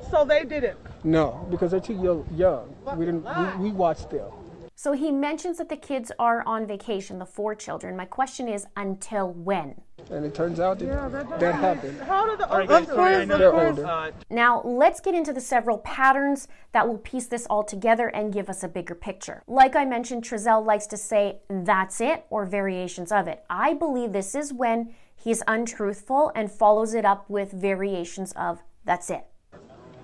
So 0.10 0.26
they 0.26 0.44
didn't. 0.44 0.80
No, 1.04 1.48
because 1.50 1.72
they're 1.72 1.80
too 1.80 1.94
young. 1.94 2.28
young. 2.36 2.76
We 2.98 3.06
didn't. 3.06 3.24
We, 3.60 3.70
we 3.70 3.72
watched 3.72 4.10
them. 4.10 4.30
So 4.76 4.94
he 4.94 5.12
mentions 5.12 5.58
that 5.58 5.68
the 5.68 5.76
kids 5.76 6.10
are 6.20 6.42
on 6.46 6.66
vacation, 6.66 7.20
the 7.20 7.26
four 7.26 7.54
children. 7.54 7.98
My 7.98 8.06
question 8.06 8.48
is, 8.48 8.66
until 8.78 9.34
when? 9.34 9.76
And 10.10 10.26
it 10.26 10.34
turns 10.34 10.62
out 10.62 10.80
that 10.80 11.38
that 11.38 11.56
happened. 11.56 12.00
How 12.00 12.26
did 12.26 12.40
the 12.40 12.50
All 12.50 12.60
right, 12.60 12.68
guys, 12.70 12.88
Of 12.88 12.96
course, 12.96 13.28
know 13.28 13.38
They're 13.38 13.54
older. 13.54 13.86
Uh, 13.86 14.12
Now, 14.30 14.62
let's 14.64 15.02
get 15.02 15.14
into 15.14 15.34
the 15.34 15.42
several 15.42 15.80
patterns 15.80 16.48
that 16.72 16.88
will 16.88 16.98
piece 16.98 17.28
this 17.28 17.46
all 17.48 17.64
together 17.66 18.08
and 18.08 18.32
give 18.32 18.50
us 18.50 18.64
a 18.64 18.70
bigger 18.70 18.96
picture. 18.96 19.44
Like 19.48 19.76
I 19.76 19.84
mentioned, 19.84 20.24
Trezell 20.24 20.66
likes 20.66 20.88
to 20.88 20.98
say, 20.98 21.40
that's 21.50 22.00
it, 22.00 22.26
or 22.30 22.46
variations 22.46 23.12
of 23.12 23.28
it. 23.28 23.44
I 23.50 23.74
believe 23.74 24.14
this 24.14 24.34
is 24.34 24.54
when 24.54 24.96
he's 25.24 25.44
untruthful 25.48 26.32
and 26.36 26.52
follows 26.52 26.94
it 26.94 27.06
up 27.06 27.30
with 27.30 27.52
variations 27.52 28.32
of, 28.34 28.62
that's 28.86 29.10
it. 29.10 29.26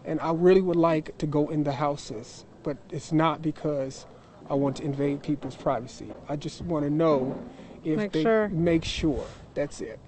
And 0.04 0.20
I 0.20 0.32
really 0.32 0.62
would 0.62 0.76
like 0.76 1.18
to 1.18 1.26
go 1.26 1.50
in 1.50 1.64
the 1.64 1.72
houses, 1.72 2.46
but 2.64 2.78
it's 2.92 3.12
not 3.12 3.42
because 3.42 4.06
I 4.50 4.54
want 4.54 4.78
to 4.78 4.84
invade 4.84 5.24
people's 5.24 5.56
privacy. 5.56 6.14
I 6.30 6.36
just 6.36 6.62
want 6.62 6.86
to 6.86 6.92
know 6.92 7.40
if 7.84 7.98
Make 7.98 8.12
they 8.12 8.24
sure. 8.24 8.50
make 8.50 8.84
sure. 8.84 9.26
That's 9.54 9.82
it. 9.82 10.00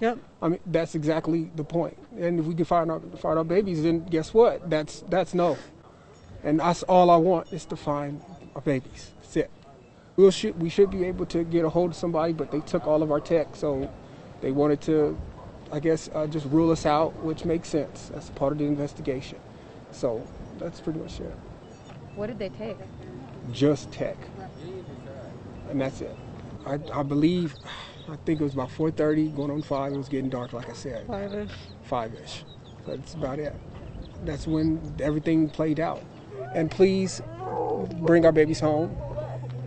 Yep. 0.00 0.18
I 0.42 0.48
mean, 0.48 0.60
that's 0.66 0.94
exactly 0.94 1.50
the 1.56 1.64
point. 1.64 1.96
And 2.18 2.38
if 2.38 2.46
we 2.46 2.54
can 2.54 2.64
find 2.64 2.90
our 2.90 3.00
find 3.18 3.38
our 3.38 3.44
babies, 3.44 3.82
then 3.82 4.04
guess 4.04 4.32
what? 4.32 4.68
That's 4.70 5.00
that's 5.08 5.34
no. 5.34 5.56
And 6.44 6.60
that's 6.60 6.82
all 6.84 7.10
I 7.10 7.16
want 7.16 7.52
is 7.52 7.64
to 7.66 7.76
find 7.76 8.22
our 8.54 8.60
babies. 8.60 9.10
That's 9.20 9.36
it. 9.36 9.50
We'll 10.16 10.30
should 10.30 10.60
we 10.60 10.68
should 10.68 10.90
be 10.90 11.04
able 11.04 11.26
to 11.26 11.44
get 11.44 11.64
a 11.64 11.68
hold 11.68 11.90
of 11.90 11.96
somebody, 11.96 12.32
but 12.32 12.50
they 12.50 12.60
took 12.60 12.86
all 12.86 13.02
of 13.02 13.10
our 13.10 13.20
tech, 13.20 13.56
so 13.56 13.90
they 14.40 14.52
wanted 14.52 14.80
to, 14.82 15.18
I 15.72 15.80
guess, 15.80 16.08
uh, 16.14 16.26
just 16.26 16.46
rule 16.46 16.70
us 16.70 16.86
out, 16.86 17.14
which 17.22 17.44
makes 17.44 17.68
sense. 17.68 18.10
That's 18.12 18.30
part 18.30 18.52
of 18.52 18.58
the 18.58 18.64
investigation. 18.64 19.38
So 19.90 20.26
that's 20.58 20.80
pretty 20.80 20.98
much 20.98 21.20
it. 21.20 21.34
What 22.14 22.28
did 22.28 22.38
they 22.38 22.48
take? 22.48 22.76
Just 23.52 23.92
tech, 23.92 24.16
and 25.70 25.80
that's 25.80 26.00
it. 26.00 26.16
I, 26.66 26.80
I 26.92 27.02
believe, 27.02 27.54
I 28.08 28.16
think 28.24 28.40
it 28.40 28.44
was 28.44 28.54
about 28.54 28.70
4:30, 28.70 29.36
going 29.36 29.50
on 29.50 29.62
five. 29.62 29.92
It 29.92 29.96
was 29.96 30.08
getting 30.08 30.30
dark, 30.30 30.52
like 30.52 30.68
I 30.68 30.72
said. 30.72 31.06
Five-ish. 31.06 31.50
five-ish. 31.84 32.44
That's 32.86 33.14
about 33.14 33.38
it. 33.38 33.54
That's 34.24 34.46
when 34.46 34.94
everything 35.00 35.48
played 35.48 35.78
out. 35.78 36.02
And 36.54 36.70
please 36.70 37.20
bring 38.00 38.24
our 38.24 38.32
babies 38.32 38.60
home. 38.60 38.96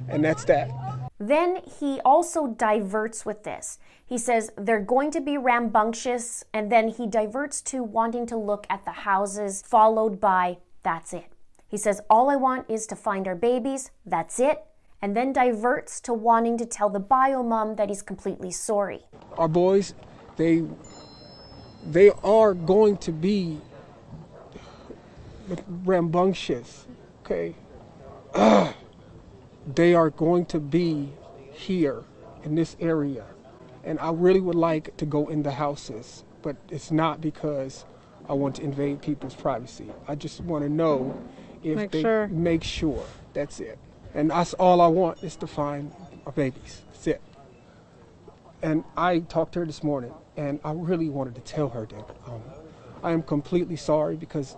And 0.10 0.24
that's 0.24 0.44
that. 0.46 0.72
Then 1.20 1.60
he 1.80 2.00
also 2.06 2.48
diverts 2.48 3.26
with 3.26 3.44
this. 3.44 3.78
He 4.06 4.18
says 4.18 4.52
they're 4.58 4.80
going 4.80 5.12
to 5.12 5.22
be 5.22 5.38
rambunctious, 5.38 6.46
and 6.54 6.72
then 6.72 6.88
he 6.88 7.06
diverts 7.06 7.62
to 7.64 7.84
wanting 7.84 8.26
to 8.28 8.38
look 8.38 8.66
at 8.70 8.86
the 8.86 8.92
houses, 8.92 9.62
followed 9.62 10.22
by, 10.22 10.58
that's 10.82 11.14
it. 11.14 11.26
He 11.68 11.78
says, 11.78 12.02
All 12.10 12.30
I 12.30 12.38
want 12.38 12.70
is 12.70 12.88
to 12.88 12.96
find 12.96 13.28
our 13.28 13.36
babies, 13.36 13.92
that's 14.06 14.40
it. 14.40 14.64
And 15.02 15.16
then 15.16 15.32
diverts 15.34 16.02
to 16.02 16.14
wanting 16.14 16.58
to 16.58 16.66
tell 16.66 16.90
the 16.90 17.00
bio 17.00 17.44
mom 17.44 17.76
that 17.76 17.90
he's 17.90 18.02
completely 18.02 18.52
sorry. 18.52 19.06
Our 19.38 19.48
boys, 19.48 19.94
they 20.36 20.64
they 21.86 22.12
are 22.24 22.54
going 22.54 22.98
to 22.98 23.12
be 23.12 23.62
rambunctious. 25.86 26.86
Okay. 27.24 27.56
Ugh. 28.34 28.74
they 29.68 29.94
are 29.94 30.10
going 30.10 30.46
to 30.48 30.60
be 30.60 31.12
here 31.52 32.04
in 32.44 32.56
this 32.56 32.76
area. 32.80 33.26
And 33.84 34.00
I 34.00 34.12
really 34.12 34.42
would 34.42 34.56
like 34.56 34.96
to 34.98 35.06
go 35.06 35.28
in 35.28 35.44
the 35.44 35.52
houses, 35.52 36.24
but 36.42 36.58
it's 36.70 36.92
not 36.92 37.22
because 37.22 37.86
I 38.28 38.34
want 38.34 38.56
to 38.56 38.64
invade 38.64 39.02
people's 39.02 39.36
privacy. 39.36 39.92
I 40.08 40.16
just 40.16 40.42
want 40.42 40.64
to 40.64 40.70
know 40.70 41.20
if 41.64 41.76
Make 41.76 41.92
they 41.92 42.02
sure. 42.02 42.28
make 42.28 42.64
sure. 42.64 43.04
That's 43.34 43.60
it. 43.60 43.78
And 44.14 44.32
that's 44.32 44.54
all 44.56 44.82
I 44.82 44.88
want 44.88 45.24
is 45.24 45.36
to 45.38 45.48
find 45.48 45.94
our 46.26 46.32
babies. 46.32 46.82
That's 46.92 47.08
it. 47.08 47.22
And 48.62 48.84
I 48.98 49.20
talked 49.20 49.54
to 49.54 49.60
her 49.60 49.66
this 49.66 49.84
morning, 49.84 50.14
and 50.36 50.60
I 50.64 50.72
really 50.74 51.10
wanted 51.10 51.36
to 51.36 51.42
tell 51.42 51.70
her 51.70 51.86
that 51.86 52.10
um, 52.28 52.42
I 53.04 53.12
am 53.12 53.24
completely 53.24 53.78
sorry 53.78 54.16
because 54.16 54.58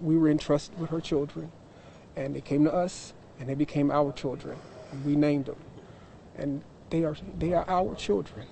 we 0.00 0.16
were 0.16 0.28
entrusted 0.28 0.78
with 0.78 0.90
her 0.90 1.00
children, 1.00 1.52
and 2.16 2.34
they 2.34 2.40
came 2.40 2.64
to 2.64 2.72
us, 2.74 3.12
and 3.40 3.48
they 3.48 3.54
became 3.54 3.90
our 3.90 4.12
children, 4.12 4.56
and 4.92 5.04
we 5.04 5.16
named 5.16 5.46
them, 5.46 5.56
and 6.36 6.62
they 6.90 7.02
are 7.02 7.16
they 7.38 7.52
are 7.54 7.68
our 7.68 7.94
children. 7.94 8.46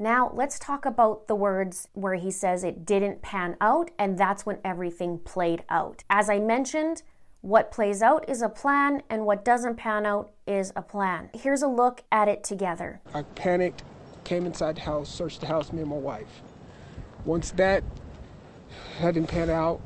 Now, 0.00 0.30
let's 0.32 0.60
talk 0.60 0.86
about 0.86 1.26
the 1.26 1.34
words 1.34 1.88
where 1.94 2.14
he 2.14 2.30
says 2.30 2.62
it 2.62 2.86
didn't 2.86 3.20
pan 3.20 3.56
out, 3.60 3.90
and 3.98 4.16
that's 4.16 4.46
when 4.46 4.58
everything 4.64 5.18
played 5.18 5.64
out. 5.68 6.04
As 6.08 6.30
I 6.30 6.38
mentioned, 6.38 7.02
what 7.40 7.72
plays 7.72 8.00
out 8.00 8.28
is 8.28 8.40
a 8.40 8.48
plan, 8.48 9.02
and 9.10 9.26
what 9.26 9.44
doesn't 9.44 9.76
pan 9.76 10.06
out 10.06 10.30
is 10.46 10.72
a 10.76 10.82
plan. 10.82 11.30
Here's 11.34 11.62
a 11.62 11.68
look 11.68 12.04
at 12.12 12.28
it 12.28 12.44
together. 12.44 13.00
I 13.12 13.22
panicked, 13.22 13.82
came 14.22 14.46
inside 14.46 14.76
the 14.76 14.82
house, 14.82 15.12
searched 15.12 15.40
the 15.40 15.48
house, 15.48 15.72
me 15.72 15.80
and 15.80 15.90
my 15.90 15.96
wife. 15.96 16.42
Once 17.24 17.50
that 17.52 17.82
hadn't 18.98 19.26
pan 19.26 19.50
out, 19.50 19.80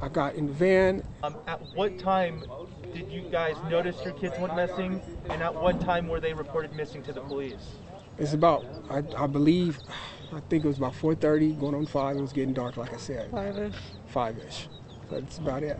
I 0.00 0.08
got 0.08 0.36
in 0.36 0.46
the 0.46 0.52
van. 0.52 1.02
Um, 1.24 1.36
at 1.48 1.60
what 1.74 1.98
time 1.98 2.44
did 2.96 3.12
you 3.12 3.20
guys 3.30 3.56
notice 3.68 4.02
your 4.02 4.14
kids 4.14 4.38
went 4.38 4.56
missing, 4.56 5.02
and 5.28 5.42
at 5.42 5.54
what 5.54 5.78
time 5.82 6.08
were 6.08 6.18
they 6.18 6.32
reported 6.32 6.74
missing 6.74 7.02
to 7.02 7.12
the 7.12 7.20
police? 7.20 7.74
It's 8.18 8.32
about, 8.32 8.64
I, 8.88 9.02
I 9.18 9.26
believe, 9.26 9.78
I 10.32 10.40
think 10.48 10.64
it 10.64 10.68
was 10.68 10.78
about 10.78 10.94
4:30, 10.94 11.60
going 11.60 11.74
on 11.74 11.84
five. 11.84 12.16
It 12.16 12.22
was 12.22 12.32
getting 12.32 12.54
dark, 12.54 12.78
like 12.78 12.94
I 12.94 12.96
said. 12.96 13.30
Five-ish. 13.30 13.74
Five-ish. 14.06 14.68
That's 15.10 15.36
about 15.36 15.62
it. 15.62 15.78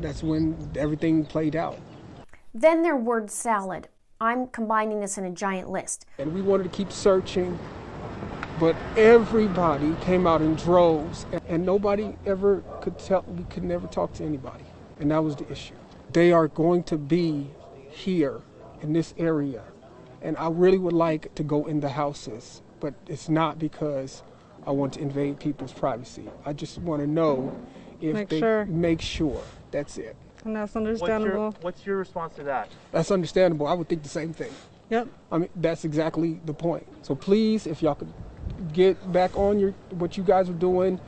That's 0.00 0.22
when 0.22 0.70
everything 0.74 1.26
played 1.26 1.54
out. 1.54 1.78
Then 2.54 2.82
their 2.82 2.96
word 2.96 3.30
salad. 3.30 3.88
I'm 4.18 4.46
combining 4.46 5.00
this 5.00 5.18
in 5.18 5.26
a 5.26 5.30
giant 5.30 5.68
list. 5.68 6.06
And 6.18 6.32
we 6.32 6.40
wanted 6.40 6.64
to 6.64 6.70
keep 6.70 6.90
searching, 6.90 7.58
but 8.58 8.74
everybody 8.96 9.94
came 10.00 10.26
out 10.26 10.40
in 10.40 10.54
droves, 10.54 11.26
and, 11.30 11.42
and 11.46 11.66
nobody 11.66 12.16
ever 12.24 12.64
could 12.80 12.98
tell. 12.98 13.22
We 13.28 13.44
could 13.44 13.64
never 13.64 13.86
talk 13.86 14.14
to 14.14 14.24
anybody, 14.24 14.64
and 14.98 15.10
that 15.10 15.22
was 15.22 15.36
the 15.36 15.52
issue. 15.52 15.74
They 16.12 16.32
are 16.32 16.48
going 16.48 16.84
to 16.84 16.96
be 16.96 17.50
here 17.90 18.40
in 18.80 18.92
this 18.92 19.14
area, 19.18 19.62
and 20.22 20.36
I 20.36 20.48
really 20.48 20.78
would 20.78 20.92
like 20.92 21.34
to 21.34 21.42
go 21.42 21.66
in 21.66 21.80
the 21.80 21.88
houses, 21.90 22.62
but 22.80 22.94
it's 23.06 23.28
not 23.28 23.58
because 23.58 24.22
I 24.66 24.70
want 24.70 24.94
to 24.94 25.00
invade 25.00 25.38
people's 25.38 25.72
privacy. 25.72 26.24
I 26.44 26.52
just 26.52 26.78
want 26.78 27.02
to 27.02 27.06
know 27.06 27.54
if 28.00 28.14
Make 28.14 28.28
they 28.28 28.38
sure. 28.40 28.64
make 28.66 29.00
sure. 29.00 29.42
That's 29.70 29.98
it. 29.98 30.16
And 30.44 30.54
that's 30.56 30.74
What's 30.74 30.84
your, 30.84 31.14
understandable. 31.16 31.54
what's 31.62 31.84
your 31.84 31.96
response 31.98 32.36
to 32.36 32.44
that? 32.44 32.68
That's 32.92 33.10
understandable. 33.10 33.66
I 33.66 33.74
would 33.74 33.88
think 33.88 34.02
the 34.02 34.08
same 34.08 34.32
thing. 34.32 34.52
Yep. 34.88 35.08
I 35.32 35.38
mean, 35.38 35.48
that's 35.56 35.84
exactly 35.84 36.40
the 36.46 36.54
point. 36.54 36.86
So 37.02 37.14
please, 37.14 37.66
if 37.66 37.82
y'all 37.82 37.96
could 37.96 38.12
get 38.72 39.12
back 39.12 39.36
on 39.36 39.58
your 39.58 39.72
what 39.90 40.16
you 40.16 40.22
guys 40.22 40.48
are 40.48 40.54
doing, 40.54 40.98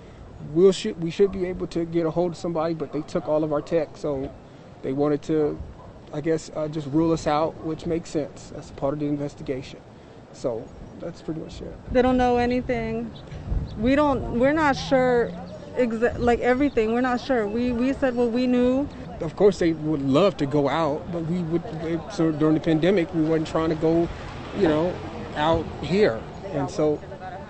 we'll 0.52 0.72
should 0.72 1.00
we 1.02 1.10
should 1.10 1.32
be 1.32 1.46
able 1.46 1.66
to 1.68 1.84
get 1.86 2.04
a 2.04 2.10
hold 2.10 2.32
of 2.32 2.36
somebody. 2.38 2.74
But 2.74 2.92
they 2.92 3.00
took 3.02 3.28
all 3.28 3.44
of 3.44 3.52
our 3.52 3.62
tech, 3.62 3.96
so 3.96 4.30
they 4.82 4.92
wanted 4.92 5.22
to, 5.22 5.60
I 6.12 6.20
guess, 6.20 6.50
uh, 6.54 6.68
just 6.68 6.86
rule 6.88 7.12
us 7.12 7.26
out, 7.26 7.56
which 7.64 7.86
makes 7.86 8.10
sense. 8.10 8.52
That's 8.54 8.70
part 8.72 8.94
of 8.94 9.00
the 9.00 9.06
investigation. 9.06 9.80
So 10.32 10.66
that's 11.00 11.22
pretty 11.22 11.40
much 11.40 11.60
it. 11.60 11.92
They 11.92 12.02
don't 12.02 12.16
know 12.16 12.36
anything. 12.36 13.10
We 13.78 13.94
don't. 13.94 14.38
We're 14.38 14.52
not 14.52 14.76
sure. 14.76 15.30
Exa- 15.76 16.18
like 16.18 16.40
everything, 16.40 16.92
we're 16.92 17.00
not 17.00 17.20
sure. 17.20 17.46
We 17.46 17.72
we 17.72 17.92
said 17.92 18.14
what 18.16 18.32
we 18.32 18.46
knew. 18.46 18.88
Of 19.20 19.36
course, 19.36 19.58
they 19.58 19.72
would 19.72 20.02
love 20.02 20.36
to 20.38 20.46
go 20.46 20.68
out, 20.68 21.10
but 21.12 21.20
we 21.26 21.42
would. 21.44 21.62
So 22.12 22.32
during 22.32 22.54
the 22.54 22.60
pandemic, 22.60 23.12
we 23.14 23.22
weren't 23.22 23.46
trying 23.46 23.68
to 23.68 23.76
go, 23.76 24.08
you 24.58 24.66
know, 24.66 24.92
out 25.36 25.64
here, 25.82 26.20
and 26.52 26.68
so 26.70 27.00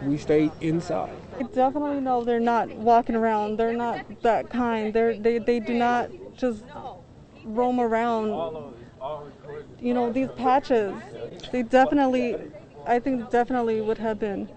we 0.05 0.19
stayed 0.19 0.53
inside. 0.61 1.15
I 1.39 1.45
definitely 1.45 2.01
know 2.01 2.23
they're 2.25 2.41
not 2.41 2.69
walking 2.77 3.15
around. 3.15 3.57
They're 3.57 3.73
not 3.73 4.05
that 4.23 4.51
kind. 4.51 4.93
They're 4.93 5.19
they 5.19 5.39
they 5.39 5.61
do 5.61 5.75
not 5.75 6.11
just 6.37 6.63
roam 7.45 7.81
around. 7.81 8.75
You 9.81 9.95
know 9.95 10.13
these 10.13 10.29
patches. 10.37 10.95
They 11.53 11.63
definitely, 11.63 12.37
I 12.87 12.99
think 12.99 13.31
definitely 13.31 13.81
would 13.81 13.99
have 13.99 14.19
been 14.19 14.49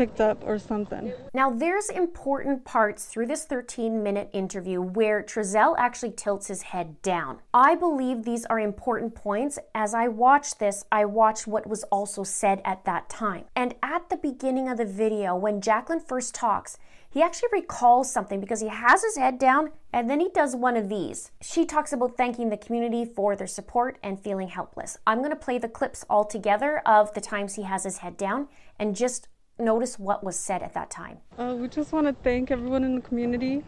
picked 0.00 0.20
up 0.20 0.42
or 0.46 0.58
something. 0.58 1.12
Now, 1.34 1.50
there's 1.50 1.90
important 1.90 2.64
parts 2.64 3.04
through 3.04 3.26
this 3.26 3.44
13 3.44 4.02
minute 4.02 4.30
interview 4.32 4.80
where 4.80 5.22
Trezell 5.22 5.74
actually 5.76 6.12
tilts 6.12 6.46
his 6.46 6.62
head 6.62 7.02
down. 7.02 7.40
I 7.52 7.74
believe 7.74 8.22
these 8.22 8.46
are 8.46 8.58
important 8.58 9.14
points. 9.14 9.58
As 9.74 9.92
I 9.92 10.08
watched 10.08 10.58
this, 10.58 10.84
I 10.90 11.04
watched 11.04 11.46
what 11.46 11.66
was 11.66 11.82
also 11.84 12.24
said 12.24 12.62
at 12.64 12.84
that 12.86 13.10
time. 13.10 13.44
And 13.54 13.74
at 13.82 14.08
the 14.08 14.16
beginning 14.16 14.68
of 14.68 14.78
the 14.78 14.86
video, 14.86 15.36
when 15.36 15.60
Jacqueline 15.60 16.00
first 16.00 16.34
talks, 16.34 16.78
he 17.10 17.22
actually 17.22 17.48
recalls 17.52 18.12
something 18.12 18.40
because 18.40 18.60
he 18.60 18.68
has 18.68 19.02
his 19.02 19.16
head 19.16 19.38
down 19.38 19.72
and 19.92 20.08
then 20.08 20.20
he 20.20 20.28
does 20.28 20.54
one 20.54 20.76
of 20.76 20.88
these. 20.88 21.32
She 21.42 21.66
talks 21.66 21.92
about 21.92 22.16
thanking 22.16 22.50
the 22.50 22.56
community 22.56 23.04
for 23.04 23.34
their 23.34 23.48
support 23.48 23.98
and 24.02 24.20
feeling 24.20 24.48
helpless. 24.48 24.96
I'm 25.06 25.18
going 25.18 25.30
to 25.30 25.36
play 25.36 25.58
the 25.58 25.68
clips 25.68 26.04
all 26.08 26.24
together 26.24 26.80
of 26.86 27.12
the 27.14 27.20
times 27.20 27.56
he 27.56 27.64
has 27.64 27.82
his 27.82 27.98
head 27.98 28.16
down 28.16 28.46
and 28.78 28.94
just 28.94 29.26
notice 29.58 29.98
what 29.98 30.22
was 30.22 30.38
said 30.38 30.62
at 30.62 30.72
that 30.74 30.88
time. 30.90 31.18
Uh, 31.36 31.56
we 31.58 31.66
just 31.66 31.92
want 31.92 32.06
to 32.06 32.12
thank 32.22 32.52
everyone 32.52 32.84
in 32.84 32.94
the 32.94 33.00
community 33.00 33.64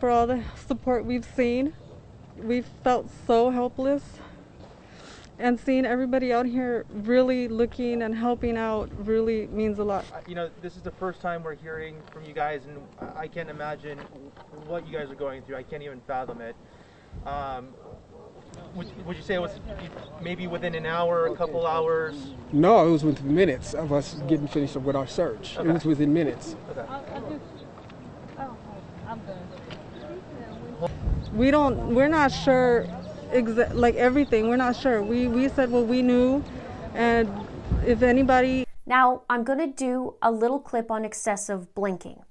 for 0.00 0.08
all 0.08 0.26
the 0.26 0.42
support 0.66 1.04
we've 1.04 1.28
seen. 1.36 1.74
We've 2.38 2.66
felt 2.82 3.10
so 3.26 3.50
helpless. 3.50 4.02
And 5.38 5.60
seeing 5.60 5.84
everybody 5.84 6.32
out 6.32 6.46
here 6.46 6.86
really 6.90 7.46
looking 7.46 8.00
and 8.02 8.14
helping 8.14 8.56
out 8.56 8.90
really 9.04 9.46
means 9.48 9.78
a 9.78 9.84
lot. 9.84 10.04
Uh, 10.12 10.20
You 10.26 10.34
know, 10.34 10.50
this 10.62 10.76
is 10.76 10.82
the 10.82 10.90
first 10.92 11.20
time 11.20 11.42
we're 11.44 11.54
hearing 11.54 11.96
from 12.10 12.24
you 12.24 12.32
guys, 12.32 12.62
and 12.66 12.78
I- 13.16 13.22
I 13.24 13.28
can't 13.28 13.50
imagine 13.50 13.98
what 14.66 14.86
you 14.86 14.96
guys 14.96 15.10
are 15.10 15.14
going 15.14 15.42
through. 15.42 15.56
I 15.56 15.62
can't 15.62 15.82
even 15.82 16.00
fathom 16.06 16.40
it. 16.40 16.56
Um, 17.26 17.68
would, 18.74 19.06
would 19.06 19.16
you 19.16 19.22
say 19.22 19.34
it 19.34 19.40
was 19.40 19.58
maybe 20.22 20.46
within 20.46 20.74
an 20.74 20.86
hour, 20.86 21.26
a 21.26 21.36
couple 21.36 21.66
hours? 21.66 22.14
No, 22.52 22.86
it 22.86 22.90
was 22.90 23.04
within 23.04 23.34
minutes 23.34 23.74
of 23.74 23.92
us 23.92 24.14
getting 24.26 24.48
finished 24.48 24.76
with 24.76 24.96
our 24.96 25.06
search. 25.06 25.58
It 25.58 25.66
was 25.66 25.84
within 25.84 26.14
minutes. 26.14 26.56
We 31.34 31.50
don't, 31.50 31.94
we're 31.94 32.08
not 32.08 32.32
sure, 32.32 32.86
exa- 33.32 33.74
like 33.74 33.94
everything, 33.96 34.48
we're 34.48 34.56
not 34.56 34.76
sure. 34.76 35.02
We, 35.02 35.26
we 35.28 35.48
said 35.48 35.70
what 35.70 35.86
we 35.86 36.02
knew, 36.02 36.44
and 36.94 37.30
if 37.84 38.02
anybody 38.02 38.66
Now, 38.86 39.22
I'm 39.28 39.44
to 39.58 39.66
do 39.66 40.14
a 40.22 40.30
little 40.30 40.60
clip 40.60 40.90
on 40.90 41.04
excessive 41.04 41.74
blinking. 41.74 42.22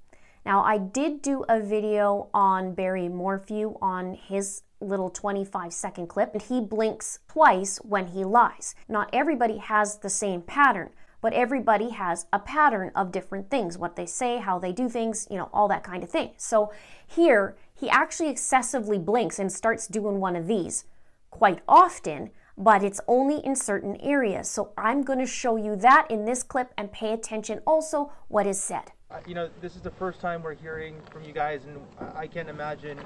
Now, 0.44 0.62
I 0.62 0.78
did 0.78 1.22
do 1.22 1.44
a 1.48 1.60
video 1.60 2.28
on 2.32 2.74
Barry 2.74 3.08
Morphew 3.08 3.76
on 3.82 4.14
his 4.14 4.62
little 4.80 5.10
25 5.10 5.72
second 5.72 6.06
clip, 6.06 6.32
and 6.32 6.42
he 6.42 6.60
blinks 6.60 7.18
twice 7.28 7.78
when 7.78 8.08
he 8.08 8.24
lies. 8.24 8.74
Not 8.88 9.10
everybody 9.12 9.58
has 9.58 9.98
the 9.98 10.10
same 10.10 10.42
pattern, 10.42 10.90
but 11.20 11.32
everybody 11.32 11.90
has 11.90 12.26
a 12.32 12.38
pattern 12.38 12.92
of 12.94 13.10
different 13.10 13.50
things 13.50 13.76
what 13.76 13.96
they 13.96 14.06
say, 14.06 14.38
how 14.38 14.58
they 14.58 14.72
do 14.72 14.88
things, 14.88 15.26
you 15.30 15.36
know, 15.36 15.48
all 15.52 15.66
that 15.68 15.82
kind 15.82 16.04
of 16.04 16.10
thing. 16.10 16.30
So 16.36 16.72
here, 17.06 17.56
he 17.78 17.88
actually 17.90 18.30
excessively 18.30 18.98
blinks 18.98 19.38
and 19.38 19.52
starts 19.52 19.86
doing 19.86 20.18
one 20.18 20.34
of 20.34 20.46
these 20.46 20.84
quite 21.30 21.60
often, 21.68 22.30
but 22.56 22.82
it's 22.82 23.00
only 23.06 23.38
in 23.44 23.54
certain 23.54 23.96
areas. 24.00 24.48
So 24.48 24.70
I'm 24.78 25.02
going 25.02 25.18
to 25.18 25.26
show 25.26 25.56
you 25.56 25.76
that 25.76 26.06
in 26.10 26.24
this 26.24 26.42
clip 26.42 26.72
and 26.78 26.90
pay 26.90 27.12
attention 27.12 27.60
also 27.66 28.12
what 28.28 28.46
is 28.46 28.60
said. 28.60 28.92
Uh, 29.10 29.18
You 29.26 29.34
know, 29.34 29.48
this 29.60 29.76
is 29.76 29.82
the 29.82 29.90
first 29.90 30.20
time 30.20 30.42
we're 30.42 30.54
hearing 30.54 30.96
from 31.10 31.22
you 31.22 31.32
guys, 31.32 31.64
and 31.66 31.78
I- 32.00 32.22
I 32.22 32.26
can't 32.26 32.48
imagine 32.48 32.98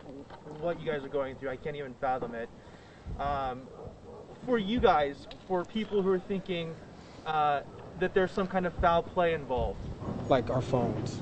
what 0.60 0.80
you 0.80 0.86
guys 0.90 1.04
are 1.04 1.08
going 1.08 1.34
through. 1.36 1.50
I 1.50 1.56
can't 1.56 1.76
even 1.76 1.94
fathom 1.94 2.34
it. 2.34 2.48
Um, 3.18 3.66
for 4.46 4.56
you 4.56 4.78
guys, 4.80 5.26
for 5.48 5.64
people 5.64 6.00
who 6.00 6.10
are 6.12 6.18
thinking 6.18 6.74
uh, 7.26 7.60
that 7.98 8.14
there's 8.14 8.30
some 8.30 8.46
kind 8.46 8.64
of 8.66 8.72
foul 8.74 9.02
play 9.02 9.34
involved, 9.34 9.78
Like 10.28 10.48
our 10.48 10.62
phones. 10.62 11.20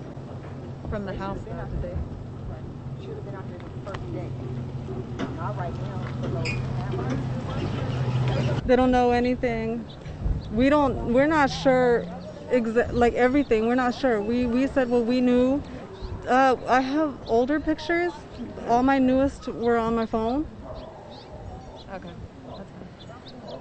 From 0.91 1.05
the 1.07 1.15
house 1.15 1.41
now 1.47 1.65
today. 1.67 1.97
Should 3.09 3.17
have 3.17 3.25
been 3.25 3.35
out 3.35 3.49
there 3.49 3.59
the 3.59 3.91
first 3.91 4.13
day. 4.13 4.29
Not 5.37 5.57
right 5.57 5.73
now. 5.83 5.99
for 6.21 6.29
those 6.29 6.49
cameras. 6.91 8.63
they 8.67 8.77
don't 8.77 8.91
know 8.91 9.13
anything. 9.13 9.87
We 10.53 10.69
don't. 10.69 11.13
We're 11.15 11.27
not 11.27 11.51
sure. 11.51 12.05
Exa- 12.51 12.93
like 12.93 13.15
everything, 13.15 13.67
we're 13.67 13.75
not 13.75 13.95
sure. 13.95 14.21
We 14.21 14.47
we 14.47 14.67
said 14.67 14.89
what 14.91 15.05
we 15.07 15.21
knew. 15.21 15.63
Uh, 16.27 16.57
I 16.67 16.81
have 16.81 17.15
older 17.27 17.61
pictures. 17.61 18.13
All 18.69 18.83
my 18.83 18.99
newest 18.99 19.49
were 19.49 19.79
on 19.79 19.95
my 19.95 20.05
phone. 20.07 20.47
Okay. 21.95 22.09
That's 22.47 22.71
fine. 23.49 23.61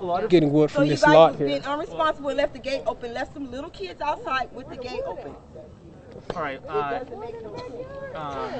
a 0.00 0.04
lot 0.04 0.24
of 0.24 0.30
getting 0.30 0.52
wood 0.52 0.70
So 0.70 0.76
from 0.76 0.84
you 0.84 0.90
this 0.90 1.02
guys 1.04 1.14
lot 1.14 1.30
was 1.32 1.38
here. 1.38 1.48
being 1.48 1.62
unresponsible 1.62 2.28
and 2.28 2.36
left 2.36 2.52
the 2.52 2.58
gate 2.60 2.82
open, 2.86 3.14
left 3.14 3.32
some 3.34 3.50
little 3.50 3.70
kids 3.70 4.00
outside 4.00 4.50
with 4.54 4.68
the 4.68 4.76
gate 4.76 5.02
open. 5.06 5.34
All 6.34 6.42
right. 6.42 6.60
Uh, 6.68 7.00
um, 8.14 8.52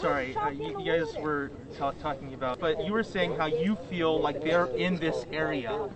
sorry, 0.00 0.34
uh, 0.36 0.50
you, 0.50 0.80
you 0.80 0.84
guys 0.84 1.16
were 1.18 1.50
ta- 1.76 1.92
talking 1.92 2.34
about, 2.34 2.58
but 2.58 2.84
you 2.84 2.92
were 2.92 3.02
saying 3.04 3.36
how 3.36 3.46
you 3.46 3.76
feel 3.88 4.20
like 4.20 4.42
they're 4.42 4.66
in 4.66 4.96
this 4.96 5.24
area. 5.32 5.88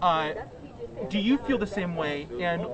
Uh, 0.00 0.32
do 1.08 1.18
you 1.18 1.38
feel 1.38 1.58
the 1.58 1.66
same 1.66 1.96
way? 1.96 2.28
And 2.40 2.66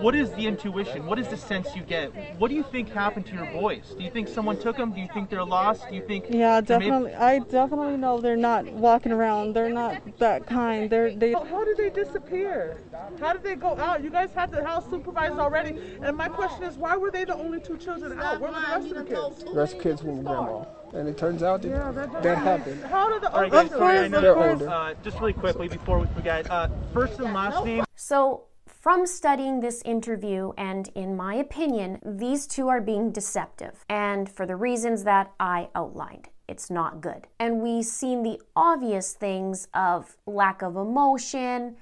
what 0.00 0.14
is 0.14 0.30
the 0.32 0.46
intuition? 0.46 1.06
What 1.06 1.18
is 1.18 1.28
the 1.28 1.36
sense 1.36 1.74
you 1.74 1.82
get? 1.82 2.10
What 2.38 2.48
do 2.48 2.54
you 2.54 2.62
think 2.62 2.88
happened 2.90 3.26
to 3.26 3.34
your 3.34 3.46
boys? 3.46 3.94
Do 3.96 4.04
you 4.04 4.10
think 4.10 4.28
someone 4.28 4.58
took 4.58 4.76
them? 4.76 4.92
Do 4.92 5.00
you 5.00 5.08
think 5.14 5.30
they're 5.30 5.44
lost? 5.44 5.88
Do 5.88 5.94
you 5.94 6.02
think? 6.06 6.26
Yeah, 6.30 6.60
there 6.60 6.78
may- 6.78 6.86
definitely. 6.86 7.14
I 7.14 7.38
definitely 7.40 7.96
know 7.96 8.20
they're 8.20 8.36
not 8.36 8.66
walking 8.72 9.12
around. 9.12 9.54
They're 9.54 9.70
not 9.70 10.00
that 10.18 10.46
kind. 10.46 10.88
They're 10.90 11.14
they. 11.14 11.32
How, 11.32 11.44
how 11.44 11.64
did 11.64 11.76
they 11.76 11.90
disappear? 11.90 12.76
How 13.20 13.32
did 13.32 13.42
they 13.42 13.54
go 13.56 13.76
out? 13.78 14.02
You 14.02 14.10
guys 14.10 14.30
had 14.34 14.50
the 14.50 14.64
house 14.64 14.84
supervised 14.90 15.38
already. 15.38 15.78
And 16.02 16.16
my 16.16 16.28
question 16.28 16.64
is, 16.64 16.76
why 16.76 16.96
were 16.96 17.10
they 17.10 17.24
the 17.24 17.34
only 17.36 17.60
two 17.60 17.76
children 17.76 18.18
out? 18.18 18.40
Where 18.40 18.50
were 18.52 18.60
the 18.60 18.66
rest 18.66 18.90
of 18.90 18.96
the 18.96 19.04
kids? 19.04 19.44
The 19.44 19.52
rest 19.52 19.72
of 19.74 19.78
the 19.82 19.88
kids 19.88 20.02
were 20.02 20.12
with 20.12 20.24
grandma. 20.24 20.64
And 20.94 21.06
it 21.06 21.18
turns 21.18 21.42
out 21.42 21.60
that 21.62 21.68
Yeah, 21.68 21.90
that, 21.92 22.22
that- 22.22 22.38
happened. 22.38 22.82
How 22.84 23.10
did 23.12 23.20
the 23.22 23.30
All 23.32 23.42
right, 23.42 23.50
guys. 23.52 23.70
Of 23.70 23.78
Sorry, 23.78 23.98
I 23.98 24.08
know 24.08 24.16
of 24.18 24.22
They're 24.22 24.34
course. 24.34 24.50
older. 24.62 24.68
Uh, 24.70 24.94
just 25.04 25.20
really 25.20 25.34
quickly 25.34 25.68
before 25.68 25.98
we 25.98 26.06
forget, 26.14 26.50
uh, 26.50 26.68
first 26.94 27.18
and 27.20 27.34
last 27.34 27.62
name. 27.64 27.84
So, 27.94 28.44
from 28.80 29.06
studying 29.06 29.58
this 29.58 29.82
interview, 29.84 30.52
and 30.56 30.88
in 30.94 31.16
my 31.16 31.34
opinion, 31.34 31.98
these 32.04 32.46
two 32.46 32.68
are 32.68 32.80
being 32.80 33.10
deceptive, 33.10 33.84
and 33.88 34.28
for 34.28 34.46
the 34.46 34.54
reasons 34.54 35.02
that 35.04 35.32
I 35.40 35.68
outlined. 35.74 36.28
It's 36.46 36.70
not 36.70 37.00
good. 37.00 37.26
And 37.38 37.60
we've 37.60 37.84
seen 37.84 38.22
the 38.22 38.40
obvious 38.56 39.12
things 39.12 39.68
of 39.74 40.16
lack 40.26 40.62
of 40.62 40.76
emotion, 40.76 41.76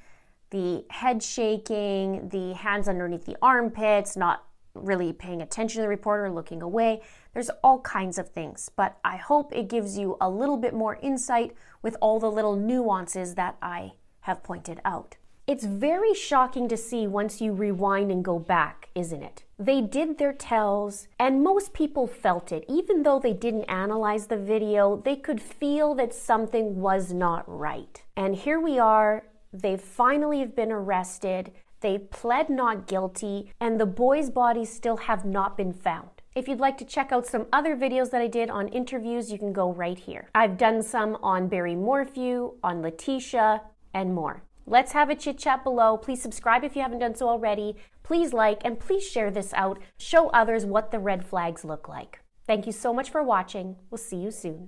the 0.51 0.84
head 0.90 1.22
shaking, 1.22 2.30
the 2.30 2.55
hands 2.55 2.88
underneath 2.88 3.26
the 3.26 3.36
armpits, 3.42 4.16
not 4.16 4.44
really 4.74 5.12
paying 5.12 5.42
attention 5.42 5.80
to 5.80 5.82
the 5.82 5.88
reporter, 5.88 6.30
looking 6.30 6.62
away. 6.62 7.03
There's 7.34 7.51
all 7.62 7.80
kinds 7.80 8.18
of 8.18 8.30
things, 8.30 8.70
but 8.74 8.99
I 9.05 9.16
hope 9.16 9.53
it 9.55 9.68
gives 9.68 9.99
you 9.99 10.16
a 10.20 10.30
little 10.30 10.57
bit 10.57 10.74
more 10.74 10.99
insight 11.03 11.55
with 11.82 11.97
all 12.01 12.18
the 12.18 12.30
little 12.30 12.57
nuances 12.57 13.34
that 13.34 13.57
I 13.61 13.92
have 14.20 14.42
pointed 14.42 14.80
out. 14.84 15.16
It's 15.47 15.64
very 15.64 16.12
shocking 16.12 16.66
to 16.70 16.76
see 16.76 17.07
once 17.07 17.40
you 17.40 17.53
rewind 17.53 18.11
and 18.11 18.24
go 18.24 18.36
back, 18.36 18.88
isn't 18.97 19.22
it? 19.22 19.44
They 19.61 19.80
did 19.80 20.18
their 20.18 20.32
tells, 20.32 21.07
and 21.20 21.44
most 21.44 21.72
people 21.72 22.09
felt 22.09 22.51
it. 22.51 22.64
Even 22.68 23.05
though 23.05 23.20
they 23.20 23.32
didn't 23.32 23.70
analyze 23.70 24.26
the 24.26 24.36
video, 24.36 25.01
they 25.05 25.14
could 25.14 25.40
feel 25.40 25.94
that 25.94 26.12
something 26.12 26.80
was 26.80 27.12
not 27.12 27.44
right. 27.47 28.03
And 28.16 28.34
here 28.34 28.59
we 28.59 28.80
are, 28.80 29.22
they 29.53 29.76
finally 29.76 30.40
have 30.40 30.57
been 30.57 30.72
arrested, 30.72 31.53
they 31.80 31.99
pled 31.99 32.51
not 32.51 32.88
guilty, 32.88 33.53
and 33.61 33.78
the 33.78 33.86
boys' 33.86 34.30
bodies 34.30 34.72
still 34.72 34.97
have 34.97 35.24
not 35.24 35.57
been 35.57 35.72
found. 35.72 36.11
If 36.34 36.49
you'd 36.49 36.59
like 36.59 36.76
to 36.78 36.84
check 36.84 37.12
out 37.12 37.24
some 37.24 37.47
other 37.53 37.76
videos 37.76 38.11
that 38.11 38.20
I 38.20 38.26
did 38.26 38.51
on 38.51 38.66
interviews, 38.66 39.30
you 39.30 39.38
can 39.38 39.53
go 39.53 39.72
right 39.72 39.97
here. 39.97 40.28
I've 40.34 40.59
done 40.59 40.82
some 40.82 41.16
on 41.22 41.47
Barry 41.47 41.76
Morphew, 41.76 42.55
on 42.64 42.82
Letecia, 42.82 43.61
and 43.94 44.12
more. 44.12 44.42
Let's 44.69 44.93
have 44.93 45.11
a 45.11 45.14
chit 45.14 45.39
chat 45.39 45.62
below. 45.62 45.97
Please 45.97 46.21
subscribe 46.21 46.64
if 46.64 46.75
you 46.75 46.83
haven't 46.83 46.99
done 46.99 47.14
so 47.14 47.29
already. 47.29 47.77
Please 48.03 48.33
like 48.33 48.62
and 48.64 48.81
please 48.81 49.09
share 49.09 49.31
this 49.31 49.55
out. 49.55 49.79
Show 49.97 50.29
others 50.31 50.67
what 50.67 50.91
the 50.91 50.99
red 50.99 51.25
flags 51.25 51.64
look 51.64 51.89
like. 51.89 52.19
Thank 52.49 52.67
you 52.67 52.73
so 52.73 52.93
much 52.93 53.09
for 53.09 53.23
watching. 53.23 53.77
We'll 53.91 53.99
see 53.99 54.17
you 54.17 54.33
soon. 54.33 54.64